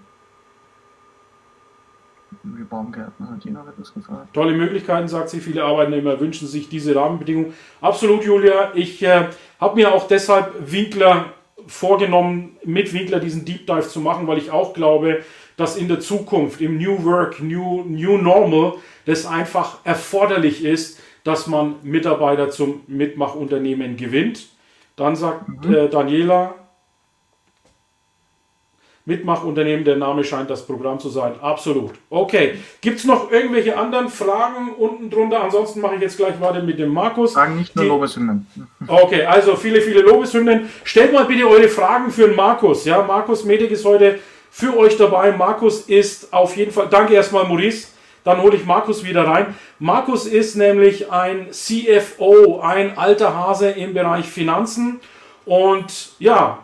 Julia 2.43 2.65
Baumgärtner 2.69 3.29
hat 3.29 3.45
Ihnen 3.45 3.55
noch 3.55 3.67
etwas 3.67 3.93
gefragt. 3.93 4.33
Tolle 4.33 4.53
Möglichkeiten, 4.53 5.07
sagt 5.07 5.29
sie. 5.29 5.39
Viele 5.39 5.63
Arbeitnehmer 5.63 6.19
wünschen 6.19 6.47
sich 6.47 6.69
diese 6.69 6.95
Rahmenbedingungen. 6.95 7.53
Absolut, 7.81 8.23
Julia. 8.23 8.71
Ich 8.73 9.03
äh, 9.03 9.27
habe 9.59 9.75
mir 9.75 9.93
auch 9.93 10.07
deshalb 10.07 10.71
Winkler 10.71 11.33
vorgenommen, 11.67 12.57
mit 12.63 12.93
Winkler 12.93 13.19
diesen 13.19 13.45
Deep 13.45 13.67
Dive 13.67 13.87
zu 13.87 13.99
machen, 13.99 14.25
weil 14.27 14.39
ich 14.39 14.49
auch 14.49 14.73
glaube, 14.73 15.23
dass 15.57 15.77
in 15.77 15.87
der 15.87 15.99
Zukunft, 15.99 16.61
im 16.61 16.77
New 16.77 17.03
Work, 17.05 17.41
New, 17.41 17.83
New 17.83 18.17
Normal, 18.17 18.75
das 19.05 19.25
einfach 19.25 19.77
erforderlich 19.83 20.63
ist, 20.63 20.99
dass 21.23 21.45
man 21.45 21.75
Mitarbeiter 21.83 22.49
zum 22.49 22.81
Mitmachunternehmen 22.87 23.95
gewinnt. 23.95 24.47
Dann 24.95 25.15
sagt 25.15 25.47
mhm. 25.65 25.73
äh, 25.73 25.89
Daniela, 25.89 26.55
Mitmachunternehmen, 29.05 29.83
der 29.83 29.95
Name 29.95 30.23
scheint 30.23 30.49
das 30.49 30.65
Programm 30.65 30.99
zu 30.99 31.09
sein. 31.09 31.33
Absolut. 31.41 31.91
Okay. 32.09 32.55
Gibt 32.81 32.99
es 32.99 33.05
noch 33.05 33.31
irgendwelche 33.31 33.75
anderen 33.75 34.09
Fragen 34.09 34.73
unten 34.77 35.09
drunter? 35.09 35.43
Ansonsten 35.43 35.81
mache 35.81 35.95
ich 35.95 36.01
jetzt 36.01 36.17
gleich 36.17 36.39
weiter 36.39 36.61
mit 36.61 36.77
dem 36.77 36.93
Markus. 36.93 37.33
Fragen 37.33 37.57
nicht 37.57 37.75
nur 37.75 37.85
Lobeshymnen. 37.85 38.45
Okay, 38.87 39.23
also 39.23 39.55
viele, 39.55 39.81
viele 39.81 40.01
Lobeshymnen. 40.01 40.69
Stellt 40.83 41.13
mal 41.13 41.25
bitte 41.25 41.47
eure 41.47 41.67
Fragen 41.67 42.11
für 42.11 42.27
den 42.27 42.35
Markus. 42.35 42.85
Ja, 42.85 43.01
Markus 43.01 43.43
Medik 43.43 43.71
ist 43.71 43.85
heute 43.85 44.19
für 44.51 44.77
euch 44.77 44.97
dabei. 44.97 45.31
Markus 45.31 45.81
ist 45.81 46.31
auf 46.31 46.55
jeden 46.55 46.71
Fall, 46.71 46.87
danke 46.89 47.13
erstmal 47.13 47.45
Maurice, 47.45 47.87
dann 48.23 48.41
hole 48.41 48.55
ich 48.55 48.65
Markus 48.65 49.03
wieder 49.03 49.25
rein. 49.25 49.55
Markus 49.79 50.25
ist 50.25 50.55
nämlich 50.55 51.11
ein 51.11 51.51
CFO, 51.51 52.59
ein 52.61 52.97
alter 52.97 53.35
Hase 53.35 53.69
im 53.71 53.93
Bereich 53.93 54.25
Finanzen. 54.25 54.99
Und 55.45 56.11
ja, 56.19 56.59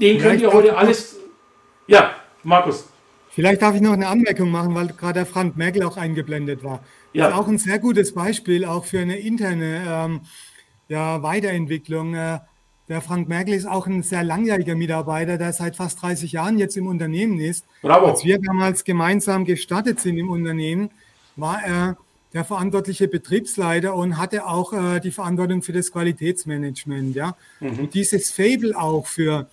den 0.00 0.20
könnt 0.20 0.40
ihr 0.40 0.52
heute 0.52 0.76
alles. 0.76 1.16
Ja, 1.86 2.14
Markus. 2.42 2.88
Vielleicht 3.30 3.62
darf 3.62 3.74
ich 3.74 3.80
noch 3.80 3.92
eine 3.92 4.08
Anmerkung 4.08 4.50
machen, 4.50 4.74
weil 4.74 4.88
gerade 4.88 5.14
der 5.14 5.26
Frank 5.26 5.56
Merkel 5.56 5.82
auch 5.84 5.96
eingeblendet 5.96 6.64
war. 6.64 6.80
Ja. 7.12 7.26
Das 7.26 7.34
ist 7.34 7.40
auch 7.40 7.48
ein 7.48 7.58
sehr 7.58 7.78
gutes 7.78 8.14
Beispiel 8.14 8.64
auch 8.64 8.84
für 8.84 9.00
eine 9.00 9.18
interne 9.18 9.82
ähm, 9.88 10.20
ja, 10.88 11.22
Weiterentwicklung. 11.22 12.14
Äh, 12.14 12.40
der 12.90 13.00
Frank 13.00 13.28
Merkel 13.28 13.54
ist 13.54 13.66
auch 13.66 13.86
ein 13.86 14.02
sehr 14.02 14.24
langjähriger 14.24 14.74
Mitarbeiter, 14.74 15.38
der 15.38 15.52
seit 15.52 15.76
fast 15.76 16.02
30 16.02 16.32
Jahren 16.32 16.58
jetzt 16.58 16.76
im 16.76 16.88
Unternehmen 16.88 17.38
ist. 17.38 17.64
Bravo. 17.82 18.06
Als 18.06 18.24
wir 18.24 18.40
damals 18.40 18.82
gemeinsam 18.82 19.44
gestartet 19.44 20.00
sind 20.00 20.18
im 20.18 20.28
Unternehmen, 20.28 20.90
war 21.36 21.62
er 21.62 21.96
der 22.32 22.44
verantwortliche 22.44 23.06
Betriebsleiter 23.06 23.94
und 23.94 24.18
hatte 24.18 24.44
auch 24.44 24.72
äh, 24.72 24.98
die 24.98 25.12
Verantwortung 25.12 25.62
für 25.62 25.72
das 25.72 25.92
Qualitätsmanagement. 25.92 27.14
Ja? 27.14 27.36
Mhm. 27.60 27.78
Und 27.78 27.94
dieses 27.94 28.32
Fable 28.32 28.76
auch 28.76 29.06
für 29.06 29.48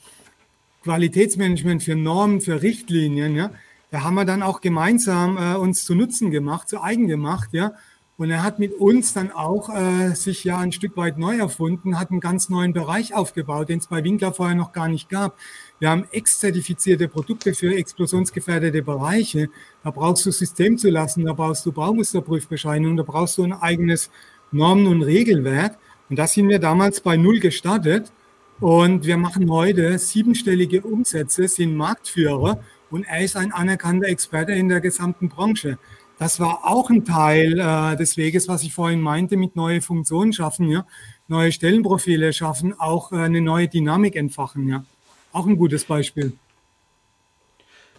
Qualitätsmanagement, 0.83 1.83
für 1.83 1.95
Normen, 1.95 2.41
für 2.41 2.63
Richtlinien, 2.63 3.35
ja, 3.35 3.51
da 3.91 4.01
haben 4.01 4.15
wir 4.15 4.25
dann 4.25 4.41
auch 4.41 4.61
gemeinsam 4.61 5.37
äh, 5.37 5.55
uns 5.55 5.85
zu 5.85 5.93
Nutzen 5.93 6.31
gemacht, 6.31 6.67
zu 6.67 6.81
eigen 6.81 7.07
gemacht, 7.07 7.49
ja. 7.51 7.73
Und 8.19 8.31
er 8.31 8.41
hat 8.41 8.57
mit 8.57 8.73
uns 8.73 9.13
dann 9.13 9.31
auch 9.31 9.69
äh, 9.69 10.15
sich 10.15 10.43
ja 10.43 10.57
ein 10.57 10.71
Stück 10.71 10.97
weit 10.97 11.19
neu 11.19 11.37
erfunden, 11.37 11.99
hat 11.99 12.09
einen 12.09 12.19
ganz 12.19 12.49
neuen 12.49 12.73
Bereich 12.73 13.13
aufgebaut, 13.13 13.69
den 13.69 13.77
es 13.77 13.85
bei 13.85 14.03
Winkler 14.03 14.33
vorher 14.33 14.55
noch 14.55 14.71
gar 14.71 14.87
nicht 14.87 15.07
gab. 15.07 15.37
Wir 15.77 15.91
haben 15.91 16.05
exzertifizierte 16.11 17.09
Produkte 17.09 17.53
für 17.53 17.75
explosionsgefährdete 17.75 18.81
Bereiche. 18.81 19.49
Da 19.83 19.91
brauchst 19.91 20.25
du 20.25 20.31
Systemzulassen, 20.31 21.25
da 21.25 21.33
brauchst 21.33 21.63
du 21.67 21.71
Baumusterprüfbescheinigung, 21.71 22.97
da 22.97 23.03
brauchst 23.03 23.37
du 23.37 23.43
ein 23.43 23.53
eigenes 23.53 24.09
Normen- 24.51 24.87
und 24.87 25.03
Regelwerk. 25.03 25.77
Und 26.09 26.17
da 26.17 26.25
sind 26.25 26.49
wir 26.49 26.57
damals 26.57 27.01
bei 27.01 27.17
Null 27.17 27.39
gestartet. 27.39 28.11
Und 28.59 29.05
wir 29.05 29.17
machen 29.17 29.51
heute 29.51 29.99
siebenstellige 29.99 30.81
Umsätze, 30.81 31.47
sind 31.47 31.75
Marktführer 31.75 32.63
und 32.89 33.03
er 33.03 33.23
ist 33.23 33.35
ein 33.35 33.51
anerkannter 33.51 34.07
Experte 34.07 34.53
in 34.53 34.69
der 34.69 34.81
gesamten 34.81 35.29
Branche. 35.29 35.77
Das 36.19 36.39
war 36.39 36.61
auch 36.63 36.89
ein 36.89 37.05
Teil 37.05 37.59
äh, 37.59 37.95
des 37.95 38.17
Weges, 38.17 38.47
was 38.47 38.63
ich 38.63 38.73
vorhin 38.73 39.01
meinte, 39.01 39.37
mit 39.37 39.55
neue 39.55 39.81
Funktionen 39.81 40.33
schaffen, 40.33 40.69
ja, 40.69 40.85
neue 41.27 41.51
Stellenprofile 41.51 42.33
schaffen, 42.33 42.73
auch 42.79 43.11
äh, 43.11 43.17
eine 43.17 43.41
neue 43.41 43.67
Dynamik 43.67 44.15
entfachen, 44.15 44.67
ja. 44.67 44.83
Auch 45.31 45.45
ein 45.45 45.57
gutes 45.57 45.83
Beispiel. 45.85 46.33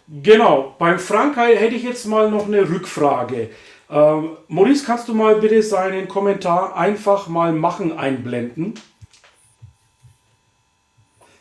Genau, 0.08 0.74
beim 0.78 0.98
Frankreich 0.98 1.60
hätte 1.60 1.74
ich 1.76 1.82
jetzt 1.82 2.06
mal 2.06 2.30
noch 2.30 2.46
eine 2.46 2.68
Rückfrage. 2.68 3.50
Ähm, 3.90 4.36
Maurice, 4.48 4.84
kannst 4.84 5.06
du 5.08 5.14
mal 5.14 5.36
bitte 5.36 5.62
seinen 5.62 6.08
Kommentar 6.08 6.76
einfach 6.76 7.28
mal 7.28 7.52
machen 7.52 7.96
einblenden? 7.96 8.74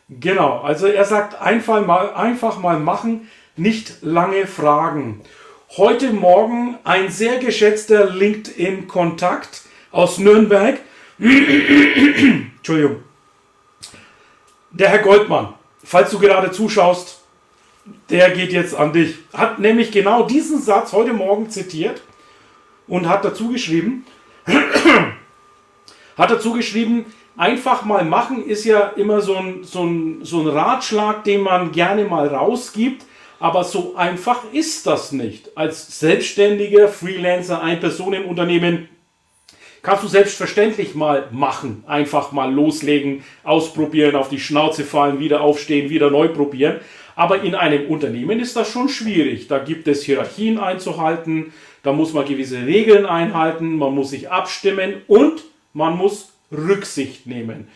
Genau, 0.09 0.59
also 0.59 0.88
er 0.88 1.05
sagt 1.05 1.41
einfach 1.41 1.86
mal, 1.86 2.13
einfach 2.13 2.59
mal 2.59 2.80
machen, 2.80 3.30
nicht 3.55 4.01
lange 4.01 4.47
fragen. 4.47 5.21
Heute 5.76 6.13
Morgen 6.13 6.78
ein 6.86 7.11
sehr 7.11 7.39
geschätzter 7.39 8.09
LinkedIn-Kontakt 8.09 9.63
aus 9.91 10.18
Nürnberg. 10.18 10.80
Entschuldigung. 11.20 13.03
Der 14.72 14.88
Herr 14.88 14.99
Goldmann, 14.99 15.53
falls 15.84 16.09
du 16.11 16.20
gerade 16.20 16.51
zuschaust, 16.51 17.20
der 18.09 18.32
geht 18.32 18.53
jetzt 18.53 18.76
an 18.76 18.93
dich. 18.93 19.18
Hat 19.34 19.59
nämlich 19.59 19.91
genau 19.91 20.24
diesen 20.24 20.61
Satz 20.61 20.93
heute 20.93 21.11
Morgen 21.11 21.49
zitiert 21.49 22.01
und 22.88 23.09
hat 23.09 23.26
dazu 23.26 23.49
geschrieben, 23.49 24.05
hat 26.18 26.32
dazu 26.32 26.53
geschrieben, 26.53 27.13
einfach 27.36 27.84
mal 27.84 28.05
machen 28.05 28.43
ist 28.45 28.63
ja 28.63 28.88
immer 28.95 29.20
so 29.20 29.36
ein, 29.36 29.65
so, 29.65 29.84
ein, 29.84 30.24
so 30.24 30.41
ein 30.41 30.47
Ratschlag, 30.47 31.26
den 31.26 31.41
man 31.41 31.74
gerne 31.74 32.05
mal 32.05 32.30
rausgibt, 32.30 33.05
aber 33.40 33.64
so 33.64 33.96
einfach 33.96 34.44
ist 34.52 34.88
das 34.88 35.12
nicht. 35.12 35.56
Als 35.56 36.00
selbstständiger 36.00 36.88
Freelancer, 36.88 37.62
ein 37.62 37.80
Personenunternehmen, 37.80 38.90
kannst 39.82 40.04
du 40.04 40.08
selbstverständlich 40.08 40.96
mal 40.96 41.28
machen, 41.32 41.84
einfach 41.88 42.32
mal 42.32 42.54
loslegen, 42.54 43.24
ausprobieren, 43.44 44.16
auf 44.16 44.30
die 44.30 44.40
Schnauze 44.40 44.84
fallen, 44.84 45.20
wieder 45.20 45.42
aufstehen, 45.42 45.90
wieder 45.90 46.10
neu 46.10 46.30
probieren. 46.30 46.80
Aber 47.16 47.42
in 47.42 47.56
einem 47.56 47.88
Unternehmen 47.88 48.40
ist 48.40 48.56
das 48.56 48.70
schon 48.70 48.90
schwierig. 48.90 49.48
Da 49.48 49.60
gibt 49.60 49.88
es 49.88 50.04
Hierarchien 50.04 50.60
einzuhalten, 50.60 51.54
da 51.84 51.94
muss 51.94 52.14
man 52.14 52.26
gewisse 52.26 52.66
Regeln 52.66 53.06
einhalten, 53.06 53.78
man 53.78 53.96
muss 53.96 54.10
sich 54.10 54.30
abstimmen 54.30 55.02
und 55.08 55.44
man 55.74 55.96
muss 55.96 56.34
Rücksicht 56.52 57.26
nehmen. 57.26 57.68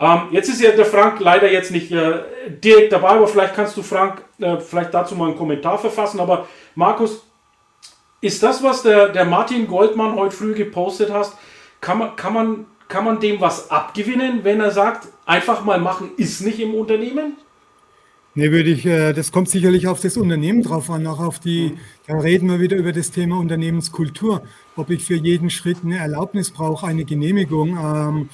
Ähm, 0.00 0.22
jetzt 0.30 0.48
ist 0.48 0.62
ja 0.62 0.70
der 0.70 0.86
Frank 0.86 1.20
leider 1.20 1.52
jetzt 1.52 1.70
nicht 1.70 1.92
äh, 1.92 2.20
direkt 2.48 2.92
dabei, 2.92 3.10
aber 3.10 3.28
vielleicht 3.28 3.54
kannst 3.54 3.76
du 3.76 3.82
Frank 3.82 4.22
äh, 4.38 4.56
vielleicht 4.58 4.94
dazu 4.94 5.14
mal 5.14 5.26
einen 5.26 5.36
Kommentar 5.36 5.78
verfassen. 5.78 6.20
Aber 6.20 6.48
Markus, 6.74 7.22
ist 8.22 8.42
das, 8.42 8.62
was 8.62 8.82
der, 8.82 9.10
der 9.10 9.24
Martin 9.24 9.66
Goldmann 9.66 10.14
heute 10.14 10.34
früh 10.34 10.54
gepostet 10.54 11.10
hast, 11.12 11.34
kann 11.80 11.98
man, 11.98 12.16
kann, 12.16 12.34
man, 12.34 12.66
kann 12.88 13.04
man 13.04 13.20
dem 13.20 13.40
was 13.40 13.70
abgewinnen, 13.70 14.40
wenn 14.42 14.60
er 14.60 14.70
sagt, 14.70 15.08
einfach 15.26 15.64
mal 15.64 15.80
machen 15.80 16.10
ist 16.16 16.42
nicht 16.42 16.60
im 16.60 16.74
Unternehmen? 16.74 17.36
Nee, 18.34 18.52
würde 18.52 18.70
ich, 18.70 18.86
äh, 18.86 19.12
das 19.12 19.32
kommt 19.32 19.48
sicherlich 19.48 19.88
auf 19.88 20.00
das 20.00 20.16
Unternehmen 20.16 20.62
drauf 20.62 20.88
an, 20.88 21.06
auch 21.06 21.18
auf 21.18 21.40
die, 21.40 21.76
da 22.06 22.16
reden 22.18 22.48
wir 22.48 22.60
wieder 22.60 22.76
über 22.76 22.92
das 22.92 23.10
Thema 23.10 23.38
Unternehmenskultur. 23.38 24.42
Ob 24.76 24.90
ich 24.90 25.02
für 25.02 25.16
jeden 25.16 25.50
Schritt 25.50 25.78
eine 25.84 25.98
Erlaubnis 25.98 26.50
brauche, 26.50 26.86
eine 26.86 27.04
Genehmigung, 27.04 27.76
ähm, 27.76 28.28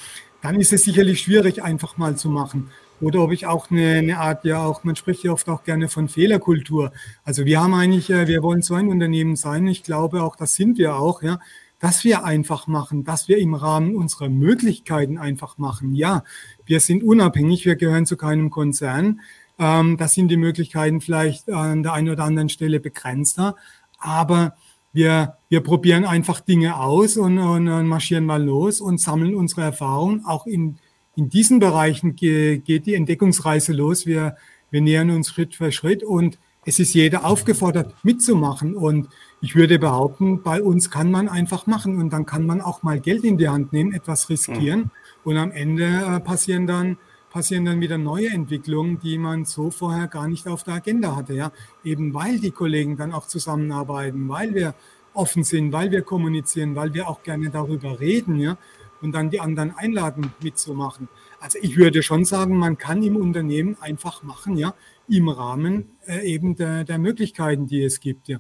dann 0.47 0.61
ist 0.61 0.73
es 0.73 0.85
sicherlich 0.85 1.23
schwierig, 1.23 1.65
einfach 1.65 1.97
mal 1.97 2.17
zu 2.17 2.29
machen. 2.29 2.71
Oder 3.01 3.21
ob 3.21 3.33
ich 3.33 3.47
auch 3.47 3.69
eine, 3.69 3.95
eine 3.95 4.19
Art, 4.19 4.45
ja 4.45 4.65
auch, 4.65 4.85
man 4.85 4.95
spricht 4.95 5.25
ja 5.25 5.33
oft 5.33 5.49
auch 5.49 5.65
gerne 5.65 5.89
von 5.89 6.09
Fehlerkultur. 6.09 6.93
Also 7.25 7.45
wir 7.45 7.61
haben 7.61 7.75
eigentlich, 7.75 8.11
äh, 8.11 8.29
wir 8.29 8.45
wollen 8.45 8.63
so 8.63 8.75
ein 8.75 8.89
Unternehmen 8.89 9.35
sein, 9.35 9.67
ich 9.67 9.83
glaube 9.83 10.23
auch, 10.23 10.37
das 10.37 10.55
sind 10.55 10.79
wir 10.79 10.95
auch, 10.95 11.21
ja, 11.21 11.41
dass 11.81 12.05
wir 12.05 12.25
einfach 12.25 12.69
machen, 12.69 13.03
dass 13.03 13.27
wir 13.27 13.39
im 13.39 13.55
Rahmen 13.55 13.97
unserer 13.97 14.29
Möglichkeiten 14.29 15.19
einfach 15.19 15.59
machen. 15.59 15.95
Ja, 15.97 16.23
wir 16.65 16.79
sind 16.79 17.03
unabhängig, 17.03 17.67
wir 17.67 17.75
gehören 17.75 18.07
zu 18.07 18.17
keinem 18.17 18.51
Konzern. 18.51 19.21
Ähm, 19.59 19.97
da 19.97 20.07
sind 20.07 20.29
die 20.29 20.37
Möglichkeiten 20.37 21.01
vielleicht 21.01 21.51
an 21.51 21.83
der 21.83 21.93
einen 21.93 22.11
oder 22.11 22.23
anderen 22.23 22.49
Stelle 22.49 22.79
begrenzter, 22.79 23.57
aber 23.99 24.55
wir, 24.97 25.37
wir 25.51 25.61
probieren 25.61 26.05
einfach 26.05 26.41
Dinge 26.41 26.81
aus 26.81 27.19
und, 27.19 27.39
und, 27.39 27.69
und 27.69 27.87
marschieren 27.87 28.25
mal 28.25 28.43
los 28.43 28.81
und 28.81 28.99
sammeln 28.99 29.35
unsere 29.35 29.61
Erfahrungen. 29.61 30.25
Auch 30.25 30.47
in, 30.47 30.79
in 31.15 31.29
diesen 31.29 31.61
Bereichen 31.61 32.17
ge, 32.17 32.59
geht 32.59 32.87
die 32.87 32.95
Entdeckungsreise 32.95 33.75
los. 33.75 34.07
Wir, 34.07 34.37
wir 34.71 34.81
nähern 34.81 35.11
uns 35.11 35.29
Schritt 35.29 35.55
für 35.55 35.71
Schritt 35.71 36.03
und 36.03 36.39
es 36.65 36.81
ist 36.81 36.95
jeder 36.95 37.27
aufgefordert, 37.27 37.95
mitzumachen. 38.03 38.75
Und 38.75 39.09
ich 39.43 39.55
würde 39.55 39.79
behaupten, 39.79 40.43
bei 40.43 40.63
uns 40.63 40.91
kann 40.91 41.11
man 41.11 41.29
einfach 41.29 41.67
machen 41.67 41.99
und 41.99 42.13
dann 42.13 42.25
kann 42.25 42.47
man 42.47 42.63
auch 42.63 42.83
mal 42.83 42.99
Geld 42.99 43.23
in 43.23 43.37
die 43.37 43.51
Hand 43.51 43.75
nehmen, 43.75 43.93
etwas 43.93 44.31
riskieren 44.31 44.81
mhm. 44.81 44.91
und 45.25 45.37
am 45.37 45.51
Ende 45.53 45.85
äh, 45.85 46.21
passieren 46.21 46.67
dann 46.67 46.97
passieren 47.37 47.67
dann 47.67 47.83
wieder 47.83 47.99
neue 47.99 48.31
Entwicklungen, 48.31 48.99
die 48.99 49.19
man 49.19 49.45
so 49.45 49.71
vorher 49.71 50.07
gar 50.07 50.27
nicht 50.27 50.49
auf 50.49 50.63
der 50.63 50.73
Agenda 50.73 51.15
hatte. 51.17 51.35
Ja? 51.35 51.53
Eben 51.85 52.15
weil 52.15 52.39
die 52.39 52.51
Kollegen 52.51 52.97
dann 52.97 53.13
auch 53.13 53.27
zusammenarbeiten, 53.27 54.27
weil 54.31 54.55
wir 54.55 54.75
offen 55.13 55.45
sind, 55.45 55.71
weil 55.71 55.91
wir 55.91 56.01
kommunizieren, 56.01 56.75
weil 56.77 56.95
wir 56.95 57.11
auch 57.11 57.23
gerne 57.23 57.51
darüber 57.51 58.01
reden 58.01 58.41
ja? 58.41 58.57
und 59.03 59.13
dann 59.13 59.29
die 59.29 59.39
anderen 59.39 59.77
einladen 59.77 60.33
mitzumachen. 60.41 61.11
Also 61.39 61.59
ich 61.61 61.77
würde 61.77 62.03
schon 62.03 62.25
sagen, 62.25 62.57
man 62.57 62.79
kann 62.79 63.03
im 63.03 63.17
Unternehmen 63.17 63.77
einfach 63.83 64.23
machen, 64.23 64.57
ja, 64.57 64.73
im 65.07 65.29
Rahmen 65.29 65.91
äh, 66.07 66.27
eben 66.27 66.57
der, 66.57 66.85
der 66.85 66.97
Möglichkeiten, 66.97 67.67
die 67.67 67.83
es 67.83 68.01
gibt. 68.01 68.29
Ja. 68.29 68.39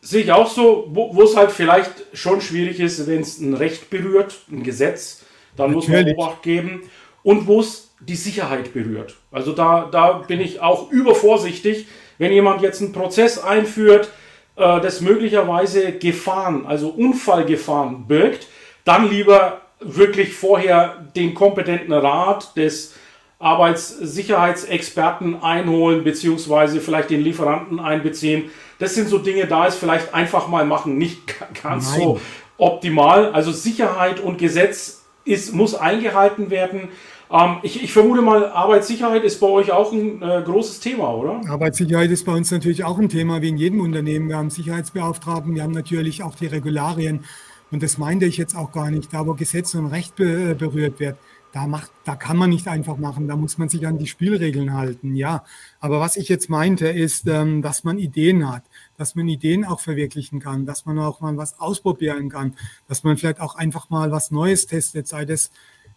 Sehe 0.00 0.24
ich 0.24 0.32
auch 0.32 0.50
so, 0.50 0.88
wo 0.90 1.22
es 1.22 1.36
halt 1.36 1.52
vielleicht 1.52 2.06
schon 2.12 2.40
schwierig 2.40 2.80
ist, 2.80 3.06
wenn 3.06 3.20
es 3.20 3.38
ein 3.38 3.54
Recht 3.54 3.88
berührt, 3.88 4.40
ein 4.50 4.64
Gesetz, 4.64 5.24
dann 5.54 5.70
Natürlich. 5.70 6.06
muss 6.06 6.06
man 6.06 6.14
Obacht 6.14 6.42
geben 6.42 6.82
und 7.22 7.46
wo 7.46 7.60
es 7.60 7.90
die 8.00 8.16
Sicherheit 8.16 8.72
berührt. 8.72 9.16
Also 9.30 9.52
da, 9.52 9.88
da 9.90 10.12
bin 10.12 10.40
ich 10.40 10.60
auch 10.60 10.90
übervorsichtig, 10.90 11.86
wenn 12.18 12.32
jemand 12.32 12.62
jetzt 12.62 12.80
einen 12.80 12.92
Prozess 12.92 13.38
einführt, 13.38 14.10
äh, 14.56 14.80
das 14.80 15.00
möglicherweise 15.00 15.92
Gefahren, 15.92 16.66
also 16.66 16.88
Unfallgefahren 16.88 18.06
birgt, 18.06 18.46
dann 18.84 19.10
lieber 19.10 19.60
wirklich 19.80 20.34
vorher 20.34 21.06
den 21.16 21.34
kompetenten 21.34 21.92
Rat 21.92 22.56
des 22.56 22.94
Arbeitssicherheitsexperten 23.38 25.42
einholen, 25.42 26.04
beziehungsweise 26.04 26.80
vielleicht 26.80 27.08
den 27.08 27.22
Lieferanten 27.22 27.80
einbeziehen. 27.80 28.50
Das 28.78 28.94
sind 28.94 29.08
so 29.08 29.18
Dinge, 29.18 29.46
da 29.46 29.66
ist 29.66 29.76
vielleicht 29.76 30.12
einfach 30.12 30.48
mal 30.48 30.66
machen, 30.66 30.98
nicht 30.98 31.20
ganz 31.62 31.92
Nein. 31.92 32.00
so 32.00 32.20
optimal. 32.58 33.32
Also 33.32 33.50
Sicherheit 33.50 34.20
und 34.20 34.38
Gesetz 34.38 34.99
ist, 35.24 35.54
muss 35.54 35.74
eingehalten 35.74 36.50
werden. 36.50 36.88
Ähm, 37.30 37.56
ich, 37.62 37.82
ich, 37.82 37.92
vermute 37.92 38.22
mal, 38.22 38.46
Arbeitssicherheit 38.46 39.22
ist 39.22 39.40
bei 39.40 39.46
euch 39.46 39.70
auch 39.70 39.92
ein 39.92 40.20
äh, 40.22 40.42
großes 40.44 40.80
Thema, 40.80 41.14
oder? 41.14 41.40
Arbeitssicherheit 41.48 42.10
ist 42.10 42.24
bei 42.24 42.32
uns 42.32 42.50
natürlich 42.50 42.84
auch 42.84 42.98
ein 42.98 43.08
Thema, 43.08 43.40
wie 43.42 43.48
in 43.48 43.56
jedem 43.56 43.80
Unternehmen. 43.80 44.28
Wir 44.28 44.36
haben 44.36 44.50
Sicherheitsbeauftragten, 44.50 45.54
wir 45.54 45.62
haben 45.62 45.72
natürlich 45.72 46.22
auch 46.22 46.34
die 46.34 46.46
Regularien. 46.46 47.24
Und 47.70 47.82
das 47.82 47.98
meinte 47.98 48.26
ich 48.26 48.36
jetzt 48.36 48.56
auch 48.56 48.72
gar 48.72 48.90
nicht. 48.90 49.12
Da, 49.12 49.26
wo 49.26 49.34
Gesetz 49.34 49.74
und 49.74 49.86
Recht 49.86 50.16
be 50.16 50.56
berührt 50.56 50.98
wird, 50.98 51.16
da, 51.52 51.66
macht, 51.66 51.90
da 52.04 52.16
kann 52.16 52.36
man 52.36 52.50
nicht 52.50 52.68
einfach 52.68 52.96
machen, 52.96 53.28
da 53.28 53.36
muss 53.36 53.58
man 53.58 53.68
sich 53.68 53.86
an 53.86 53.98
die 53.98 54.06
Spielregeln 54.06 54.74
halten, 54.74 55.14
ja. 55.14 55.44
Aber 55.80 56.00
was 56.00 56.16
ich 56.16 56.28
jetzt 56.28 56.48
meinte, 56.48 56.88
ist, 56.88 57.26
ähm, 57.26 57.62
dass 57.62 57.84
man 57.84 57.98
Ideen 57.98 58.50
hat, 58.50 58.62
dass 59.00 59.14
man 59.14 59.26
Ideen 59.28 59.64
auch 59.64 59.80
verwirklichen 59.80 60.40
kann, 60.40 60.66
dass 60.66 60.84
man 60.84 60.98
auch 60.98 61.20
mal 61.20 61.36
was 61.38 61.58
ausprobieren 61.58 62.28
kann, 62.28 62.54
dass 62.86 63.02
man 63.02 63.16
vielleicht 63.16 63.40
auch 63.40 63.54
einfach 63.54 63.88
mal 63.88 64.10
was 64.12 64.30
Neues 64.30 64.66
testet, 64.66 65.08
sei 65.08 65.24
das 65.24 65.50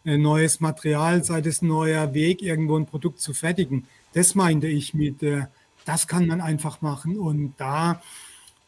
neues 0.05 0.59
Material, 0.61 1.23
sei 1.23 1.41
das 1.41 1.61
neuer 1.61 2.13
Weg, 2.13 2.41
irgendwo 2.41 2.77
ein 2.77 2.85
Produkt 2.85 3.19
zu 3.19 3.33
fertigen. 3.33 3.87
Das 4.13 4.35
meinte 4.35 4.67
ich 4.67 4.93
mit, 4.93 5.21
äh, 5.21 5.47
das 5.85 6.07
kann 6.07 6.27
man 6.27 6.39
einfach 6.39 6.81
machen 6.81 7.17
und 7.17 7.55
da, 7.57 8.01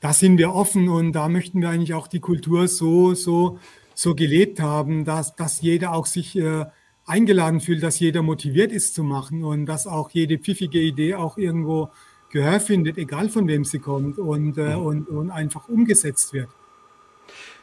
da 0.01 0.11
sind 0.11 0.38
wir 0.38 0.53
offen 0.53 0.89
und 0.89 1.13
da 1.13 1.29
möchten 1.29 1.61
wir 1.61 1.69
eigentlich 1.69 1.93
auch 1.93 2.07
die 2.07 2.19
Kultur 2.19 2.67
so, 2.67 3.13
so, 3.13 3.59
so 3.93 4.15
gelebt 4.15 4.59
haben, 4.59 5.05
dass, 5.05 5.36
dass 5.36 5.61
jeder 5.61 5.93
auch 5.93 6.05
sich 6.05 6.38
äh, 6.38 6.65
eingeladen 7.05 7.61
fühlt, 7.61 7.83
dass 7.83 7.99
jeder 7.99 8.21
motiviert 8.21 8.71
ist 8.73 8.95
zu 8.95 9.03
machen 9.03 9.45
und 9.45 9.65
dass 9.65 9.88
auch 9.88 10.09
jede 10.09 10.38
pfiffige 10.38 10.81
Idee 10.81 11.15
auch 11.15 11.38
irgendwo 11.38 11.89
Gehör 12.36 12.59
findet, 12.59 12.97
egal 12.97 13.29
von 13.29 13.47
wem 13.47 13.63
sie 13.63 13.79
kommt 13.79 14.19
und, 14.19 14.57
äh, 14.57 14.75
und, 14.75 15.07
und 15.07 15.31
einfach 15.31 15.69
umgesetzt 15.69 16.33
wird. 16.33 16.49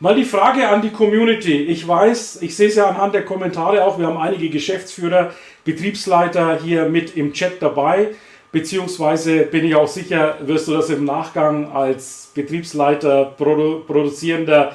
Mal 0.00 0.14
die 0.14 0.24
Frage 0.24 0.66
an 0.66 0.80
die 0.80 0.88
Community. 0.88 1.64
Ich 1.64 1.86
weiß, 1.86 2.40
ich 2.40 2.56
sehe 2.56 2.68
es 2.68 2.76
ja 2.76 2.86
anhand 2.88 3.14
der 3.14 3.26
Kommentare 3.26 3.84
auch, 3.84 3.98
wir 3.98 4.06
haben 4.06 4.16
einige 4.16 4.48
Geschäftsführer, 4.48 5.34
Betriebsleiter 5.64 6.58
hier 6.58 6.88
mit 6.88 7.18
im 7.18 7.34
Chat 7.34 7.60
dabei. 7.60 8.14
Beziehungsweise 8.50 9.42
bin 9.42 9.66
ich 9.66 9.74
auch 9.74 9.88
sicher, 9.88 10.38
wirst 10.40 10.68
du 10.68 10.72
das 10.72 10.88
im 10.88 11.04
Nachgang 11.04 11.70
als 11.70 12.30
Betriebsleiter, 12.34 13.26
Produ 13.36 13.80
produzierender 13.86 14.74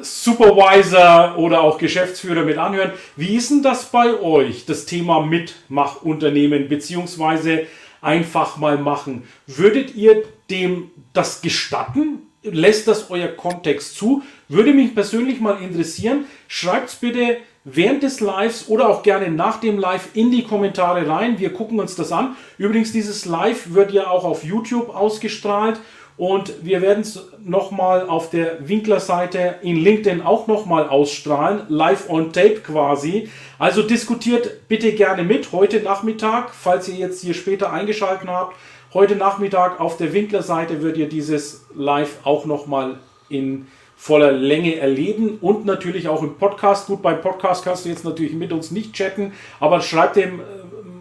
Supervisor 0.00 1.36
oder 1.36 1.60
auch 1.60 1.76
Geschäftsführer 1.76 2.44
mit 2.44 2.56
anhören. 2.56 2.92
Wie 3.16 3.36
ist 3.36 3.50
denn 3.50 3.62
das 3.62 3.84
bei 3.84 4.18
euch, 4.18 4.64
das 4.64 4.86
Thema 4.86 5.20
Mitmachunternehmen, 5.20 6.68
beziehungsweise 6.68 7.66
einfach 8.02 8.58
mal 8.58 8.76
machen? 8.76 9.22
Würdet 9.46 9.94
ihr 9.94 10.24
dem 10.50 10.90
das 11.14 11.40
gestatten? 11.40 12.28
lässt 12.42 12.88
das 12.88 13.10
euer 13.10 13.28
Kontext 13.28 13.96
zu? 13.96 14.22
Würde 14.48 14.72
mich 14.74 14.94
persönlich 14.94 15.40
mal 15.40 15.62
interessieren. 15.62 16.26
Schreibt 16.48 16.90
es 16.90 16.96
bitte 16.96 17.38
während 17.64 18.02
des 18.02 18.20
Lives 18.20 18.68
oder 18.68 18.88
auch 18.88 19.02
gerne 19.02 19.30
nach 19.30 19.60
dem 19.60 19.78
Live 19.78 20.10
in 20.14 20.30
die 20.30 20.42
Kommentare 20.42 21.08
rein. 21.08 21.38
Wir 21.38 21.52
gucken 21.52 21.78
uns 21.78 21.94
das 21.94 22.10
an. 22.10 22.36
Übrigens, 22.58 22.92
dieses 22.92 23.24
Live 23.24 23.74
wird 23.74 23.92
ja 23.92 24.08
auch 24.08 24.24
auf 24.24 24.44
YouTube 24.44 24.88
ausgestrahlt 24.94 25.78
Und 26.16 26.64
wir 26.64 26.82
werden 26.82 27.00
es 27.00 27.28
nochmal 27.44 28.08
auf 28.08 28.30
der 28.30 28.68
Winkler-Seite 28.68 29.56
in 29.62 29.76
LinkedIn 29.76 30.22
auch 30.22 30.46
nochmal 30.46 30.88
ausstrahlen, 30.88 31.62
live 31.68 32.08
on 32.10 32.32
tape 32.32 32.60
quasi. 32.60 33.28
Also 33.58 33.82
diskutiert 33.82 34.68
bitte 34.68 34.92
gerne 34.92 35.24
mit 35.24 35.52
heute 35.52 35.80
Nachmittag, 35.80 36.50
falls 36.54 36.88
ihr 36.88 36.96
jetzt 36.96 37.22
hier 37.22 37.34
später 37.34 37.72
eingeschaltet 37.72 38.28
habt. 38.28 38.56
Heute 38.94 39.16
Nachmittag 39.16 39.80
auf 39.80 39.96
der 39.96 40.12
Winkler-Seite 40.12 40.82
wird 40.82 40.98
ihr 40.98 41.08
dieses 41.08 41.64
Live 41.74 42.18
auch 42.24 42.44
nochmal 42.44 42.98
in 43.30 43.66
voller 43.96 44.32
Länge 44.32 44.76
erleben 44.76 45.38
und 45.40 45.64
natürlich 45.64 46.08
auch 46.08 46.22
im 46.22 46.34
Podcast. 46.36 46.88
Gut, 46.88 47.02
beim 47.02 47.20
Podcast 47.20 47.64
kannst 47.64 47.84
du 47.84 47.88
jetzt 47.88 48.04
natürlich 48.04 48.34
mit 48.34 48.52
uns 48.52 48.70
nicht 48.70 48.92
chatten, 48.92 49.32
aber 49.60 49.80
schreib 49.80 50.14
dem 50.14 50.40
äh, 50.40 50.42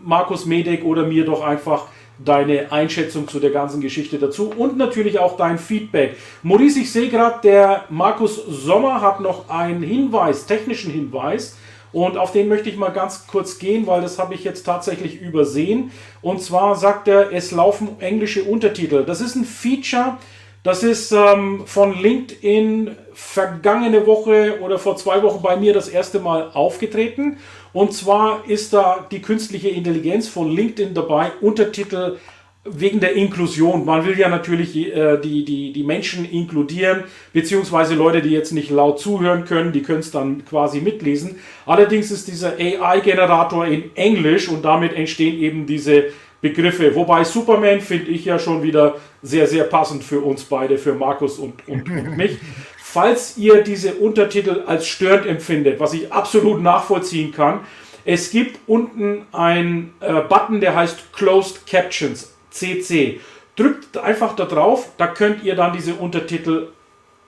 Markus 0.03 0.45
Medek 0.45 0.85
oder 0.85 1.05
mir 1.05 1.25
doch 1.25 1.41
einfach 1.41 1.87
deine 2.23 2.71
Einschätzung 2.71 3.27
zu 3.27 3.39
der 3.39 3.51
ganzen 3.51 3.81
Geschichte 3.81 4.19
dazu 4.19 4.51
und 4.55 4.77
natürlich 4.77 5.19
auch 5.19 5.37
dein 5.37 5.57
Feedback. 5.57 6.15
Maurice, 6.43 6.79
ich 6.79 6.91
sehe 6.91 7.09
gerade, 7.09 7.39
der 7.43 7.85
Markus 7.89 8.35
Sommer 8.35 9.01
hat 9.01 9.21
noch 9.21 9.49
einen 9.49 9.83
Hinweis, 9.83 10.45
technischen 10.45 10.91
Hinweis. 10.91 11.57
Und 11.93 12.17
auf 12.17 12.31
den 12.31 12.47
möchte 12.47 12.69
ich 12.69 12.77
mal 12.77 12.89
ganz 12.89 13.27
kurz 13.27 13.59
gehen, 13.59 13.85
weil 13.85 14.01
das 14.01 14.17
habe 14.17 14.33
ich 14.33 14.45
jetzt 14.45 14.63
tatsächlich 14.63 15.19
übersehen. 15.19 15.91
Und 16.21 16.41
zwar 16.41 16.75
sagt 16.75 17.09
er, 17.09 17.33
es 17.33 17.51
laufen 17.51 17.99
englische 17.99 18.43
Untertitel. 18.45 19.03
Das 19.03 19.19
ist 19.19 19.35
ein 19.35 19.43
Feature, 19.43 20.17
das 20.63 20.83
ist 20.83 21.11
ähm, 21.11 21.63
von 21.65 21.99
LinkedIn 21.99 22.91
vergangene 23.13 24.05
Woche 24.05 24.59
oder 24.61 24.77
vor 24.77 24.95
zwei 24.95 25.21
Wochen 25.23 25.41
bei 25.41 25.55
mir 25.55 25.73
das 25.73 25.89
erste 25.89 26.19
Mal 26.19 26.51
aufgetreten. 26.53 27.37
Und 27.73 27.93
zwar 27.93 28.43
ist 28.47 28.73
da 28.73 29.05
die 29.09 29.21
künstliche 29.21 29.69
Intelligenz 29.69 30.27
von 30.27 30.51
LinkedIn 30.51 30.93
dabei, 30.93 31.31
Untertitel 31.41 32.17
wegen 32.63 32.99
der 32.99 33.13
Inklusion. 33.13 33.85
Man 33.85 34.05
will 34.05 34.19
ja 34.19 34.29
natürlich 34.29 34.77
äh, 34.77 35.17
die, 35.17 35.43
die, 35.43 35.73
die 35.73 35.83
Menschen 35.83 36.29
inkludieren, 36.29 37.05
beziehungsweise 37.33 37.95
Leute, 37.95 38.21
die 38.21 38.29
jetzt 38.29 38.51
nicht 38.51 38.69
laut 38.69 38.99
zuhören 38.99 39.45
können, 39.45 39.71
die 39.71 39.81
können 39.81 40.01
es 40.01 40.11
dann 40.11 40.45
quasi 40.45 40.79
mitlesen. 40.79 41.37
Allerdings 41.65 42.11
ist 42.11 42.27
dieser 42.27 42.53
AI-Generator 42.59 43.65
in 43.65 43.95
Englisch 43.95 44.47
und 44.47 44.63
damit 44.63 44.93
entstehen 44.93 45.39
eben 45.39 45.65
diese 45.65 46.05
Begriffe. 46.39 46.93
Wobei 46.93 47.23
Superman 47.23 47.81
finde 47.81 48.11
ich 48.11 48.25
ja 48.25 48.37
schon 48.37 48.61
wieder 48.61 48.95
sehr, 49.21 49.47
sehr 49.47 49.65
passend 49.65 50.03
für 50.03 50.21
uns 50.21 50.43
beide, 50.43 50.77
für 50.77 50.93
Markus 50.93 51.37
und, 51.37 51.67
und, 51.67 51.89
und 51.89 52.17
mich. 52.17 52.37
Falls 52.77 53.37
ihr 53.37 53.63
diese 53.63 53.95
Untertitel 53.95 54.63
als 54.65 54.87
störend 54.87 55.25
empfindet, 55.25 55.79
was 55.79 55.93
ich 55.93 56.11
absolut 56.11 56.61
nachvollziehen 56.61 57.31
kann, 57.31 57.61
es 58.03 58.31
gibt 58.31 58.59
unten 58.67 59.25
einen 59.31 59.93
äh, 59.99 60.21
Button, 60.21 60.59
der 60.59 60.75
heißt 60.75 61.13
Closed 61.13 61.67
Captions, 61.67 62.33
CC. 62.49 63.19
Drückt 63.55 63.97
einfach 63.97 64.35
da 64.35 64.45
drauf, 64.45 64.89
da 64.97 65.07
könnt 65.07 65.43
ihr 65.43 65.55
dann 65.55 65.73
diese 65.73 65.93
Untertitel 65.93 66.69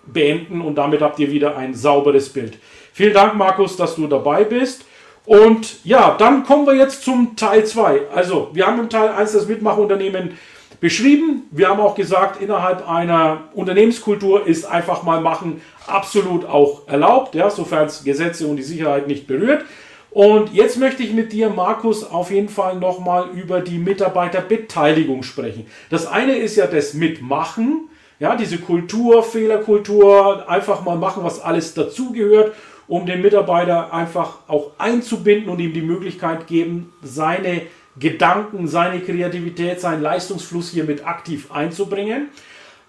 beenden 0.05 0.61
und 0.61 0.75
damit 0.75 1.01
habt 1.01 1.19
ihr 1.19 1.31
wieder 1.31 1.55
ein 1.57 1.73
sauberes 1.73 2.29
Bild. 2.29 2.57
Vielen 2.91 3.13
Dank, 3.13 3.35
Markus, 3.35 3.77
dass 3.77 3.95
du 3.95 4.07
dabei 4.07 4.43
bist. 4.43 4.85
Und 5.25 5.83
ja, 5.85 6.15
dann 6.17 6.43
kommen 6.43 6.65
wir 6.65 6.75
jetzt 6.75 7.03
zum 7.03 7.35
Teil 7.35 7.65
2. 7.65 8.09
Also, 8.13 8.49
wir 8.53 8.67
haben 8.67 8.79
im 8.79 8.89
Teil 8.89 9.09
1 9.09 9.31
das 9.31 9.47
Mitmachunternehmen 9.47 10.37
beschrieben. 10.83 11.43
Wir 11.49 11.69
haben 11.69 11.79
auch 11.79 11.95
gesagt, 11.95 12.41
innerhalb 12.41 12.89
einer 12.89 13.45
Unternehmenskultur 13.53 14.45
ist 14.45 14.65
einfach 14.65 15.03
mal 15.03 15.21
machen 15.21 15.61
absolut 15.87 16.43
auch 16.43 16.89
erlaubt, 16.89 17.35
ja, 17.35 17.49
sofern 17.49 17.85
es 17.85 18.03
Gesetze 18.03 18.45
und 18.47 18.57
die 18.57 18.63
Sicherheit 18.63 19.07
nicht 19.07 19.25
berührt. 19.25 19.63
Und 20.11 20.53
jetzt 20.53 20.77
möchte 20.77 21.01
ich 21.01 21.13
mit 21.13 21.31
dir, 21.31 21.49
Markus, 21.49 22.03
auf 22.03 22.31
jeden 22.31 22.49
Fall 22.49 22.75
nochmal 22.75 23.29
über 23.33 23.61
die 23.61 23.77
Mitarbeiterbeteiligung 23.77 25.23
sprechen. 25.23 25.67
Das 25.89 26.05
eine 26.05 26.35
ist 26.35 26.57
ja 26.57 26.67
das 26.67 26.93
Mitmachen, 26.93 27.87
ja, 28.19 28.35
diese 28.35 28.57
Kultur, 28.57 29.23
Fehlerkultur, 29.23 30.49
einfach 30.49 30.83
mal 30.83 30.97
machen, 30.97 31.23
was 31.23 31.39
alles 31.41 31.73
dazugehört 31.73 32.53
um 32.87 33.05
den 33.05 33.21
Mitarbeiter 33.21 33.93
einfach 33.93 34.39
auch 34.49 34.71
einzubinden 34.77 35.49
und 35.49 35.59
ihm 35.59 35.73
die 35.73 35.81
Möglichkeit 35.81 36.47
geben, 36.47 36.91
seine 37.01 37.61
Gedanken, 37.99 38.67
seine 38.67 39.01
Kreativität, 39.01 39.79
seinen 39.79 40.01
Leistungsfluss 40.01 40.71
hier 40.71 40.83
mit 40.83 41.05
aktiv 41.05 41.51
einzubringen. 41.51 42.29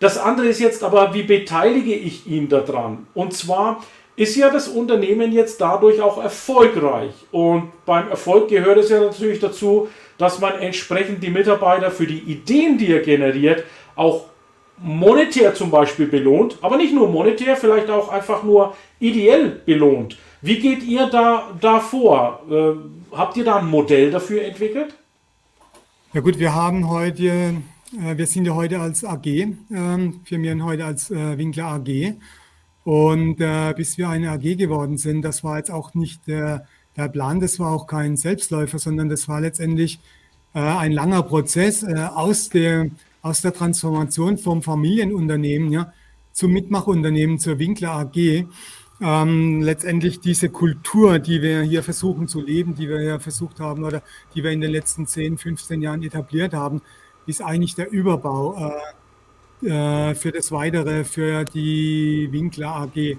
Das 0.00 0.18
andere 0.18 0.46
ist 0.46 0.60
jetzt 0.60 0.82
aber, 0.82 1.14
wie 1.14 1.22
beteilige 1.22 1.94
ich 1.94 2.26
ihn 2.26 2.48
daran? 2.48 3.06
Und 3.14 3.34
zwar 3.34 3.82
ist 4.16 4.36
ja 4.36 4.50
das 4.50 4.68
Unternehmen 4.68 5.32
jetzt 5.32 5.60
dadurch 5.60 6.00
auch 6.00 6.22
erfolgreich. 6.22 7.12
Und 7.32 7.70
beim 7.84 8.08
Erfolg 8.08 8.48
gehört 8.48 8.78
es 8.78 8.90
ja 8.90 9.00
natürlich 9.00 9.40
dazu, 9.40 9.88
dass 10.18 10.38
man 10.38 10.58
entsprechend 10.60 11.22
die 11.22 11.30
Mitarbeiter 11.30 11.90
für 11.90 12.06
die 12.06 12.20
Ideen, 12.20 12.78
die 12.78 12.92
er 12.92 13.00
generiert, 13.00 13.64
auch 13.96 14.26
monetär 14.78 15.54
zum 15.54 15.70
Beispiel 15.70 16.06
belohnt, 16.06 16.58
aber 16.60 16.76
nicht 16.76 16.94
nur 16.94 17.08
monetär, 17.08 17.56
vielleicht 17.56 17.90
auch 17.90 18.08
einfach 18.08 18.42
nur 18.42 18.74
ideell 18.98 19.60
belohnt. 19.64 20.16
Wie 20.44 20.58
geht 20.58 20.82
ihr 20.82 21.06
da, 21.06 21.56
da 21.58 21.80
vor? 21.80 22.42
Äh, 22.50 23.16
habt 23.16 23.34
ihr 23.38 23.44
da 23.44 23.56
ein 23.56 23.66
Modell 23.66 24.10
dafür 24.10 24.44
entwickelt? 24.44 24.94
Ja 26.12 26.20
gut, 26.20 26.38
wir 26.38 26.54
haben 26.54 26.90
heute, 26.90 27.62
äh, 27.98 28.18
wir 28.18 28.26
sind 28.26 28.44
ja 28.44 28.54
heute 28.54 28.78
als 28.78 29.06
AG, 29.06 29.26
äh, 29.26 29.48
firmieren 30.24 30.62
heute 30.62 30.84
als 30.84 31.10
äh, 31.10 31.38
Winkler 31.38 31.68
AG. 31.68 32.16
Und 32.84 33.40
äh, 33.40 33.72
bis 33.74 33.96
wir 33.96 34.10
eine 34.10 34.32
AG 34.32 34.58
geworden 34.58 34.98
sind, 34.98 35.22
das 35.22 35.44
war 35.44 35.56
jetzt 35.56 35.70
auch 35.70 35.94
nicht 35.94 36.26
der, 36.26 36.66
der 36.94 37.08
Plan, 37.08 37.40
das 37.40 37.58
war 37.58 37.72
auch 37.72 37.86
kein 37.86 38.18
Selbstläufer, 38.18 38.78
sondern 38.78 39.08
das 39.08 39.26
war 39.26 39.40
letztendlich 39.40 39.98
äh, 40.54 40.58
ein 40.58 40.92
langer 40.92 41.22
Prozess 41.22 41.82
äh, 41.84 41.94
aus 42.14 42.50
der 42.50 42.90
aus 43.22 43.40
der 43.40 43.54
Transformation 43.54 44.36
vom 44.36 44.62
Familienunternehmen 44.62 45.72
ja, 45.72 45.90
zum 46.34 46.52
Mitmachunternehmen, 46.52 47.38
zur 47.38 47.58
Winkler 47.58 47.92
AG, 47.92 48.44
ähm, 49.00 49.62
letztendlich 49.62 50.20
diese 50.20 50.48
Kultur, 50.48 51.18
die 51.18 51.42
wir 51.42 51.62
hier 51.62 51.82
versuchen 51.82 52.28
zu 52.28 52.40
leben, 52.40 52.74
die 52.74 52.88
wir 52.88 53.00
hier 53.00 53.20
versucht 53.20 53.60
haben 53.60 53.84
oder 53.84 54.02
die 54.34 54.42
wir 54.44 54.50
in 54.50 54.60
den 54.60 54.70
letzten 54.70 55.06
10, 55.06 55.38
15 55.38 55.82
Jahren 55.82 56.02
etabliert 56.02 56.54
haben, 56.54 56.80
ist 57.26 57.42
eigentlich 57.42 57.74
der 57.74 57.90
Überbau 57.90 58.72
äh, 59.62 59.66
äh, 59.66 60.14
für 60.14 60.30
das 60.30 60.52
Weitere, 60.52 61.04
für 61.04 61.44
die 61.44 62.28
Winkler 62.30 62.76
AG. 62.76 63.16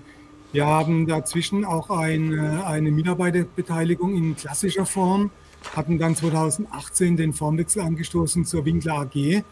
Wir 0.53 0.65
haben 0.65 1.07
dazwischen 1.07 1.65
auch 1.65 1.89
eine, 1.89 2.65
eine 2.65 2.91
Mitarbeiterbeteiligung 2.91 4.15
in 4.15 4.36
klassischer 4.36 4.86
Form, 4.86 5.32
hatten 5.76 5.97
dann 5.97 6.15
2018 6.15 7.17
den 7.17 7.34
Formwechsel 7.34 7.82
angestoßen 7.82 8.45
zur 8.45 8.63
Winkler 8.63 9.01
AG 9.01 9.43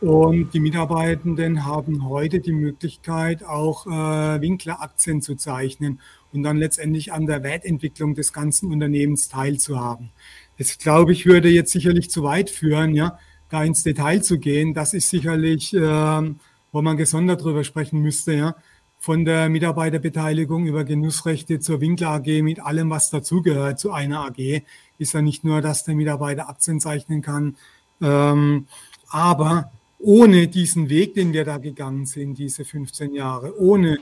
und 0.00 0.54
die 0.54 0.60
Mitarbeitenden 0.60 1.66
haben 1.66 2.08
heute 2.08 2.40
die 2.40 2.52
Möglichkeit, 2.52 3.44
auch 3.44 3.86
äh, 3.86 4.40
Winkleraktien 4.40 5.20
zu 5.20 5.34
zeichnen 5.34 6.00
und 6.32 6.42
dann 6.42 6.56
letztendlich 6.56 7.12
an 7.12 7.26
der 7.26 7.42
Wertentwicklung 7.42 8.14
des 8.14 8.32
ganzen 8.32 8.72
Unternehmens 8.72 9.28
teilzuhaben. 9.28 10.10
Das, 10.58 10.78
glaube 10.78 11.12
ich, 11.12 11.26
würde 11.26 11.50
jetzt 11.50 11.72
sicherlich 11.72 12.10
zu 12.10 12.22
weit 12.22 12.48
führen, 12.48 12.94
ja, 12.94 13.18
da 13.50 13.62
ins 13.62 13.82
Detail 13.82 14.22
zu 14.22 14.38
gehen. 14.38 14.72
Das 14.72 14.94
ist 14.94 15.10
sicherlich, 15.10 15.74
äh, 15.74 16.34
wo 16.72 16.82
man 16.82 16.96
gesondert 16.96 17.42
drüber 17.42 17.64
sprechen 17.64 18.00
müsste, 18.00 18.32
ja. 18.32 18.56
Von 18.98 19.24
der 19.24 19.48
Mitarbeiterbeteiligung 19.48 20.66
über 20.66 20.84
Genussrechte 20.84 21.58
zur 21.58 21.80
Winkler 21.80 22.10
AG 22.10 22.42
mit 22.42 22.60
allem, 22.60 22.90
was 22.90 23.08
dazugehört 23.08 23.78
zu 23.78 23.92
einer 23.92 24.26
AG, 24.26 24.62
ist 24.98 25.14
ja 25.14 25.22
nicht 25.22 25.42
nur, 25.42 25.62
dass 25.62 25.84
der 25.84 25.94
Mitarbeiter 25.94 26.50
Aktien 26.50 26.80
zeichnen 26.80 27.22
kann, 27.22 27.56
ähm, 28.02 28.66
aber 29.08 29.72
ohne 30.02 30.48
diesen 30.48 30.88
Weg, 30.88 31.14
den 31.14 31.32
wir 31.32 31.44
da 31.44 31.58
gegangen 31.58 32.06
sind, 32.06 32.38
diese 32.38 32.64
15 32.64 33.14
Jahre, 33.14 33.58
ohne 33.60 33.98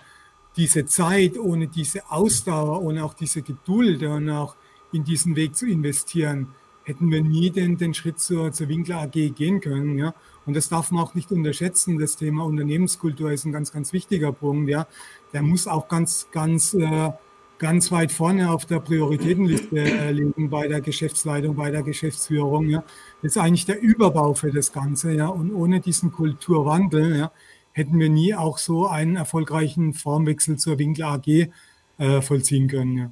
diese 0.57 0.87
Zeit, 0.87 1.39
ohne 1.39 1.69
diese 1.69 2.11
Ausdauer, 2.11 2.83
ohne 2.83 3.05
auch 3.05 3.15
diese 3.15 3.43
Geduld 3.43 4.03
und 4.03 4.31
auch 4.31 4.57
in 4.93 5.05
diesen 5.05 5.37
Weg 5.37 5.57
zu 5.57 5.67
investieren, 5.67 6.49
hätten 6.85 7.11
wir 7.11 7.23
nie 7.23 7.51
den, 7.51 7.77
den 7.77 7.95
Schritt 7.95 8.19
zur, 8.19 8.53
zur 8.53 8.69
Winkler 8.69 9.03
AG 9.03 9.35
gehen 9.35 9.61
können. 9.61 9.99
Ja? 9.99 10.15
Und 10.47 10.57
das 10.57 10.69
darf 10.69 10.91
man 10.91 11.05
auch 11.05 11.15
nicht 11.15 11.31
unterschätzen. 11.31 11.99
Das 11.99 12.17
Thema 12.17 12.45
Unternehmenskultur 12.45 13.31
ist 13.31 13.45
ein 13.45 13.53
ganz, 13.53 13.73
ganz 13.73 13.93
wichtiger 13.93 14.33
Punkt. 14.33 14.71
Ja? 14.71 14.87
Der 15.33 15.43
muss 15.43 15.67
auch 15.67 15.87
ganz, 15.89 16.29
ganz 16.33 16.73
äh, 16.75 17.11
ganz 17.59 17.91
weit 17.91 18.13
vorne 18.13 18.51
auf 18.51 18.67
der 18.67 18.81
Prioritätenliste 18.81 19.79
äh, 19.79 20.11
liegen 20.13 20.49
bei 20.51 20.69
der 20.69 20.81
Geschäftsleitung, 20.81 21.57
bei 21.57 21.71
der 21.71 21.83
Geschäftsführung. 21.83 22.69
Ja. 22.69 22.85
Das 23.23 23.37
ist 23.37 23.39
eigentlich 23.39 23.67
der 23.67 23.81
Überbau 23.81 24.35
für 24.35 24.53
das 24.53 24.73
Ganze. 24.73 25.13
Ja. 25.13 25.29
Und 25.29 25.53
ohne 25.53 25.81
diesen 25.81 26.13
Kulturwandel 26.13 27.17
ja, 27.17 27.33
hätten 27.73 27.99
wir 27.99 28.09
nie 28.09 28.35
auch 28.35 28.59
so 28.59 28.87
einen 28.87 29.17
erfolgreichen 29.17 29.95
Formwechsel 29.95 30.57
zur 30.57 30.79
Winkel 30.79 31.05
AG 31.05 31.49
äh, 31.99 32.23
vollziehen 32.23 32.69
können. 32.69 32.97
Ja. 32.97 33.11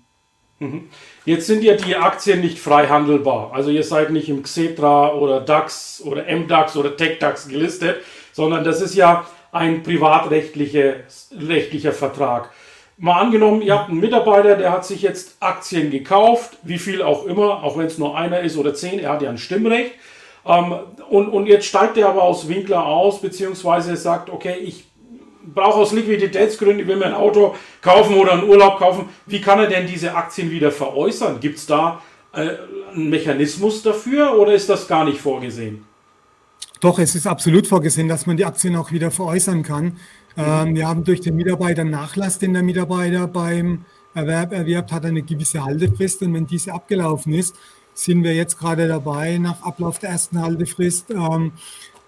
Mhm. 0.58 0.84
Jetzt 1.24 1.46
sind 1.46 1.62
ja 1.62 1.74
die 1.74 1.96
Aktien 1.96 2.40
nicht 2.40 2.58
frei 2.58 2.86
handelbar. 2.86 3.52
Also 3.52 3.70
ihr 3.70 3.82
seid 3.82 4.10
nicht 4.10 4.28
im 4.28 4.42
Xetra 4.42 5.12
oder 5.12 5.40
DAX 5.40 6.00
oder 6.04 6.24
MDAX 6.24 6.76
oder 6.76 6.96
TechDAX 6.96 7.48
gelistet, 7.48 7.96
sondern 8.32 8.64
das 8.64 8.80
ist 8.80 8.94
ja 8.94 9.26
ein 9.52 9.82
privatrechtlicher 9.82 10.94
rechtlicher 11.32 11.92
Vertrag. 11.92 12.50
Mal 12.98 13.20
angenommen, 13.20 13.60
ihr 13.60 13.74
habt 13.74 13.90
einen 13.90 14.00
Mitarbeiter, 14.00 14.56
der 14.56 14.72
hat 14.72 14.86
sich 14.86 15.02
jetzt 15.02 15.36
Aktien 15.40 15.90
gekauft, 15.90 16.56
wie 16.62 16.78
viel 16.78 17.02
auch 17.02 17.26
immer, 17.26 17.62
auch 17.62 17.76
wenn 17.76 17.86
es 17.86 17.98
nur 17.98 18.16
einer 18.16 18.40
ist 18.40 18.56
oder 18.56 18.72
zehn, 18.72 18.98
er 18.98 19.12
hat 19.12 19.22
ja 19.22 19.28
ein 19.28 19.36
Stimmrecht. 19.36 19.92
Ähm, 20.46 20.74
und, 21.10 21.28
und 21.28 21.46
jetzt 21.46 21.66
steigt 21.66 21.98
er 21.98 22.08
aber 22.08 22.22
aus 22.22 22.48
Winkler 22.48 22.86
aus, 22.86 23.20
beziehungsweise 23.20 23.96
sagt, 23.96 24.30
okay, 24.30 24.56
ich 24.62 24.86
brauche 25.44 25.80
aus 25.80 25.92
Liquiditätsgründen, 25.92 26.80
ich 26.80 26.86
will 26.86 26.96
mir 26.96 27.06
ein 27.06 27.14
Auto 27.14 27.54
kaufen 27.82 28.16
oder 28.16 28.32
einen 28.32 28.48
Urlaub 28.48 28.78
kaufen. 28.78 29.08
Wie 29.26 29.40
kann 29.40 29.58
er 29.58 29.66
denn 29.66 29.86
diese 29.86 30.14
Aktien 30.14 30.50
wieder 30.50 30.72
veräußern? 30.72 31.40
Gibt 31.40 31.58
es 31.58 31.66
da 31.66 32.00
äh, 32.32 32.50
einen 32.94 33.10
Mechanismus 33.10 33.82
dafür 33.82 34.38
oder 34.38 34.54
ist 34.54 34.68
das 34.68 34.88
gar 34.88 35.04
nicht 35.04 35.20
vorgesehen? 35.20 35.84
Doch, 36.80 36.98
es 36.98 37.14
ist 37.14 37.26
absolut 37.26 37.66
vorgesehen, 37.66 38.08
dass 38.08 38.26
man 38.26 38.36
die 38.36 38.44
Aktien 38.44 38.76
auch 38.76 38.92
wieder 38.92 39.10
veräußern 39.10 39.62
kann. 39.62 39.98
Ähm, 40.36 40.74
wir 40.74 40.86
haben 40.86 41.04
durch 41.04 41.20
den 41.20 41.36
Mitarbeiter 41.36 41.84
Nachlass, 41.84 42.38
den 42.38 42.52
der 42.52 42.62
Mitarbeiter 42.62 43.26
beim 43.26 43.84
Erwerb 44.14 44.52
erwirbt, 44.52 44.92
hat 44.92 45.04
eine 45.04 45.22
gewisse 45.22 45.64
Haltefrist. 45.64 46.22
Und 46.22 46.34
wenn 46.34 46.46
diese 46.46 46.72
abgelaufen 46.72 47.32
ist, 47.32 47.54
sind 47.94 48.22
wir 48.22 48.34
jetzt 48.34 48.58
gerade 48.58 48.88
dabei, 48.88 49.38
nach 49.38 49.62
Ablauf 49.62 49.98
der 49.98 50.10
ersten 50.10 50.40
Haltefrist 50.40 51.10
ähm, 51.10 51.52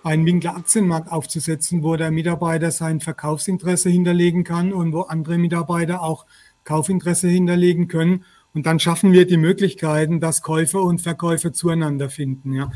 einen 0.02 0.26
Winkler 0.26 0.56
Aktienmarkt 0.56 1.10
aufzusetzen, 1.10 1.82
wo 1.82 1.96
der 1.96 2.10
Mitarbeiter 2.10 2.70
sein 2.70 3.00
Verkaufsinteresse 3.00 3.90
hinterlegen 3.90 4.44
kann 4.44 4.72
und 4.72 4.92
wo 4.92 5.02
andere 5.02 5.38
Mitarbeiter 5.38 6.02
auch 6.02 6.26
Kaufinteresse 6.64 7.28
hinterlegen 7.28 7.88
können. 7.88 8.24
Und 8.54 8.66
dann 8.66 8.78
schaffen 8.78 9.12
wir 9.12 9.26
die 9.26 9.36
Möglichkeiten, 9.36 10.20
dass 10.20 10.42
Käufer 10.42 10.82
und 10.82 11.00
Verkäufer 11.00 11.52
zueinander 11.52 12.10
finden. 12.10 12.52
Ja. 12.54 12.70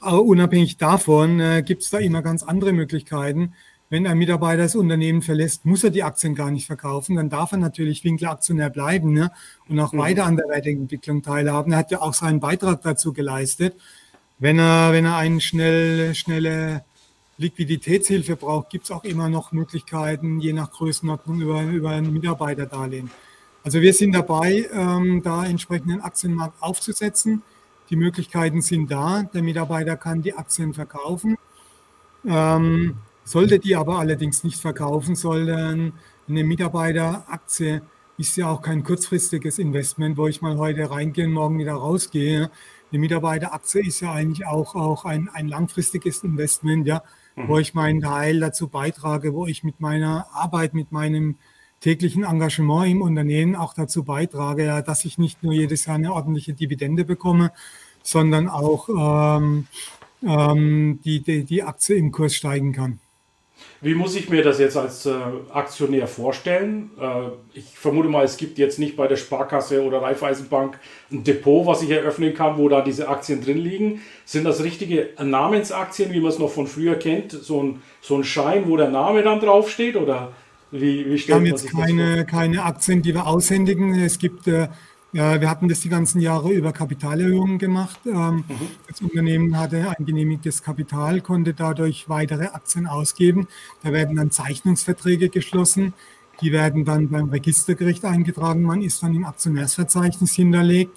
Aber 0.00 0.22
unabhängig 0.22 0.78
davon 0.78 1.40
äh, 1.40 1.62
gibt 1.64 1.82
es 1.82 1.90
da 1.90 1.98
immer 1.98 2.22
ganz 2.22 2.42
andere 2.42 2.72
Möglichkeiten. 2.72 3.54
Wenn 3.92 4.06
ein 4.06 4.16
Mitarbeiter 4.16 4.62
das 4.62 4.74
Unternehmen 4.74 5.20
verlässt, 5.20 5.66
muss 5.66 5.84
er 5.84 5.90
die 5.90 6.02
Aktien 6.02 6.34
gar 6.34 6.50
nicht 6.50 6.66
verkaufen. 6.66 7.16
Dann 7.16 7.28
darf 7.28 7.52
er 7.52 7.58
natürlich 7.58 8.02
Winkler 8.04 8.30
Aktionär 8.30 8.70
bleiben 8.70 9.12
ne? 9.12 9.30
und 9.68 9.78
auch 9.80 9.92
mhm. 9.92 9.98
weiter 9.98 10.24
an 10.24 10.36
der 10.36 10.48
Wertentwicklung 10.48 11.22
teilhaben. 11.22 11.72
Er 11.72 11.80
hat 11.80 11.90
ja 11.90 12.00
auch 12.00 12.14
seinen 12.14 12.40
Beitrag 12.40 12.80
dazu 12.80 13.12
geleistet. 13.12 13.76
Wenn 14.38 14.58
er, 14.58 14.94
wenn 14.94 15.04
er 15.04 15.18
eine 15.18 15.42
schnell, 15.42 16.14
schnelle 16.14 16.86
Liquiditätshilfe 17.36 18.36
braucht, 18.36 18.70
gibt 18.70 18.84
es 18.84 18.90
auch 18.90 19.04
immer 19.04 19.28
noch 19.28 19.52
Möglichkeiten, 19.52 20.40
je 20.40 20.54
nach 20.54 20.70
Größenordnung 20.70 21.42
über, 21.42 21.62
über 21.64 21.90
ein 21.90 22.10
Mitarbeiterdarlehen. 22.10 23.10
Also 23.62 23.82
wir 23.82 23.92
sind 23.92 24.12
dabei, 24.12 24.70
ähm, 24.72 25.20
da 25.22 25.44
entsprechenden 25.44 26.00
Aktienmarkt 26.00 26.62
aufzusetzen. 26.62 27.42
Die 27.90 27.96
Möglichkeiten 27.96 28.62
sind 28.62 28.90
da. 28.90 29.24
Der 29.34 29.42
Mitarbeiter 29.42 29.98
kann 29.98 30.22
die 30.22 30.32
Aktien 30.32 30.72
verkaufen. 30.72 31.36
Ähm, 32.24 32.96
sollte 33.24 33.58
die 33.58 33.76
aber 33.76 33.98
allerdings 33.98 34.44
nicht 34.44 34.60
verkaufen, 34.60 35.14
sondern 35.14 35.92
eine 36.28 36.44
Mitarbeiteraktie 36.44 37.82
ist 38.18 38.36
ja 38.36 38.48
auch 38.48 38.62
kein 38.62 38.84
kurzfristiges 38.84 39.58
Investment, 39.58 40.16
wo 40.16 40.26
ich 40.26 40.42
mal 40.42 40.56
heute 40.58 40.90
reingehe 40.90 41.24
und 41.24 41.32
morgen 41.32 41.58
wieder 41.58 41.74
rausgehe. 41.74 42.50
Eine 42.90 42.98
Mitarbeiteraktie 42.98 43.86
ist 43.86 44.00
ja 44.00 44.12
eigentlich 44.12 44.46
auch, 44.46 44.74
auch 44.74 45.04
ein, 45.04 45.28
ein 45.32 45.48
langfristiges 45.48 46.22
Investment, 46.22 46.86
ja, 46.86 47.02
mhm. 47.36 47.48
wo 47.48 47.58
ich 47.58 47.74
meinen 47.74 48.00
Teil 48.00 48.40
dazu 48.40 48.68
beitrage, 48.68 49.34
wo 49.34 49.46
ich 49.46 49.64
mit 49.64 49.80
meiner 49.80 50.26
Arbeit, 50.32 50.74
mit 50.74 50.92
meinem 50.92 51.36
täglichen 51.80 52.22
Engagement 52.22 52.90
im 52.90 53.02
Unternehmen 53.02 53.56
auch 53.56 53.74
dazu 53.74 54.04
beitrage, 54.04 54.66
ja, 54.66 54.82
dass 54.82 55.04
ich 55.04 55.18
nicht 55.18 55.42
nur 55.42 55.52
jedes 55.52 55.86
Jahr 55.86 55.96
eine 55.96 56.12
ordentliche 56.12 56.54
Dividende 56.54 57.04
bekomme, 57.04 57.50
sondern 58.02 58.48
auch 58.48 58.88
ähm, 58.88 59.66
ähm, 60.22 61.00
die, 61.04 61.20
die, 61.20 61.44
die 61.44 61.62
Aktie 61.62 61.96
im 61.96 62.12
Kurs 62.12 62.34
steigen 62.34 62.72
kann. 62.72 63.00
Wie 63.80 63.94
muss 63.94 64.14
ich 64.14 64.28
mir 64.28 64.42
das 64.42 64.60
jetzt 64.60 64.76
als 64.76 65.06
äh, 65.06 65.12
Aktionär 65.52 66.06
vorstellen? 66.06 66.90
Äh, 67.00 67.58
ich 67.58 67.64
vermute 67.64 68.08
mal, 68.08 68.24
es 68.24 68.36
gibt 68.36 68.58
jetzt 68.58 68.78
nicht 68.78 68.96
bei 68.96 69.08
der 69.08 69.16
Sparkasse 69.16 69.82
oder 69.82 70.02
Raiffeisenbank 70.02 70.78
ein 71.10 71.24
Depot, 71.24 71.66
was 71.66 71.82
ich 71.82 71.90
eröffnen 71.90 72.32
kann, 72.32 72.58
wo 72.58 72.68
da 72.68 72.80
diese 72.80 73.08
Aktien 73.08 73.42
drin 73.42 73.58
liegen. 73.58 74.02
Sind 74.24 74.44
das 74.44 74.62
richtige 74.62 75.10
Namensaktien, 75.20 76.12
wie 76.12 76.20
man 76.20 76.30
es 76.30 76.38
noch 76.38 76.50
von 76.50 76.66
früher 76.66 76.94
kennt? 76.94 77.32
So 77.32 77.62
ein, 77.62 77.82
so 78.00 78.16
ein 78.16 78.24
Schein, 78.24 78.68
wo 78.68 78.76
der 78.76 78.90
Name 78.90 79.22
dann 79.22 79.40
draufsteht? 79.40 79.96
Oder 79.96 80.32
wie, 80.70 81.04
wie 81.10 81.18
stellt 81.18 81.28
wir 81.28 81.34
haben 81.34 81.46
jetzt 81.46 81.70
keine, 81.70 82.24
keine 82.24 82.62
Aktien, 82.62 83.02
die 83.02 83.14
wir 83.14 83.26
aushändigen. 83.26 83.94
Es 83.94 84.18
gibt 84.18 84.46
äh, 84.46 84.68
ja, 85.12 85.40
wir 85.40 85.50
hatten 85.50 85.68
das 85.68 85.80
die 85.80 85.90
ganzen 85.90 86.20
Jahre 86.20 86.50
über 86.50 86.72
Kapitalerhöhungen 86.72 87.58
gemacht. 87.58 88.00
Ähm, 88.06 88.44
mhm. 88.48 88.68
Das 88.88 89.02
Unternehmen 89.02 89.58
hatte 89.58 89.94
ein 89.96 90.06
genehmigtes 90.06 90.62
Kapital, 90.62 91.20
konnte 91.20 91.52
dadurch 91.52 92.08
weitere 92.08 92.46
Aktien 92.46 92.86
ausgeben. 92.86 93.46
Da 93.82 93.92
werden 93.92 94.16
dann 94.16 94.30
Zeichnungsverträge 94.30 95.28
geschlossen. 95.28 95.92
Die 96.40 96.50
werden 96.50 96.86
dann 96.86 97.10
beim 97.10 97.28
Registergericht 97.28 98.06
eingetragen. 98.06 98.62
Man 98.62 98.80
ist 98.80 99.02
dann 99.02 99.14
im 99.14 99.24
Aktionärsverzeichnis 99.26 100.32
hinterlegt 100.32 100.96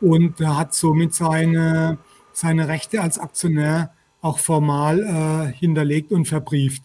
und 0.00 0.40
hat 0.40 0.72
somit 0.72 1.14
seine, 1.14 1.98
seine 2.32 2.66
Rechte 2.66 3.02
als 3.02 3.18
Aktionär 3.18 3.92
auch 4.22 4.38
formal 4.38 5.00
äh, 5.00 5.52
hinterlegt 5.58 6.12
und 6.12 6.26
verbrieft. 6.26 6.82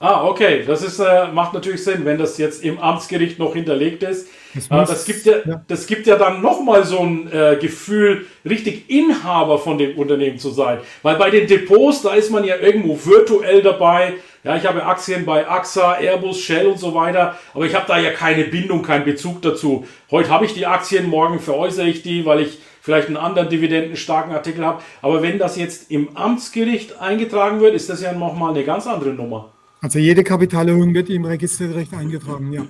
Ah, 0.00 0.24
okay. 0.24 0.64
Das 0.66 0.82
ist, 0.82 0.98
äh, 0.98 1.28
macht 1.32 1.52
natürlich 1.52 1.84
Sinn, 1.84 2.04
wenn 2.04 2.18
das 2.18 2.38
jetzt 2.38 2.64
im 2.64 2.78
Amtsgericht 2.78 3.38
noch 3.38 3.54
hinterlegt 3.54 4.02
ist. 4.02 4.28
Das, 4.54 4.70
muss, 4.70 4.88
das, 4.88 5.04
gibt, 5.04 5.26
ja, 5.26 5.34
ja, 5.44 5.62
das 5.66 5.86
gibt 5.86 6.06
ja 6.06 6.16
dann 6.16 6.40
nochmal 6.40 6.84
so 6.84 7.00
ein 7.00 7.30
äh, 7.30 7.56
Gefühl, 7.60 8.26
richtig 8.48 8.88
Inhaber 8.88 9.58
von 9.58 9.78
dem 9.78 9.98
Unternehmen 9.98 10.38
zu 10.38 10.50
sein. 10.50 10.78
Weil 11.02 11.16
bei 11.16 11.30
den 11.30 11.46
Depots, 11.46 12.02
da 12.02 12.14
ist 12.14 12.30
man 12.30 12.44
ja 12.44 12.56
irgendwo 12.56 12.98
virtuell 13.04 13.62
dabei. 13.62 14.14
Ja, 14.44 14.56
ich 14.56 14.66
habe 14.66 14.84
Aktien 14.84 15.26
bei 15.26 15.46
AXA, 15.46 15.94
Airbus, 15.94 16.40
Shell 16.40 16.66
und 16.68 16.78
so 16.78 16.94
weiter, 16.94 17.38
aber 17.52 17.66
ich 17.66 17.74
habe 17.74 17.84
da 17.86 17.98
ja 17.98 18.10
keine 18.10 18.44
Bindung, 18.44 18.82
keinen 18.82 19.04
Bezug 19.04 19.42
dazu. 19.42 19.86
Heute 20.10 20.30
habe 20.30 20.46
ich 20.46 20.54
die 20.54 20.64
Aktien, 20.64 21.08
morgen 21.08 21.40
veräußere 21.40 21.88
ich 21.88 22.02
die, 22.02 22.24
weil 22.24 22.40
ich 22.40 22.58
vielleicht 22.80 23.08
einen 23.08 23.18
anderen 23.18 23.50
dividendenstarken 23.50 24.32
Artikel 24.32 24.64
habe. 24.64 24.82
Aber 25.02 25.20
wenn 25.20 25.38
das 25.38 25.56
jetzt 25.56 25.90
im 25.90 26.16
Amtsgericht 26.16 26.98
eingetragen 27.00 27.60
wird, 27.60 27.74
ist 27.74 27.90
das 27.90 28.00
ja 28.00 28.12
nochmal 28.12 28.54
eine 28.54 28.64
ganz 28.64 28.86
andere 28.86 29.10
Nummer. 29.10 29.52
Also 29.80 29.98
jede 29.98 30.24
Kapitalerhöhung 30.24 30.94
wird 30.94 31.10
im 31.10 31.24
Registerrecht 31.24 31.92
eingetragen, 31.92 32.52
ja. 32.52 32.62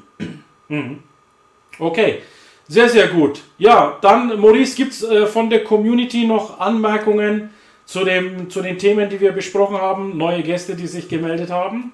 Mhm. 0.69 0.99
Okay, 1.79 2.23
sehr, 2.67 2.89
sehr 2.89 3.09
gut. 3.09 3.41
Ja, 3.57 3.99
dann, 4.01 4.39
Maurice, 4.41 4.77
gibt 4.77 4.93
es 4.93 5.03
äh, 5.03 5.27
von 5.27 5.49
der 5.49 5.65
Community 5.65 6.27
noch 6.27 6.61
Anmerkungen 6.61 7.51
zu, 7.87 8.05
dem, 8.05 8.51
zu 8.51 8.61
den 8.63 8.79
Themen, 8.79 9.09
die 9.09 9.21
wir 9.21 9.33
besprochen 9.33 9.79
haben? 9.79 10.19
Neue 10.19 10.43
Gäste, 10.43 10.77
die 10.77 10.87
sich 10.87 11.09
gemeldet 11.09 11.51
haben? 11.51 11.93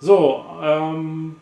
So, 0.00 0.44
ähm, 0.62 1.36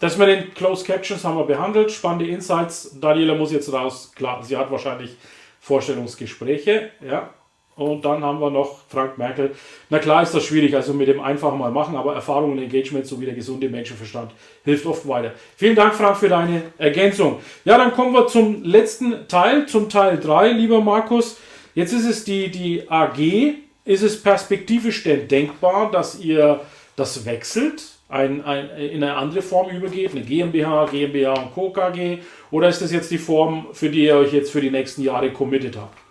das 0.00 0.16
mit 0.18 0.28
den 0.28 0.54
Closed 0.54 0.86
Captions 0.86 1.24
haben 1.24 1.36
wir 1.36 1.44
behandelt. 1.44 1.90
Spannende 1.90 2.26
Insights. 2.26 2.98
Daniela 3.00 3.34
muss 3.34 3.52
jetzt 3.52 3.72
raus. 3.72 4.12
Klar, 4.14 4.42
sie 4.42 4.56
hat 4.56 4.70
wahrscheinlich 4.70 5.16
Vorstellungsgespräche. 5.60 6.90
Ja. 7.00 7.30
Und 7.76 8.04
dann 8.04 8.22
haben 8.22 8.40
wir 8.40 8.50
noch 8.50 8.80
Frank 8.88 9.18
Merkel. 9.18 9.52
Na 9.90 9.98
klar 9.98 10.22
ist 10.22 10.32
das 10.32 10.44
schwierig, 10.44 10.74
also 10.76 10.94
mit 10.94 11.08
dem 11.08 11.20
einfach 11.20 11.54
mal 11.56 11.72
machen, 11.72 11.96
aber 11.96 12.14
Erfahrung 12.14 12.52
und 12.52 12.58
Engagement 12.58 13.06
sowie 13.06 13.26
der 13.26 13.34
gesunde 13.34 13.68
Menschenverstand 13.68 14.30
hilft 14.64 14.86
oft 14.86 15.08
weiter. 15.08 15.32
Vielen 15.56 15.74
Dank, 15.74 15.94
Frank, 15.94 16.16
für 16.16 16.28
deine 16.28 16.62
Ergänzung. 16.78 17.40
Ja, 17.64 17.76
dann 17.76 17.92
kommen 17.92 18.12
wir 18.12 18.28
zum 18.28 18.62
letzten 18.62 19.26
Teil, 19.26 19.66
zum 19.66 19.88
Teil 19.88 20.18
3, 20.18 20.52
lieber 20.52 20.80
Markus. 20.80 21.38
Jetzt 21.74 21.92
ist 21.92 22.06
es 22.06 22.24
die, 22.24 22.50
die 22.50 22.88
AG. 22.88 23.54
Ist 23.84 24.02
es 24.02 24.22
perspektivisch 24.22 25.02
denn 25.02 25.28
denkbar, 25.28 25.90
dass 25.90 26.18
ihr 26.20 26.60
das 26.96 27.26
wechselt? 27.26 27.82
ein, 28.08 28.44
ein, 28.44 28.70
in 28.78 29.02
eine 29.02 29.16
andere 29.16 29.42
Form 29.42 29.70
übergeht, 29.70 30.12
eine 30.12 30.20
GmbH, 30.20 30.86
GmbH 30.86 31.32
und 31.34 31.52
Co. 31.52 31.70
KG? 31.70 32.18
Oder 32.50 32.68
ist 32.68 32.80
das 32.80 32.92
jetzt 32.92 33.10
die 33.10 33.18
Form, 33.18 33.66
für 33.72 33.90
die 33.90 34.04
ihr 34.04 34.16
euch 34.16 34.32
jetzt 34.32 34.52
für 34.52 34.60
die 34.60 34.70
nächsten 34.70 35.02
Jahre 35.02 35.32
committed 35.32 35.76
habt? 35.76 36.03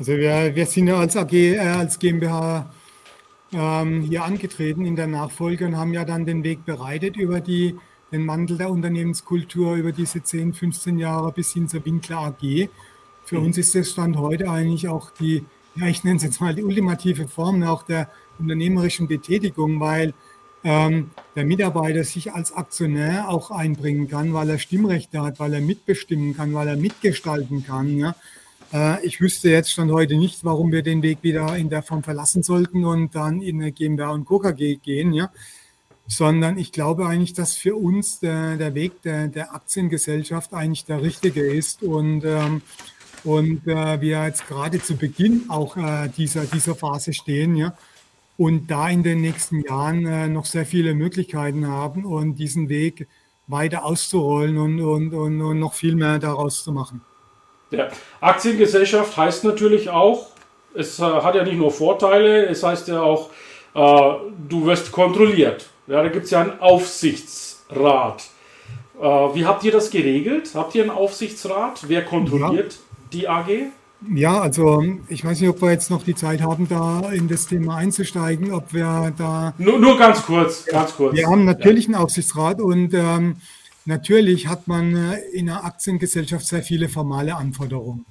Also 0.00 0.12
wir, 0.12 0.56
wir 0.56 0.64
sind 0.64 0.86
ja 0.86 0.98
als 0.98 1.14
AG, 1.14 1.34
äh, 1.34 1.58
als 1.58 1.98
GmbH 1.98 2.72
ähm, 3.52 4.00
hier 4.00 4.24
angetreten 4.24 4.86
in 4.86 4.96
der 4.96 5.06
Nachfolge 5.06 5.66
und 5.66 5.76
haben 5.76 5.92
ja 5.92 6.06
dann 6.06 6.24
den 6.24 6.42
Weg 6.42 6.64
bereitet 6.64 7.18
über 7.18 7.40
die, 7.40 7.76
den 8.10 8.24
Mantel 8.24 8.56
der 8.56 8.70
Unternehmenskultur 8.70 9.74
über 9.74 9.92
diese 9.92 10.22
10, 10.22 10.54
15 10.54 10.98
Jahre 10.98 11.32
bis 11.32 11.52
hin 11.52 11.68
zur 11.68 11.84
Winkler 11.84 12.16
AG. 12.16 12.70
Für 13.26 13.40
mhm. 13.40 13.44
uns 13.44 13.58
ist 13.58 13.74
das 13.74 13.90
Stand 13.90 14.16
heute 14.16 14.50
eigentlich 14.50 14.88
auch 14.88 15.10
die, 15.10 15.44
ja, 15.76 15.86
ich 15.86 16.02
nenne 16.02 16.16
es 16.16 16.22
jetzt 16.22 16.40
mal 16.40 16.54
die 16.54 16.62
ultimative 16.62 17.28
Form 17.28 17.62
auch 17.62 17.82
der 17.82 18.08
unternehmerischen 18.38 19.06
Betätigung, 19.06 19.80
weil 19.80 20.14
ähm, 20.64 21.10
der 21.36 21.44
Mitarbeiter 21.44 22.04
sich 22.04 22.32
als 22.32 22.54
Aktionär 22.54 23.28
auch 23.28 23.50
einbringen 23.50 24.08
kann, 24.08 24.32
weil 24.32 24.48
er 24.48 24.58
Stimmrechte 24.58 25.20
hat, 25.20 25.38
weil 25.40 25.52
er 25.52 25.60
mitbestimmen 25.60 26.34
kann, 26.34 26.54
weil 26.54 26.68
er 26.68 26.76
mitgestalten 26.76 27.66
kann. 27.66 27.98
Ja. 27.98 28.14
Äh, 28.72 29.04
ich 29.04 29.20
wüsste 29.20 29.50
jetzt 29.50 29.72
schon 29.72 29.90
heute 29.92 30.16
nicht, 30.16 30.44
warum 30.44 30.72
wir 30.72 30.82
den 30.82 31.02
Weg 31.02 31.18
wieder 31.22 31.56
in 31.56 31.70
der 31.70 31.82
Form 31.82 32.02
verlassen 32.02 32.42
sollten 32.42 32.84
und 32.84 33.14
dann 33.14 33.40
in 33.40 33.74
GmbH 33.74 34.10
und 34.10 34.24
Co. 34.24 34.40
gehen, 34.40 35.12
ja. 35.12 35.30
sondern 36.06 36.58
ich 36.58 36.72
glaube 36.72 37.06
eigentlich, 37.06 37.32
dass 37.32 37.56
für 37.56 37.76
uns 37.76 38.20
der, 38.20 38.56
der 38.56 38.74
Weg 38.74 39.02
der, 39.02 39.28
der, 39.28 39.54
Aktiengesellschaft 39.54 40.54
eigentlich 40.54 40.84
der 40.84 41.02
richtige 41.02 41.42
ist 41.42 41.82
und 41.82 42.24
ähm, 42.24 42.62
und 43.22 43.66
äh, 43.66 44.00
wir 44.00 44.24
jetzt 44.24 44.48
gerade 44.48 44.80
zu 44.80 44.96
Beginn 44.96 45.44
auch 45.48 45.76
äh, 45.76 46.08
dieser, 46.16 46.46
dieser 46.46 46.74
Phase 46.74 47.12
stehen, 47.12 47.54
ja, 47.54 47.76
und 48.38 48.70
da 48.70 48.88
in 48.88 49.02
den 49.02 49.20
nächsten 49.20 49.60
Jahren 49.60 50.32
noch 50.32 50.46
sehr 50.46 50.64
viele 50.64 50.94
Möglichkeiten 50.94 51.66
haben 51.66 52.06
und 52.06 52.36
diesen 52.36 52.70
Weg 52.70 53.06
weiter 53.46 53.84
auszurollen 53.84 54.56
und, 54.56 54.80
und, 54.80 55.12
und, 55.12 55.42
und 55.42 55.58
noch 55.58 55.74
viel 55.74 55.94
mehr 55.96 56.18
daraus 56.18 56.64
zu 56.64 56.72
machen. 56.72 57.02
Ja. 57.70 57.88
Aktiengesellschaft 58.20 59.16
heißt 59.16 59.44
natürlich 59.44 59.90
auch, 59.90 60.28
es 60.74 60.98
äh, 60.98 61.02
hat 61.02 61.34
ja 61.34 61.44
nicht 61.44 61.56
nur 61.56 61.70
Vorteile, 61.70 62.46
es 62.46 62.62
heißt 62.62 62.88
ja 62.88 63.02
auch, 63.02 63.30
äh, 63.74 64.14
du 64.48 64.66
wirst 64.66 64.92
kontrolliert. 64.92 65.68
Ja, 65.86 66.02
da 66.02 66.08
gibt 66.08 66.24
es 66.24 66.30
ja 66.30 66.42
einen 66.42 66.60
Aufsichtsrat. 66.60 68.24
Äh, 69.00 69.04
wie 69.04 69.44
habt 69.44 69.64
ihr 69.64 69.72
das 69.72 69.90
geregelt? 69.90 70.50
Habt 70.54 70.74
ihr 70.74 70.82
einen 70.82 70.90
Aufsichtsrat? 70.90 71.84
Wer 71.88 72.04
kontrolliert 72.04 72.72
ja. 72.72 72.78
die 73.12 73.28
AG? 73.28 73.48
Ja, 74.14 74.40
also 74.40 74.82
ich 75.08 75.24
weiß 75.24 75.40
nicht, 75.40 75.50
ob 75.50 75.60
wir 75.60 75.70
jetzt 75.70 75.90
noch 75.90 76.02
die 76.02 76.14
Zeit 76.14 76.40
haben, 76.40 76.68
da 76.68 77.10
in 77.12 77.28
das 77.28 77.46
Thema 77.46 77.76
einzusteigen, 77.76 78.50
ob 78.52 78.72
wir 78.72 79.12
da. 79.16 79.52
Nur, 79.58 79.78
nur 79.78 79.98
ganz 79.98 80.22
kurz, 80.22 80.64
ganz 80.64 80.96
kurz. 80.96 81.14
Wir 81.14 81.26
haben 81.26 81.44
natürlich 81.44 81.86
einen 81.86 81.96
Aufsichtsrat 81.96 82.62
und 82.62 82.94
ähm, 82.94 83.36
natürlich 83.84 84.46
hat 84.46 84.68
man 84.68 84.96
äh, 84.96 85.18
in 85.32 85.48
einer 85.48 85.64
Aktiengesellschaft 85.64 86.46
sehr 86.46 86.62
viele 86.62 86.88
formale 86.88 87.36
Anforderungen. 87.36 88.04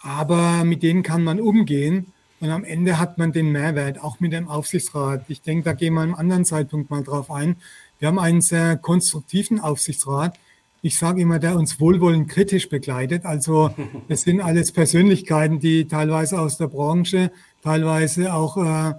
Aber 0.00 0.64
mit 0.64 0.82
denen 0.82 1.02
kann 1.02 1.24
man 1.24 1.40
umgehen 1.40 2.12
und 2.40 2.50
am 2.50 2.64
Ende 2.64 2.98
hat 2.98 3.18
man 3.18 3.32
den 3.32 3.50
Mehrwert, 3.50 4.02
auch 4.02 4.20
mit 4.20 4.32
dem 4.32 4.48
Aufsichtsrat. 4.48 5.24
Ich 5.28 5.42
denke, 5.42 5.64
da 5.64 5.72
gehen 5.72 5.94
wir 5.94 6.02
einem 6.02 6.14
anderen 6.14 6.44
Zeitpunkt 6.44 6.90
mal 6.90 7.02
drauf 7.02 7.30
ein. 7.30 7.56
Wir 7.98 8.08
haben 8.08 8.18
einen 8.18 8.40
sehr 8.40 8.76
konstruktiven 8.76 9.58
Aufsichtsrat 9.58 10.38
ich 10.80 10.96
sage 10.96 11.20
immer, 11.20 11.38
der 11.38 11.56
uns 11.56 11.80
wohlwollend 11.80 12.28
kritisch 12.28 12.68
begleitet. 12.68 13.24
Also 13.24 13.70
es 14.08 14.22
sind 14.22 14.40
alles 14.40 14.72
Persönlichkeiten, 14.72 15.60
die 15.60 15.88
teilweise 15.88 16.40
aus 16.40 16.58
der 16.58 16.68
Branche, 16.68 17.30
teilweise 17.62 18.32
auch 18.34 18.56
äh, 18.56 18.94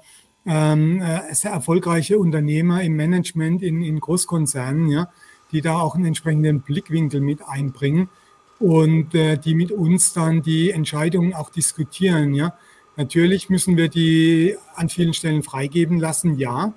ähm, 0.46 1.02
äh, 1.02 1.34
sehr 1.34 1.52
erfolgreiche 1.52 2.20
Unternehmer 2.20 2.82
im 2.84 2.96
Management 2.96 3.62
in, 3.62 3.82
in 3.82 4.00
Großkonzernen, 4.00 4.90
ja, 4.90 5.10
die 5.52 5.62
da 5.62 5.80
auch 5.80 5.95
einen 5.95 6.06
entsprechenden 6.06 6.62
Blickwinkel 6.62 7.22
mit 7.22 7.39
einbringen 7.47 8.10
und 8.60 9.16
äh, 9.16 9.38
die 9.38 9.56
mit 9.56 9.72
uns 9.72 10.14
dann 10.14 10.41
die 10.41 10.72
Entscheidungen 10.72 11.34
auch 11.34 11.50
diskutieren. 11.50 12.34
Ja. 12.34 12.54
Natürlich 12.97 13.50
müssen 13.50 13.78
wir 13.78 13.88
die 13.88 14.56
an 14.76 14.89
vielen 14.89 15.14
Stellen 15.14 15.43
freigeben 15.43 16.00
lassen, 16.00 16.38
ja, 16.38 16.74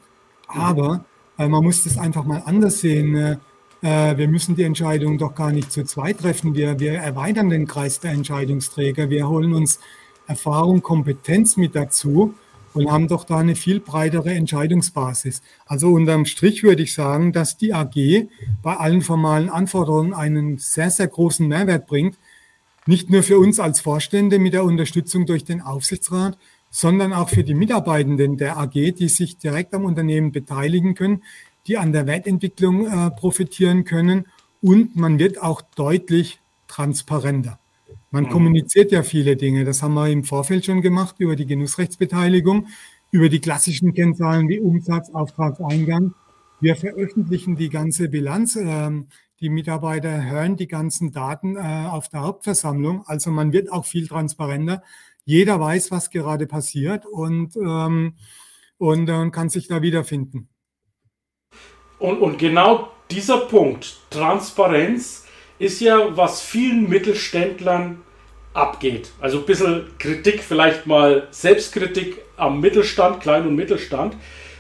aber 0.46 1.04
äh, 1.38 1.48
man 1.48 1.64
muss 1.64 1.84
das 1.84 1.98
einfach 1.98 2.24
mal 2.24 2.42
anders 2.46 2.80
sehen. 2.80 3.16
Äh, 3.16 3.36
äh, 3.82 4.16
wir 4.16 4.28
müssen 4.28 4.54
die 4.54 4.62
Entscheidung 4.62 5.18
doch 5.18 5.34
gar 5.34 5.50
nicht 5.50 5.72
zu 5.72 5.84
zweit 5.84 6.18
treffen. 6.18 6.54
Wir, 6.54 6.78
wir 6.78 6.92
erweitern 6.92 7.50
den 7.50 7.66
Kreis 7.66 7.98
der 7.98 8.12
Entscheidungsträger. 8.12 9.10
Wir 9.10 9.28
holen 9.28 9.52
uns 9.52 9.80
Erfahrung, 10.26 10.82
Kompetenz 10.82 11.56
mit 11.56 11.74
dazu 11.74 12.34
und 12.74 12.90
haben 12.90 13.08
doch 13.08 13.24
da 13.24 13.38
eine 13.38 13.54
viel 13.54 13.80
breitere 13.80 14.32
Entscheidungsbasis. 14.32 15.42
Also 15.66 15.90
unterm 15.90 16.26
Strich 16.26 16.62
würde 16.62 16.82
ich 16.82 16.94
sagen, 16.94 17.32
dass 17.32 17.56
die 17.56 17.74
AG 17.74 18.28
bei 18.62 18.76
allen 18.76 19.02
formalen 19.02 19.50
Anforderungen 19.50 20.14
einen 20.14 20.58
sehr, 20.58 20.90
sehr 20.90 21.08
großen 21.08 21.46
Mehrwert 21.46 21.86
bringt. 21.86 22.16
Nicht 22.86 23.10
nur 23.10 23.22
für 23.22 23.38
uns 23.38 23.60
als 23.60 23.80
Vorstände 23.80 24.38
mit 24.38 24.54
der 24.54 24.64
Unterstützung 24.64 25.26
durch 25.26 25.44
den 25.44 25.60
Aufsichtsrat, 25.60 26.36
sondern 26.70 27.12
auch 27.12 27.28
für 27.28 27.44
die 27.44 27.54
Mitarbeitenden 27.54 28.38
der 28.38 28.56
AG, 28.56 28.72
die 28.72 29.08
sich 29.08 29.36
direkt 29.36 29.74
am 29.74 29.84
Unternehmen 29.84 30.32
beteiligen 30.32 30.94
können, 30.94 31.22
die 31.66 31.76
an 31.76 31.92
der 31.92 32.06
Wertentwicklung 32.06 32.86
äh, 32.86 33.10
profitieren 33.10 33.84
können 33.84 34.26
und 34.62 34.96
man 34.96 35.18
wird 35.18 35.40
auch 35.40 35.62
deutlich 35.76 36.40
transparenter. 36.66 37.58
Man 38.12 38.24
mhm. 38.24 38.28
kommuniziert 38.28 38.92
ja 38.92 39.02
viele 39.02 39.36
Dinge. 39.36 39.64
Das 39.64 39.82
haben 39.82 39.94
wir 39.94 40.08
im 40.08 40.22
Vorfeld 40.22 40.66
schon 40.66 40.82
gemacht 40.82 41.16
über 41.18 41.34
die 41.34 41.46
Genussrechtsbeteiligung, 41.46 42.68
über 43.10 43.28
die 43.28 43.40
klassischen 43.40 43.94
Kennzahlen 43.94 44.48
wie 44.48 44.60
Umsatz, 44.60 45.10
Auftragseingang. 45.12 46.14
Wir 46.60 46.76
veröffentlichen 46.76 47.56
die 47.56 47.70
ganze 47.70 48.08
Bilanz. 48.08 48.56
Ähm, 48.56 49.08
die 49.40 49.48
Mitarbeiter 49.48 50.24
hören 50.24 50.56
die 50.56 50.68
ganzen 50.68 51.10
Daten 51.10 51.56
äh, 51.56 51.88
auf 51.90 52.10
der 52.10 52.20
Hauptversammlung. 52.20 53.02
Also 53.06 53.30
man 53.30 53.52
wird 53.52 53.72
auch 53.72 53.86
viel 53.86 54.06
transparenter. 54.06 54.82
Jeder 55.24 55.58
weiß, 55.58 55.90
was 55.90 56.10
gerade 56.10 56.46
passiert 56.46 57.06
und, 57.06 57.56
ähm, 57.56 58.14
und, 58.76 59.08
und 59.08 59.30
kann 59.30 59.48
sich 59.48 59.68
da 59.68 59.80
wiederfinden. 59.80 60.48
Und, 61.98 62.18
und 62.20 62.38
genau 62.38 62.90
dieser 63.10 63.38
Punkt, 63.38 63.96
Transparenz, 64.10 65.24
ist 65.62 65.80
ja, 65.80 66.16
was 66.16 66.42
vielen 66.42 66.88
Mittelständlern 66.88 68.02
abgeht. 68.52 69.12
Also 69.20 69.38
ein 69.38 69.46
bisschen 69.46 69.86
Kritik, 69.98 70.42
vielleicht 70.42 70.86
mal 70.86 71.28
Selbstkritik 71.30 72.18
am 72.36 72.60
Mittelstand, 72.60 73.20
Klein- 73.20 73.46
und 73.46 73.54
Mittelstand. 73.54 74.16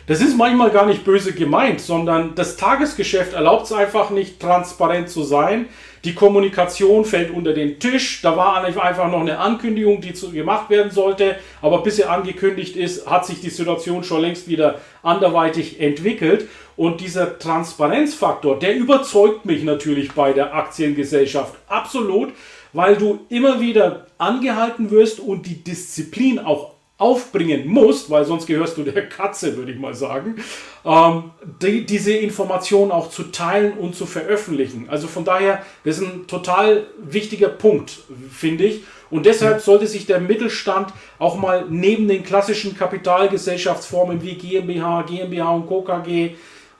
Das 0.06 0.20
ist 0.20 0.36
manchmal 0.36 0.70
gar 0.70 0.86
nicht 0.86 1.04
böse 1.04 1.32
gemeint, 1.32 1.80
sondern 1.80 2.34
das 2.34 2.56
Tagesgeschäft 2.56 3.34
erlaubt 3.34 3.66
es 3.66 3.72
einfach 3.72 4.10
nicht, 4.10 4.40
transparent 4.40 5.08
zu 5.08 5.22
sein. 5.22 5.66
Die 6.04 6.14
Kommunikation 6.14 7.04
fällt 7.04 7.30
unter 7.30 7.52
den 7.52 7.78
Tisch. 7.78 8.20
Da 8.22 8.36
war 8.36 8.64
einfach 8.64 9.08
noch 9.08 9.20
eine 9.20 9.38
Ankündigung, 9.38 10.00
die 10.00 10.12
zu, 10.12 10.32
gemacht 10.32 10.68
werden 10.68 10.90
sollte. 10.90 11.36
Aber 11.60 11.84
bis 11.84 11.96
sie 11.96 12.04
angekündigt 12.04 12.74
ist, 12.74 13.08
hat 13.08 13.24
sich 13.24 13.40
die 13.40 13.50
Situation 13.50 14.02
schon 14.02 14.22
längst 14.22 14.48
wieder 14.48 14.80
anderweitig 15.04 15.80
entwickelt. 15.80 16.48
Und 16.76 17.00
dieser 17.00 17.38
Transparenzfaktor, 17.38 18.58
der 18.58 18.74
überzeugt 18.74 19.44
mich 19.44 19.62
natürlich 19.62 20.12
bei 20.12 20.32
der 20.32 20.54
Aktiengesellschaft 20.54 21.54
absolut, 21.68 22.32
weil 22.72 22.96
du 22.96 23.20
immer 23.28 23.60
wieder 23.60 24.06
angehalten 24.18 24.90
wirst 24.90 25.20
und 25.20 25.46
die 25.46 25.62
Disziplin 25.62 26.40
auch 26.40 26.71
aufbringen 27.02 27.66
musst, 27.66 28.10
weil 28.10 28.24
sonst 28.24 28.46
gehörst 28.46 28.78
du 28.78 28.84
der 28.84 29.08
Katze, 29.08 29.56
würde 29.56 29.72
ich 29.72 29.78
mal 29.78 29.92
sagen, 29.92 30.36
ähm, 30.84 31.32
die, 31.60 31.84
diese 31.84 32.12
Information 32.12 32.92
auch 32.92 33.10
zu 33.10 33.24
teilen 33.24 33.72
und 33.72 33.96
zu 33.96 34.06
veröffentlichen. 34.06 34.86
Also 34.88 35.08
von 35.08 35.24
daher, 35.24 35.64
das 35.84 35.98
ist 35.98 36.04
ein 36.04 36.26
total 36.28 36.86
wichtiger 37.02 37.48
Punkt, 37.48 37.98
finde 38.30 38.64
ich. 38.64 38.84
Und 39.10 39.26
deshalb 39.26 39.60
sollte 39.60 39.88
sich 39.88 40.06
der 40.06 40.20
Mittelstand 40.20 40.92
auch 41.18 41.36
mal 41.36 41.66
neben 41.68 42.06
den 42.06 42.22
klassischen 42.22 42.76
Kapitalgesellschaftsformen 42.78 44.22
wie 44.22 44.36
GmbH, 44.36 45.02
GmbH 45.02 45.50
und 45.50 45.66
Co. 45.66 45.84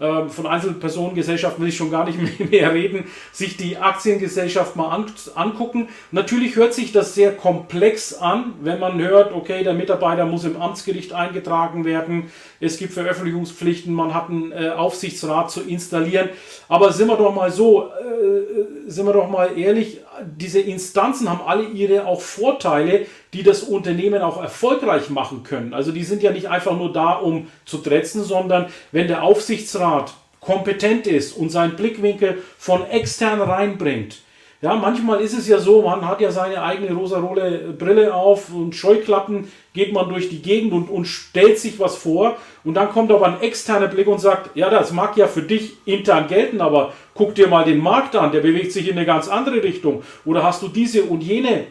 Ähm, 0.03 0.31
von 0.31 0.49
Einzelpersonengesellschaften 0.49 1.63
will 1.63 1.69
ich 1.69 1.77
schon 1.77 1.93
gar 1.93 2.05
nicht 2.05 2.19
mehr 2.51 2.75
reden, 2.75 3.05
sich 3.31 3.57
die 3.57 3.77
Aktiengesellschaft 3.77 4.75
mal 4.75 4.89
an, 4.89 5.07
angucken. 5.37 5.89
Natürlich 6.11 6.57
hört 6.57 6.75
sich 6.75 6.91
das 6.91 7.15
sehr 7.15 7.37
komplex 7.37 8.13
an, 8.15 8.55
wenn 8.63 8.81
man 8.81 9.01
hört, 9.01 9.33
okay, 9.33 9.63
der 9.63 9.75
Mitarbeiter 9.75 10.27
muss 10.27 10.45
im 10.45 10.61
Amtsgericht 10.61 11.13
eingetragen 11.13 11.85
werden, 11.85 12.33
es 12.59 12.79
gibt 12.79 12.93
Veröffentlichungspflichten, 12.93 13.95
man 13.95 14.13
hat 14.13 14.29
einen 14.29 14.51
äh, 14.51 14.71
Aufsichtsrat 14.71 15.53
zu 15.53 15.63
installieren. 15.63 16.31
Aber 16.69 16.93
sind 16.93 17.07
wir 17.07 17.17
doch 17.17 17.33
mal 17.33 17.53
so, 17.53 17.85
äh, 17.85 18.91
sind 18.91 19.07
wir 19.07 19.13
doch 19.13 19.29
mal 19.29 19.57
ehrlich, 19.57 20.01
diese 20.37 20.61
Instanzen 20.61 21.29
haben 21.31 21.41
alle 21.47 21.65
ihre 21.65 22.07
auch 22.07 22.21
Vorteile, 22.21 23.07
die 23.33 23.43
das 23.43 23.63
Unternehmen 23.63 24.23
auch 24.23 24.41
erfolgreich 24.41 25.11
machen 25.11 25.43
können. 25.43 25.75
Also 25.75 25.93
die 25.93 26.05
sind 26.05 26.23
ja 26.23 26.33
nicht 26.33 26.49
einfach 26.49 26.77
nur 26.77 26.93
da, 26.93 27.15
um 27.15 27.49
zu 27.65 27.79
tretzen, 27.79 28.23
sondern 28.25 28.67
wenn 28.91 29.09
der 29.09 29.23
Aufsichtsrat 29.23 30.15
kompetent 30.41 31.07
ist 31.07 31.37
und 31.37 31.51
seinen 31.51 31.77
Blickwinkel 31.77 32.43
von 32.59 32.87
extern 32.89 33.41
reinbringt, 33.41 34.19
ja, 34.63 34.77
manchmal 34.77 35.21
ist 35.21 35.37
es 35.37 35.49
ja 35.49 35.59
so, 35.59 35.83
man 35.83 36.07
hat 36.07 36.21
ja 36.21 36.31
seine 36.31 36.63
eigene 36.63 36.95
rosarote 36.95 37.75
Brille 37.77 38.15
auf 38.15 38.55
und 38.55 38.77
Scheuklappen, 38.77 39.51
geht 39.75 39.93
man 39.93 40.09
durch 40.09 40.29
die 40.29 40.43
Gegend 40.43 40.73
und, 40.73 40.91
und 40.91 41.07
stellt 41.07 41.59
sich 41.59 41.79
was 41.79 41.97
vor 41.97 42.37
und 42.65 42.75
dann 42.75 42.91
kommt 42.91 43.11
aber 43.11 43.27
ein 43.27 43.41
externer 43.41 43.89
Blick 43.89 44.07
und 44.07 44.21
sagt, 44.21 44.55
ja, 44.55 44.69
das 44.69 44.93
mag 44.93 45.17
ja 45.17 45.27
für 45.27 45.43
dich 45.43 45.77
intern 45.87 46.29
gelten, 46.29 46.61
aber 46.61 46.93
guck 47.15 47.35
dir 47.35 47.49
mal 47.49 47.65
den 47.65 47.79
Markt 47.79 48.15
an, 48.15 48.33
der 48.33 48.41
bewegt 48.41 48.73
sich 48.73 48.89
in 48.89 48.97
eine 48.97 49.07
ganz 49.07 49.29
andere 49.29 49.63
Richtung. 49.63 50.03
Oder 50.25 50.43
hast 50.43 50.63
du 50.63 50.69
diese 50.69 51.05
und 51.05 51.23
jene 51.23 51.67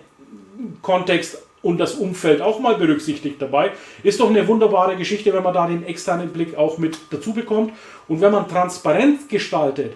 Kontext 0.82 1.43
und 1.62 1.78
das 1.78 1.95
Umfeld 1.95 2.41
auch 2.41 2.60
mal 2.60 2.76
berücksichtigt 2.76 3.41
dabei. 3.41 3.72
Ist 4.04 4.20
doch 4.20 4.30
eine 4.30 4.47
wunderbare 4.47 4.95
Geschichte, 4.95 5.34
wenn 5.34 5.43
man 5.43 5.54
da 5.54 5.68
den 5.68 5.86
externen 5.86 6.30
Blick 6.30 6.58
auch 6.58 6.78
mit 6.78 6.97
dazu 7.12 7.34
bekommt. 7.34 7.74
Und 8.08 8.22
wenn 8.22 8.32
man 8.32 8.47
transparent 8.47 9.30
gestaltet, 9.30 9.93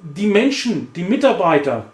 die 0.00 0.26
Menschen, 0.26 0.92
die 0.94 1.04
Mitarbeiter, 1.04 1.86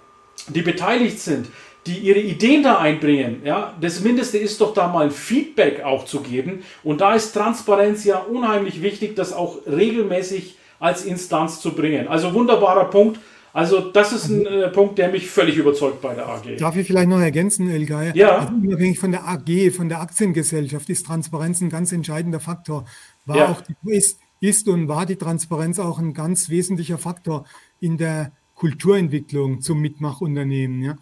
die 0.49 0.63
beteiligt 0.63 1.21
sind, 1.21 1.49
die 1.87 1.99
ihre 1.99 2.19
Ideen 2.19 2.63
da 2.63 2.79
einbringen, 2.79 3.43
ja, 3.45 3.75
das 3.81 4.01
Mindeste 4.01 4.39
ist 4.39 4.61
doch 4.61 4.75
da 4.75 4.89
mal 4.89 5.07
ein 5.07 5.11
Feedback 5.11 5.83
auch 5.83 6.05
zu 6.05 6.21
geben. 6.21 6.63
Und 6.83 7.01
da 7.01 7.15
ist 7.15 7.33
Transparenz 7.33 8.05
ja 8.05 8.19
unheimlich 8.19 8.83
wichtig, 8.83 9.17
das 9.17 9.33
auch 9.33 9.59
regelmäßig 9.67 10.57
als 10.79 11.05
Instanz 11.05 11.61
zu 11.61 11.73
bringen. 11.73 12.09
Also 12.09 12.35
wunderbarer 12.35 12.91
Punkt. 12.91 13.19
Also 13.53 13.81
das 13.81 14.13
ist 14.13 14.29
ein 14.29 14.47
äh, 14.47 14.69
Punkt, 14.69 14.99
der 14.99 15.11
mich 15.11 15.29
völlig 15.29 15.57
überzeugt 15.57 16.01
bei 16.01 16.15
der 16.15 16.29
AG. 16.29 16.57
Darf 16.59 16.77
ich 16.77 16.87
vielleicht 16.87 17.09
noch 17.09 17.19
ergänzen, 17.19 17.69
Elgay? 17.69 18.13
Ja. 18.15 18.39
Also 18.39 18.55
unabhängig 18.55 18.99
von 18.99 19.11
der 19.11 19.27
AG, 19.27 19.73
von 19.75 19.89
der 19.89 20.01
Aktiengesellschaft 20.01 20.89
ist 20.89 21.07
Transparenz 21.07 21.61
ein 21.61 21.69
ganz 21.69 21.91
entscheidender 21.91 22.41
Faktor. 22.41 22.85
War 23.27 23.37
ja. 23.37 23.49
auch 23.49 23.61
die, 23.61 23.75
ist, 23.91 24.21
ist 24.41 24.69
und 24.69 24.87
war 24.87 25.05
die 25.05 25.17
Transparenz 25.17 25.79
auch 25.79 25.99
ein 25.99 26.15
ganz 26.15 26.49
wesentlicher 26.49 26.99
Faktor 26.99 27.45
in 27.81 27.97
der 27.99 28.33
Kulturentwicklung 28.55 29.61
zum 29.63 29.81
Mitmachunternehmen. 29.81 30.83
Ja. 30.83 30.97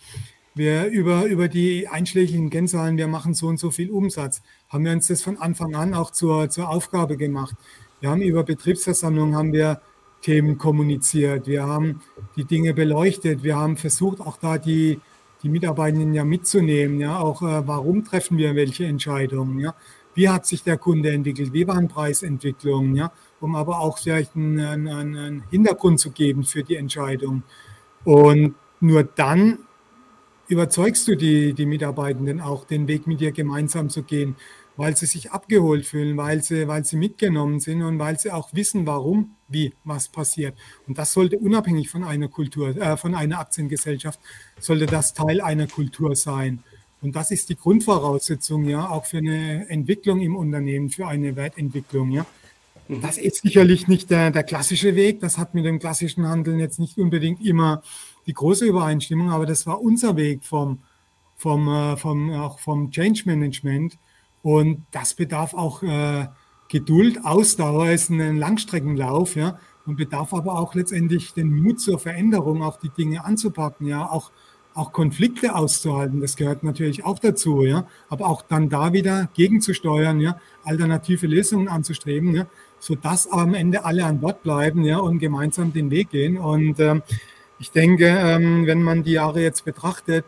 Wir 0.59 0.87
über, 0.87 1.27
über 1.27 1.47
die 1.47 1.87
einschlägigen 1.87 2.51
Kennzahlen, 2.51 2.97
wir 2.97 3.07
machen 3.07 3.33
so 3.33 3.47
und 3.47 3.61
so 3.61 3.71
viel 3.71 3.93
Umsatz, 3.93 4.43
haben 4.69 4.85
wir 4.85 4.91
uns 4.91 5.07
das 5.07 5.23
von 5.23 5.39
Anfang 5.39 5.77
an 5.77 5.95
auch 5.95 6.11
zur, 6.11 6.51
zur 6.51 6.69
Aufgabe 6.69 7.17
gemacht. 7.17 7.55
Wir 8.01 8.11
haben 8.11 8.23
über 8.23 8.43
Betriebsversammlungen 8.43 9.37
haben 9.37 9.53
wir 9.53 9.81
Themen 10.21 10.59
kommuniziert, 10.59 11.47
wir 11.47 11.63
haben 11.63 12.01
die 12.35 12.45
Dinge 12.45 12.75
beleuchtet, 12.75 13.45
wir 13.45 13.55
haben 13.55 13.77
versucht, 13.77 14.21
auch 14.21 14.37
da 14.37 14.59
die, 14.59 14.99
die 15.45 15.49
Mitarbeitenden 15.49 16.13
ja 16.13 16.25
mitzunehmen, 16.25 16.99
ja, 16.99 17.21
auch 17.21 17.41
äh, 17.43 17.65
warum 17.65 18.05
treffen 18.05 18.37
wir 18.37 18.57
welche 18.57 18.85
Entscheidungen, 18.85 19.61
ja, 19.61 19.77
wie 20.15 20.29
hat 20.29 20.45
sich 20.45 20.65
der 20.65 20.77
Kunde 20.77 21.13
entwickelt, 21.13 21.53
wie 21.53 21.69
waren 21.69 21.87
Preisentwicklungen, 21.87 22.97
ja, 22.97 23.13
um 23.39 23.55
aber 23.55 23.79
auch 23.79 23.99
vielleicht 23.99 24.35
einen, 24.35 24.59
einen, 24.59 24.89
einen 24.89 25.45
Hintergrund 25.53 26.01
zu 26.01 26.11
geben 26.11 26.43
für 26.43 26.65
die 26.65 26.75
Entscheidung. 26.75 27.45
Und 28.03 28.57
nur 28.81 29.05
dann 29.05 29.59
überzeugst 30.49 31.07
du 31.09 31.17
die, 31.17 31.53
die 31.53 31.67
Mitarbeitenden 31.67 32.41
auch, 32.41 32.65
den 32.65 32.89
Weg 32.89 33.07
mit 33.07 33.21
dir 33.21 33.33
gemeinsam 33.33 33.91
zu 33.91 34.03
gehen, 34.03 34.37
weil 34.77 34.97
sie 34.97 35.07
sich 35.07 35.33
abgeholt 35.33 35.87
fühlen, 35.87 36.17
weil 36.17 36.43
sie, 36.43 36.69
weil 36.69 36.85
sie 36.85 36.97
mitgenommen 36.97 37.61
sind 37.61 37.83
und 37.83 37.99
weil 37.99 38.19
sie 38.19 38.31
auch 38.31 38.55
wissen, 38.55 38.87
warum, 38.87 39.35
wie, 39.49 39.75
was 39.85 40.09
passiert. 40.09 40.55
Und 40.87 40.99
das 40.99 41.13
sollte 41.13 41.39
unabhängig 41.39 41.91
von 41.91 42.05
einer 42.05 42.29
Kultur, 42.29 42.77
äh, 42.77 42.97
von 42.97 43.15
einer 43.15 43.41
Aktiengesellschaft, 43.41 44.21
sollte 44.61 44.87
das 44.87 45.15
Teil 45.15 45.41
einer 45.41 45.67
Kultur 45.67 46.15
sein. 46.15 46.63
Und 47.01 47.15
das 47.17 47.31
ist 47.31 47.49
die 47.49 47.57
Grundvoraussetzung, 47.57 48.65
ja, 48.69 48.89
auch 48.89 49.05
für 49.05 49.19
eine 49.19 49.69
Entwicklung 49.69 50.21
im 50.21 50.37
Unternehmen, 50.37 50.91
für 50.91 51.07
eine 51.07 51.37
Wertentwicklung, 51.37 52.11
ja. 52.11 52.27
Mhm. 52.89 53.01
Das 53.03 53.19
ist 53.19 53.43
sicherlich 53.43 53.87
nicht 53.89 54.11
der, 54.11 54.31
der 54.31 54.43
klassische 54.43 54.97
Weg. 54.97 55.21
Das 55.21 55.39
hat 55.39 55.55
mit 55.55 55.65
dem 55.65 55.79
klassischen 55.79 56.27
Handeln 56.27 56.59
jetzt 56.59 56.79
nicht 56.79 56.99
unbedingt 56.99 57.45
immer 57.45 57.83
die 58.29 58.35
große 58.35 58.66
Übereinstimmung, 58.66 59.31
aber 59.31 59.47
das 59.47 59.66
war 59.66 59.81
unser 59.81 60.14
Weg 60.16 60.45
vom, 60.45 60.79
vom, 61.35 61.66
äh, 61.68 61.97
vom, 61.97 62.31
auch 62.35 62.61
vom 62.61 62.91
Change 62.91 63.22
Management. 63.24 63.99
Und 64.43 64.85
das 64.93 65.14
bedarf 65.14 65.55
auch 65.55 65.83
äh, 65.83 66.29
Geduld, 66.68 67.24
Ausdauer, 67.24 67.91
ist 67.91 68.11
ein 68.11 68.37
Langstreckenlauf, 68.37 69.35
ja, 69.35 69.59
und 69.87 69.97
bedarf 69.97 70.35
aber 70.35 70.59
auch 70.59 70.74
letztendlich 70.74 71.33
den 71.33 71.51
Mut 71.51 71.81
zur 71.81 71.99
Veränderung, 71.99 72.62
auch 72.62 72.79
die 72.79 72.91
Dinge 72.91 73.24
anzupacken, 73.24 73.87
ja, 73.87 74.09
auch, 74.09 74.31
auch 74.74 74.93
Konflikte 74.93 75.57
auszuhalten. 75.57 76.20
Das 76.20 76.37
gehört 76.37 76.62
natürlich 76.62 77.07
auch 77.07 77.18
dazu, 77.18 77.62
ja, 77.62 77.87
aber 78.11 78.26
auch 78.26 78.43
dann 78.43 78.68
da 78.68 78.93
wieder 78.93 79.31
gegenzusteuern, 79.33 80.20
ja, 80.20 80.39
alternative 80.62 81.26
Lösungen 81.26 81.68
anzustreben, 81.68 82.35
ja, 82.35 82.47
sodass 82.79 83.26
am 83.33 83.55
Ende 83.55 83.87
alle 83.87 84.05
an 84.05 84.20
Bord 84.20 84.43
bleiben, 84.43 84.85
ja, 84.85 84.99
und 84.99 85.18
gemeinsam 85.18 85.72
den 85.72 85.91
Weg 85.91 86.11
gehen. 86.11 86.37
Und 86.37 86.79
ähm, 86.79 87.03
ich 87.59 87.71
denke, 87.71 88.07
ähm, 88.07 88.67
wenn 88.67 88.83
man 88.83 89.03
die 89.03 89.13
Jahre 89.13 89.43
jetzt 89.43 89.65
betrachtet, 89.65 90.25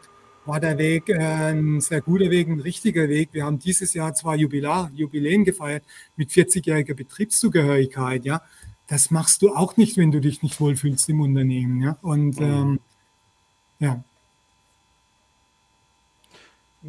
war 0.47 0.61
der 0.61 0.79
Weg 0.79 1.09
äh, 1.09 1.19
ein 1.19 1.81
sehr 1.81 2.01
guter 2.01 2.31
Weg, 2.31 2.49
ein 2.49 2.61
richtiger 2.61 3.09
Weg. 3.09 3.29
Wir 3.33 3.45
haben 3.45 3.59
dieses 3.59 3.95
Jahr 3.95 4.15
zwei 4.15 4.37
Jubilar, 4.37 4.91
Jubiläen 4.95 5.45
gefeiert 5.45 5.85
mit 6.17 6.31
40-jähriger 6.31 6.95
Betriebszugehörigkeit. 6.95 8.25
Ja, 8.25 8.43
das 8.89 9.11
machst 9.11 9.43
du 9.43 9.55
auch 9.55 9.77
nicht, 9.77 9.97
wenn 9.97 10.11
du 10.11 10.21
dich 10.21 10.43
nicht 10.43 10.61
wohlfühlst 10.61 11.09
im 11.09 11.21
Unternehmen. 11.21 11.81
Ja, 11.83 11.97
und 12.03 12.41
mhm. 12.41 12.47
ähm, 12.47 12.81
ja. 13.79 14.05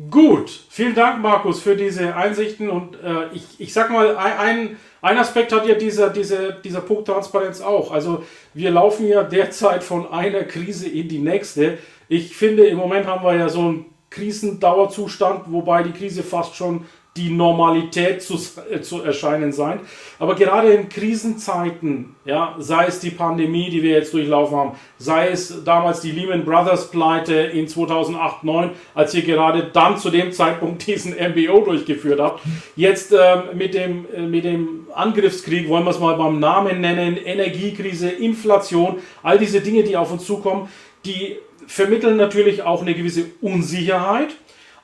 Gut, 0.09 0.49
vielen 0.69 0.95
Dank, 0.95 1.21
Markus, 1.21 1.61
für 1.61 1.75
diese 1.75 2.15
Einsichten. 2.15 2.69
Und 2.69 2.95
äh, 2.95 3.31
ich, 3.33 3.59
ich 3.59 3.73
sag 3.73 3.91
mal, 3.91 4.15
ein, 4.15 4.37
ein 4.39 4.77
Aspekt 5.17 5.51
hat 5.51 5.65
ja 5.65 5.75
dieser, 5.75 6.09
dieser, 6.09 6.51
dieser 6.51 6.81
Punkt 6.81 7.07
Transparenz 7.07 7.61
auch. 7.61 7.91
Also 7.91 8.23
wir 8.53 8.71
laufen 8.71 9.07
ja 9.07 9.23
derzeit 9.23 9.83
von 9.83 10.11
einer 10.11 10.43
Krise 10.43 10.87
in 10.87 11.09
die 11.09 11.19
nächste. 11.19 11.79
Ich 12.07 12.35
finde, 12.35 12.65
im 12.65 12.77
Moment 12.77 13.07
haben 13.07 13.23
wir 13.23 13.35
ja 13.35 13.49
so 13.49 13.61
einen 13.61 13.85
Krisendauerzustand, 14.11 15.51
wobei 15.51 15.83
die 15.83 15.93
Krise 15.93 16.21
fast 16.21 16.55
schon 16.55 16.85
die 17.17 17.29
Normalität 17.29 18.21
zu, 18.21 18.39
äh, 18.69 18.79
zu 18.81 19.01
erscheinen 19.01 19.51
sein. 19.51 19.81
Aber 20.17 20.35
gerade 20.35 20.71
in 20.71 20.87
Krisenzeiten, 20.87 22.15
ja, 22.23 22.55
sei 22.57 22.85
es 22.85 23.01
die 23.01 23.09
Pandemie, 23.09 23.69
die 23.69 23.83
wir 23.83 23.91
jetzt 23.91 24.13
durchlaufen 24.13 24.57
haben, 24.57 24.71
sei 24.97 25.27
es 25.29 25.63
damals 25.65 25.99
die 25.99 26.11
Lehman 26.11 26.45
Brothers 26.45 26.89
Pleite 26.89 27.33
in 27.33 27.67
2008, 27.67 28.41
2009, 28.41 28.69
als 28.95 29.13
ihr 29.13 29.23
gerade 29.23 29.69
dann 29.73 29.97
zu 29.97 30.09
dem 30.09 30.31
Zeitpunkt 30.31 30.85
diesen 30.87 31.13
MBO 31.13 31.61
durchgeführt 31.61 32.19
habt. 32.19 32.41
Jetzt 32.75 33.11
äh, 33.11 33.53
mit, 33.53 33.73
dem, 33.73 34.05
äh, 34.13 34.21
mit 34.21 34.45
dem 34.45 34.87
Angriffskrieg, 34.93 35.67
wollen 35.67 35.83
wir 35.83 35.91
es 35.91 35.99
mal 35.99 36.15
beim 36.15 36.39
Namen 36.39 36.81
nennen, 36.81 37.17
Energiekrise, 37.17 38.09
Inflation, 38.09 38.99
all 39.23 39.37
diese 39.37 39.61
Dinge, 39.61 39.83
die 39.83 39.97
auf 39.97 40.11
uns 40.11 40.25
zukommen, 40.25 40.69
die 41.05 41.37
vermitteln 41.67 42.17
natürlich 42.17 42.63
auch 42.63 42.81
eine 42.81 42.93
gewisse 42.93 43.25
Unsicherheit, 43.41 44.29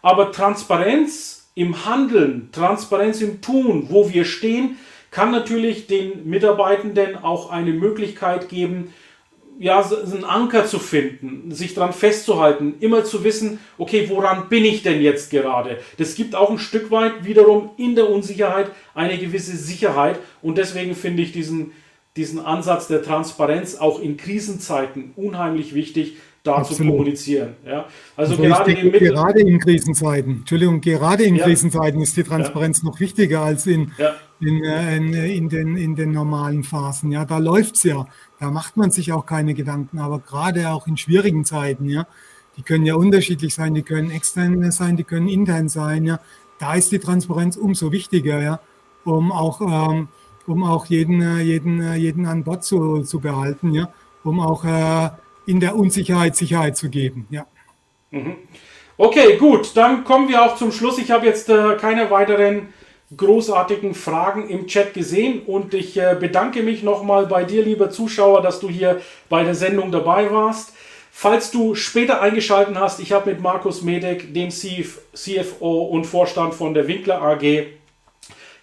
aber 0.02 0.32
Transparenz 0.32 1.37
im 1.58 1.88
Handeln, 1.88 2.50
Transparenz 2.52 3.20
im 3.20 3.42
Tun, 3.42 3.88
wo 3.90 4.14
wir 4.14 4.26
stehen, 4.26 4.78
kann 5.10 5.32
natürlich 5.32 5.88
den 5.88 6.30
Mitarbeitenden 6.30 7.16
auch 7.16 7.50
eine 7.50 7.74
Möglichkeit 7.74 8.48
geben, 8.48 8.94
ja, 9.58 9.84
einen 9.84 10.24
Anker 10.24 10.68
zu 10.68 10.78
finden, 10.78 11.52
sich 11.52 11.74
daran 11.74 11.94
festzuhalten, 11.94 12.76
immer 12.80 13.04
zu 13.04 13.24
wissen, 13.24 13.60
okay, 13.80 14.08
woran 14.08 14.50
bin 14.50 14.66
ich 14.66 14.84
denn 14.84 15.02
jetzt 15.02 15.32
gerade? 15.32 15.80
Das 15.98 16.14
gibt 16.14 16.36
auch 16.36 16.52
ein 16.52 16.60
Stück 16.60 16.92
weit 16.92 17.26
wiederum 17.26 17.72
in 17.78 17.96
der 17.96 18.08
Unsicherheit 18.08 18.70
eine 18.94 19.18
gewisse 19.18 19.58
Sicherheit 19.58 20.20
und 20.44 20.60
deswegen 20.60 20.94
finde 20.94 21.24
ich 21.24 21.32
diesen, 21.32 21.72
diesen 22.18 22.40
Ansatz 22.40 22.88
der 22.88 23.02
Transparenz 23.02 23.78
auch 23.78 24.00
in 24.00 24.16
Krisenzeiten 24.16 25.14
unheimlich 25.16 25.74
wichtig, 25.74 26.18
da 26.44 26.56
Absolut. 26.56 26.78
zu 26.78 26.84
kommunizieren. 26.86 27.56
Ja? 27.66 27.86
Also, 28.16 28.34
also 28.34 28.44
gerade, 28.44 28.74
denke, 28.74 29.00
gerade, 29.00 29.42
in 29.42 29.60
Krisenzeiten, 29.60 30.38
Entschuldigung, 30.40 30.82
gerade 30.82 31.24
in 31.24 31.36
ja. 31.36 31.44
Krisenzeiten 31.44 32.02
ist 32.02 32.16
die 32.16 32.24
Transparenz 32.24 32.82
ja. 32.82 32.90
noch 32.90 33.00
wichtiger 33.00 33.42
als 33.42 33.68
in, 33.68 33.92
in, 34.40 34.64
äh, 34.64 34.96
in, 34.96 35.14
in, 35.14 35.50
den, 35.50 35.78
in 35.78 35.96
den 35.96 36.12
normalen 36.12 36.64
Phasen. 36.64 37.12
Ja, 37.12 37.26
da 37.26 37.38
läuft 37.38 37.76
es 37.76 37.84
ja. 37.84 38.08
Da 38.40 38.52
macht 38.52 38.78
man 38.78 38.92
sich 38.92 39.12
auch 39.12 39.26
keine 39.26 39.54
Gedanken, 39.54 40.00
aber 40.00 40.20
gerade 40.20 40.70
auch 40.70 40.88
in 40.88 40.98
schwierigen 40.98 41.44
Zeiten, 41.44 41.90
ja, 41.90 42.08
die 42.56 42.64
können 42.64 42.86
ja 42.86 42.96
unterschiedlich 42.96 43.54
sein, 43.54 43.74
die 43.74 43.84
können 43.84 44.12
extern 44.12 44.72
sein, 44.72 44.98
die 44.98 45.04
können 45.04 45.28
intern 45.28 45.70
sein, 45.70 46.06
ja. 46.06 46.20
Da 46.60 46.74
ist 46.74 46.92
die 46.92 47.00
Transparenz 47.00 47.56
umso 47.56 47.92
wichtiger, 47.92 48.42
ja, 48.42 48.60
um 49.04 49.32
auch, 49.32 49.62
ähm, 49.62 50.08
um 50.48 50.64
auch 50.64 50.86
jeden, 50.88 51.22
äh, 51.22 51.42
jeden, 51.42 51.82
äh, 51.82 51.96
jeden 51.96 52.26
an 52.26 52.44
Bord 52.44 52.64
zu, 52.64 53.04
zu 53.04 53.20
behalten, 53.20 53.74
ja, 53.74 53.90
um 54.24 54.40
auch 54.40 54.66
äh, 54.66 55.10
in 55.48 55.60
der 55.60 55.76
Unsicherheit 55.76 56.36
Sicherheit 56.36 56.78
zu 56.78 56.90
geben. 56.90 57.28
Ja. 57.30 57.48
Mhm. 58.12 58.36
Okay, 58.98 59.38
gut, 59.38 59.76
dann 59.76 60.04
kommen 60.04 60.28
wir 60.28 60.44
auch 60.44 60.56
zum 60.56 60.72
Schluss. 60.72 60.98
Ich 60.98 61.12
habe 61.12 61.26
jetzt 61.26 61.50
äh, 61.50 61.76
keine 61.80 62.10
weiteren 62.12 62.74
großartigen 63.16 63.94
Fragen 63.94 64.50
im 64.50 64.68
Chat 64.68 64.94
gesehen 64.94 65.42
und 65.46 65.74
ich 65.74 65.98
äh, 65.98 66.16
bedanke 66.20 66.62
mich 66.62 66.84
nochmal 66.84 67.26
bei 67.26 67.44
dir, 67.44 67.64
lieber 67.64 67.90
Zuschauer, 67.90 68.42
dass 68.42 68.60
du 68.60 68.70
hier 68.70 69.02
bei 69.30 69.44
der 69.44 69.56
Sendung 69.56 69.92
dabei 69.92 70.32
warst. 70.32 70.74
Falls 71.12 71.50
du 71.52 71.74
später 71.74 72.22
eingeschaltet 72.22 72.76
hast, 72.78 73.00
ich 73.00 73.12
habe 73.12 73.32
mit 73.32 73.40
Markus 73.40 73.82
Medek, 73.82 74.34
dem 74.34 74.50
CFO 74.50 75.86
und 75.86 76.06
Vorstand 76.06 76.54
von 76.54 76.74
der 76.74 76.88
Winkler 76.88 77.22
AG, 77.22 77.68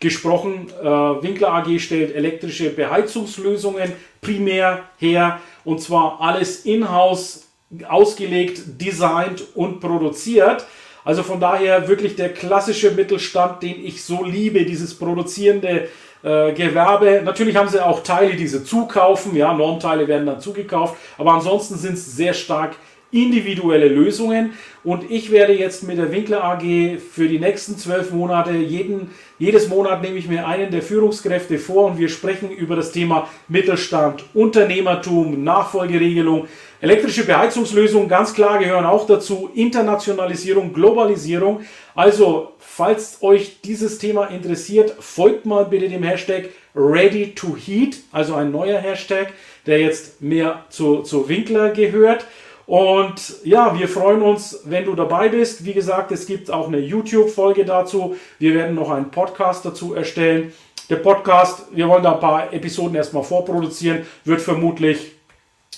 gesprochen. 0.04 0.68
Äh, 0.80 0.84
Winkler 0.84 1.52
AG 1.52 1.78
stellt 1.80 2.14
elektrische 2.14 2.70
Beheizungslösungen 2.70 3.92
primär 4.20 4.84
her 4.98 5.40
und 5.64 5.80
zwar 5.80 6.20
alles 6.20 6.64
in-house 6.64 7.48
ausgelegt, 7.88 8.62
designt 8.80 9.42
und 9.54 9.80
produziert. 9.80 10.66
Also 11.04 11.22
von 11.22 11.40
daher 11.40 11.88
wirklich 11.88 12.16
der 12.16 12.32
klassische 12.32 12.90
Mittelstand, 12.90 13.62
den 13.62 13.84
ich 13.84 14.04
so 14.04 14.24
liebe, 14.24 14.64
dieses 14.64 14.96
produzierende 14.98 15.88
äh, 16.22 16.52
Gewerbe. 16.52 17.20
Natürlich 17.22 17.56
haben 17.56 17.68
sie 17.68 17.84
auch 17.84 18.02
Teile, 18.02 18.34
die 18.36 18.46
sie 18.46 18.64
zukaufen, 18.64 19.36
ja, 19.36 19.52
Normteile 19.52 20.08
werden 20.08 20.26
dann 20.26 20.40
zugekauft, 20.40 20.96
aber 21.18 21.34
ansonsten 21.34 21.76
sind 21.76 21.94
es 21.94 22.16
sehr 22.16 22.32
stark 22.32 22.76
individuelle 23.10 23.88
Lösungen. 23.88 24.54
Und 24.82 25.10
ich 25.10 25.30
werde 25.30 25.52
jetzt 25.52 25.84
mit 25.84 25.98
der 25.98 26.10
Winkler 26.10 26.42
AG 26.42 26.98
für 26.98 27.28
die 27.28 27.38
nächsten 27.38 27.78
zwölf 27.78 28.10
Monate, 28.10 28.52
jeden, 28.52 29.10
jedes 29.38 29.68
Monat 29.68 30.02
nehme 30.02 30.16
ich 30.16 30.28
mir 30.28 30.46
einen 30.46 30.70
der 30.70 30.82
Führungskräfte 30.82 31.58
vor 31.58 31.86
und 31.86 31.98
wir 31.98 32.08
sprechen 32.08 32.50
über 32.50 32.76
das 32.76 32.92
Thema 32.92 33.28
Mittelstand, 33.48 34.24
Unternehmertum, 34.32 35.42
Nachfolgeregelung, 35.42 36.46
elektrische 36.80 37.24
Beheizungslösungen, 37.24 38.08
ganz 38.08 38.34
klar 38.34 38.58
gehören 38.58 38.84
auch 38.84 39.06
dazu, 39.06 39.50
Internationalisierung, 39.54 40.72
Globalisierung. 40.72 41.62
Also, 41.96 42.52
falls 42.58 43.22
euch 43.22 43.60
dieses 43.62 43.98
Thema 43.98 44.26
interessiert, 44.26 44.94
folgt 45.00 45.46
mal 45.46 45.64
bitte 45.64 45.88
dem 45.88 46.02
Hashtag 46.02 46.50
Ready 46.76 47.34
to 47.34 47.56
Heat, 47.56 47.98
also 48.12 48.34
ein 48.34 48.52
neuer 48.52 48.78
Hashtag, 48.78 49.32
der 49.66 49.80
jetzt 49.80 50.22
mehr 50.22 50.64
zu, 50.68 51.02
zu 51.02 51.28
Winkler 51.28 51.70
gehört. 51.70 52.26
Und 52.66 53.44
ja, 53.44 53.78
wir 53.78 53.88
freuen 53.88 54.22
uns, 54.22 54.60
wenn 54.64 54.84
du 54.84 54.94
dabei 54.94 55.28
bist. 55.28 55.64
Wie 55.64 55.74
gesagt, 55.74 56.12
es 56.12 56.26
gibt 56.26 56.50
auch 56.50 56.68
eine 56.68 56.78
YouTube-Folge 56.78 57.64
dazu. 57.64 58.16
Wir 58.38 58.54
werden 58.54 58.74
noch 58.74 58.90
einen 58.90 59.10
Podcast 59.10 59.64
dazu 59.66 59.94
erstellen. 59.94 60.52
Der 60.88 60.96
Podcast, 60.96 61.66
wir 61.72 61.88
wollen 61.88 62.02
da 62.02 62.14
ein 62.14 62.20
paar 62.20 62.52
Episoden 62.52 62.94
erstmal 62.94 63.22
vorproduzieren, 63.22 64.06
wird 64.24 64.40
vermutlich 64.40 65.12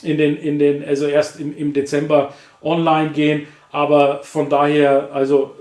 in 0.03 0.17
den, 0.17 0.37
in 0.37 0.59
den, 0.59 0.85
also 0.85 1.07
erst 1.07 1.41
im, 1.41 1.57
im 1.57 1.73
Dezember 1.73 2.35
online 2.63 3.11
gehen. 3.11 3.47
Aber 3.73 4.23
von 4.23 4.49
daher, 4.49 5.11
also 5.13 5.55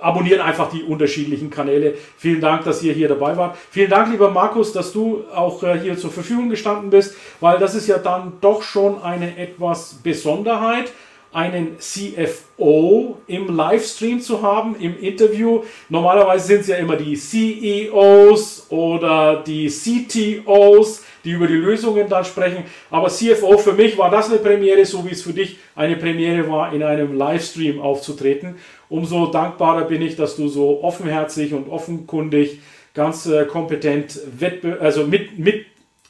abonnieren 0.00 0.40
einfach 0.40 0.70
die 0.70 0.82
unterschiedlichen 0.82 1.50
Kanäle. 1.50 1.94
Vielen 2.16 2.40
Dank, 2.40 2.64
dass 2.64 2.82
ihr 2.82 2.92
hier 2.92 3.08
dabei 3.08 3.36
wart. 3.36 3.56
Vielen 3.70 3.90
Dank, 3.90 4.10
lieber 4.10 4.30
Markus, 4.30 4.72
dass 4.72 4.92
du 4.92 5.24
auch 5.34 5.62
äh, 5.62 5.78
hier 5.78 5.96
zur 5.96 6.10
Verfügung 6.10 6.50
gestanden 6.50 6.90
bist, 6.90 7.16
weil 7.40 7.58
das 7.58 7.74
ist 7.74 7.86
ja 7.86 7.98
dann 7.98 8.34
doch 8.40 8.62
schon 8.62 9.02
eine 9.02 9.36
etwas 9.36 9.94
Besonderheit 10.02 10.92
einen 11.32 11.78
CFO 11.78 13.18
im 13.26 13.54
Livestream 13.54 14.20
zu 14.20 14.42
haben, 14.42 14.74
im 14.80 14.98
Interview. 14.98 15.62
Normalerweise 15.88 16.46
sind 16.46 16.60
es 16.62 16.66
ja 16.68 16.76
immer 16.76 16.96
die 16.96 17.14
CEOs 17.14 18.66
oder 18.68 19.36
die 19.46 19.68
CTOs, 19.68 21.04
die 21.24 21.32
über 21.32 21.46
die 21.46 21.54
Lösungen 21.54 22.08
dann 22.08 22.24
sprechen. 22.24 22.64
Aber 22.90 23.08
CFO 23.08 23.58
für 23.58 23.72
mich 23.72 23.98
war 23.98 24.10
das 24.10 24.30
eine 24.30 24.38
Premiere, 24.38 24.84
so 24.84 25.04
wie 25.04 25.12
es 25.12 25.22
für 25.22 25.32
dich 25.32 25.58
eine 25.74 25.96
Premiere 25.96 26.48
war, 26.48 26.72
in 26.72 26.82
einem 26.82 27.16
Livestream 27.16 27.80
aufzutreten. 27.80 28.56
Umso 28.88 29.26
dankbarer 29.26 29.84
bin 29.84 30.02
ich, 30.02 30.16
dass 30.16 30.36
du 30.36 30.48
so 30.48 30.82
offenherzig 30.82 31.52
und 31.54 31.68
offenkundig, 31.68 32.60
ganz 32.94 33.26
äh, 33.26 33.44
kompetent, 33.46 34.18
also 34.80 35.06
mit, 35.06 35.38
mit, 35.38 35.66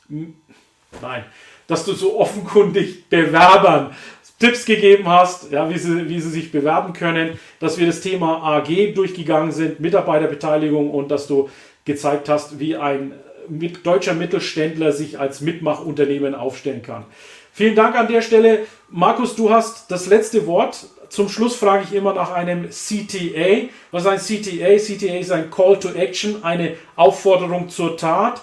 nein, 0.09 1.25
dass 1.67 1.85
du 1.85 1.93
so 1.93 2.19
offenkundig 2.19 3.09
Bewerbern 3.09 3.95
Tipps 4.41 4.65
gegeben 4.65 5.07
hast, 5.07 5.53
ja, 5.53 5.69
wie, 5.69 5.79
sie, 5.79 6.09
wie 6.09 6.19
sie 6.19 6.31
sich 6.31 6.51
bewerben 6.51 6.95
können, 6.95 7.39
dass 7.61 7.79
wir 7.79 7.87
das 7.87 8.01
Thema 8.01 8.43
AG 8.43 8.95
durchgegangen 8.95 9.53
sind, 9.53 9.81
Mitarbeiterbeteiligung 9.81 10.91
und 10.91 11.11
dass 11.11 11.27
du 11.27 11.51
gezeigt 11.85 12.31
hast, 12.31 12.59
wie 12.59 12.75
ein 12.75 13.13
mit 13.51 13.85
deutscher 13.85 14.15
Mittelständler 14.15 14.93
sich 14.93 15.19
als 15.19 15.41
Mitmachunternehmen 15.41 16.35
aufstellen 16.35 16.83
kann. 16.83 17.05
Vielen 17.53 17.75
Dank 17.75 17.97
an 17.97 18.09
der 18.09 18.23
Stelle. 18.23 18.67
Markus, 18.89 19.35
du 19.37 19.51
hast 19.51 19.91
das 19.91 20.07
letzte 20.07 20.47
Wort. 20.47 20.87
Zum 21.09 21.29
Schluss 21.29 21.57
frage 21.57 21.85
ich 21.85 21.93
immer 21.93 22.15
nach 22.15 22.33
einem 22.33 22.71
CTA. 22.71 23.69
Was 23.91 24.05
ist 24.05 24.09
ein 24.09 24.19
CTA? 24.19 24.77
CTA 24.77 25.19
ist 25.19 25.33
ein 25.33 25.51
Call 25.51 25.79
to 25.79 25.89
Action, 25.91 26.45
eine 26.45 26.77
Aufforderung 26.95 27.69
zur 27.69 27.97
Tat. 27.97 28.41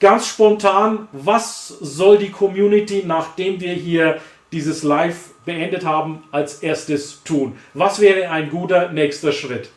Ganz 0.00 0.26
spontan, 0.26 1.08
was 1.12 1.68
soll 1.68 2.18
die 2.18 2.30
Community, 2.30 3.04
nachdem 3.06 3.60
wir 3.60 3.72
hier 3.72 4.20
dieses 4.52 4.82
Live 4.82 5.30
beendet 5.44 5.84
haben, 5.84 6.24
als 6.32 6.62
erstes 6.62 7.22
tun? 7.22 7.56
Was 7.74 8.00
wäre 8.00 8.30
ein 8.30 8.50
guter 8.50 8.92
nächster 8.92 9.32
Schritt? 9.32 9.70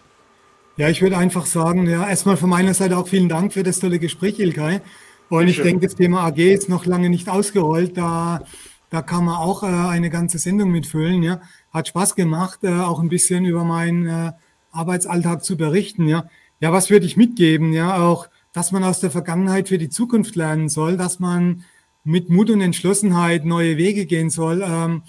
Ja, 0.80 0.88
ich 0.88 1.02
würde 1.02 1.18
einfach 1.18 1.46
sagen, 1.46 1.90
ja, 1.90 2.08
erstmal 2.08 2.38
von 2.38 2.50
meiner 2.50 2.74
Seite 2.74 2.98
auch 2.98 3.10
vielen 3.10 3.28
Dank 3.28 3.52
für 3.52 3.64
das 3.64 3.82
tolle 3.82 4.00
Gespräch, 4.00 4.40
Ilkay. 4.40 4.80
Und 5.28 5.50
ich 5.50 5.62
denke, 5.62 5.86
das 5.86 5.96
Thema 5.96 6.22
AG 6.22 6.38
ist 6.38 6.70
noch 6.70 6.86
lange 6.86 7.10
nicht 7.10 7.28
ausgerollt. 7.28 7.98
Da, 7.98 8.46
da 8.90 9.02
kann 9.02 9.26
man 9.26 9.36
auch 9.36 9.64
äh, 9.64 9.66
eine 9.66 10.10
ganze 10.10 10.38
Sendung 10.38 10.72
mitfüllen. 10.72 11.22
Ja. 11.22 11.42
Hat 11.74 11.90
Spaß 11.90 12.16
gemacht, 12.16 12.60
äh, 12.64 12.70
auch 12.80 13.02
ein 13.02 13.10
bisschen 13.10 13.44
über 13.44 13.66
meinen 13.66 14.08
äh, 14.08 14.32
Arbeitsalltag 14.72 15.44
zu 15.44 15.58
berichten. 15.58 16.08
Ja. 16.08 16.30
ja, 16.62 16.72
was 16.72 16.90
würde 16.90 17.06
ich 17.06 17.18
mitgeben? 17.18 17.74
Ja, 17.74 17.98
auch, 17.98 18.30
dass 18.54 18.72
man 18.72 18.86
aus 18.86 19.02
der 19.02 19.12
Vergangenheit 19.12 19.68
für 19.68 19.80
die 19.80 19.90
Zukunft 19.90 20.38
lernen 20.38 20.70
soll, 20.70 20.96
dass 20.96 21.20
man 21.20 21.66
mit 22.06 22.30
Mut 22.30 22.50
und 22.50 22.62
Entschlossenheit 22.62 23.44
neue 23.44 23.76
Wege 23.76 24.06
gehen 24.06 24.30
soll. 24.30 24.64
Ähm, 24.66 25.02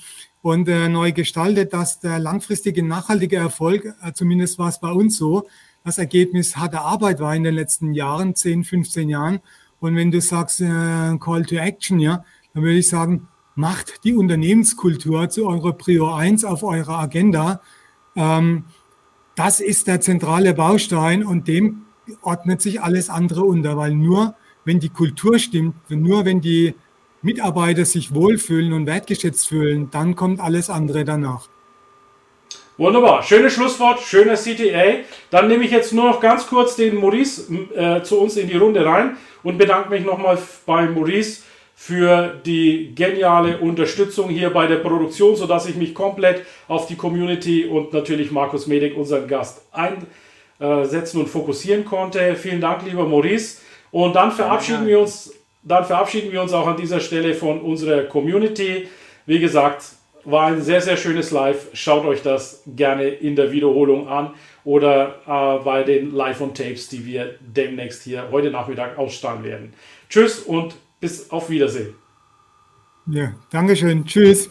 und 0.43 0.69
äh, 0.69 0.89
neu 0.89 1.13
gestaltet, 1.13 1.73
dass 1.73 2.01
der 2.01 2.19
langfristige 2.19 2.83
nachhaltige 2.83 3.37
Erfolg, 3.37 3.85
äh, 4.03 4.13
zumindest 4.13 4.59
war 4.59 4.69
es 4.69 4.81
bei 4.81 4.91
uns 4.91 5.17
so, 5.17 5.47
das 5.85 5.99
Ergebnis 5.99 6.57
harte 6.57 6.81
Arbeit 6.81 7.21
war 7.21 7.35
in 7.35 7.45
den 7.45 7.55
letzten 7.55 7.95
Jahren, 7.95 8.35
10, 8.35 8.65
15 8.65 9.09
Jahren. 9.09 9.41
Und 9.81 9.97
wenn 9.97 10.11
du 10.11 10.21
sagst 10.21 10.61
äh, 10.61 11.17
Call 11.19 11.45
to 11.47 11.57
Action, 11.57 11.99
ja, 11.99 12.25
dann 12.53 12.63
würde 12.63 12.79
ich 12.79 12.89
sagen, 12.89 13.29
macht 13.55 14.05
die 14.05 14.15
Unternehmenskultur 14.15 15.29
zu 15.31 15.47
eurer 15.47 15.73
Prior 15.73 16.17
1 16.17 16.45
auf 16.45 16.63
eurer 16.63 16.99
Agenda. 16.99 17.61
Ähm, 18.15 18.65
das 19.37 19.61
ist 19.61 19.87
der 19.87 20.01
zentrale 20.01 20.55
Baustein 20.55 21.25
und 21.25 21.49
dem 21.49 21.83
ordnet 22.23 22.61
sich 22.61 22.83
alles 22.83 23.09
andere 23.09 23.43
unter, 23.43 23.77
weil 23.77 23.95
nur 23.95 24.35
wenn 24.65 24.81
die 24.81 24.89
Kultur 24.89 25.39
stimmt, 25.39 25.75
nur 25.91 26.25
wenn 26.25 26.41
die 26.41 26.75
Mitarbeiter 27.23 27.85
sich 27.85 28.15
wohlfühlen 28.15 28.73
und 28.73 28.87
wertgeschätzt 28.87 29.49
fühlen, 29.49 29.89
dann 29.91 30.17
kommt 30.17 30.41
alles 30.41 30.71
andere 30.71 31.05
danach. 31.05 31.49
Wunderbar, 32.79 33.23
schönes 33.23 33.53
Schlusswort, 33.53 34.01
schöner 34.01 34.37
CTA. 34.37 35.05
Dann 35.31 35.49
nehme 35.49 35.65
ich 35.65 35.71
jetzt 35.71 35.93
nur 35.93 36.07
noch 36.07 36.21
ganz 36.21 36.47
kurz 36.47 36.77
den 36.77 36.97
Maurice 36.97 37.53
äh, 37.75 38.03
zu 38.03 38.19
uns 38.19 38.39
in 38.39 38.49
die 38.49 38.57
Runde 38.57 38.87
rein 38.87 39.19
und 39.43 39.59
bedanke 39.59 39.91
mich 39.91 40.03
nochmal 40.03 40.39
bei 40.65 40.87
Maurice 40.87 41.43
für 41.75 42.41
die 42.47 42.95
geniale 42.95 43.59
Unterstützung 43.59 44.31
hier 44.31 44.49
bei 44.51 44.67
der 44.67 44.77
Produktion, 44.77 45.37
sodass 45.37 45.67
ich 45.67 45.77
mich 45.77 45.95
komplett 45.95 46.47
auf 46.69 46.87
die 46.87 46.97
Community 46.97 47.67
und 47.67 47.93
natürlich 47.93 48.31
Markus 48.31 48.67
Medik, 48.67 48.97
unseren 48.97 49.29
Gast, 49.29 49.67
einsetzen 49.73 51.21
und 51.21 51.29
fokussieren 51.29 51.85
konnte. 51.85 52.35
Vielen 52.35 52.63
Dank, 52.63 52.87
lieber 52.87 53.07
Maurice. 53.07 53.61
Und 53.91 54.15
dann 54.15 54.33
verabschieden 54.33 54.87
wir 54.87 55.01
uns 55.01 55.35
dann 55.63 55.85
verabschieden 55.85 56.33
wir 56.33 56.43
uns 56.43 56.53
auch 56.53 56.67
an 56.67 56.77
dieser 56.77 57.01
Stelle 57.01 57.35
von 57.35 57.61
unserer 57.61 58.05
Community. 58.05 58.89
Wie 59.27 59.39
gesagt, 59.39 59.85
war 60.25 60.47
ein 60.47 60.63
sehr, 60.63 60.81
sehr 60.81 60.97
schönes 60.97 61.31
Live. 61.31 61.69
Schaut 61.73 62.05
euch 62.05 62.23
das 62.23 62.63
gerne 62.67 63.09
in 63.09 63.37
der 63.37 63.53
Wiederholung 63.53 64.09
an 64.09 64.35
oder 64.65 65.21
äh, 65.27 65.65
bei 65.65 65.83
den 65.83 66.13
Live 66.13 66.41
on 66.41 66.55
Tapes, 66.55 66.89
die 66.89 67.07
wir 67.07 67.37
demnächst 67.41 68.05
hier 68.05 68.31
heute 68.31 68.51
Nachmittag 68.51 68.99
ausstrahlen 68.99 69.45
werden. 69.45 69.73
Tschüss 70.09 70.41
und 70.41 70.77
bis 71.01 71.31
auf 71.31 71.49
Wiedersehen. 71.51 71.95
Ja, 73.07 73.33
Dankeschön. 73.51 74.05
Tschüss. 74.05 74.51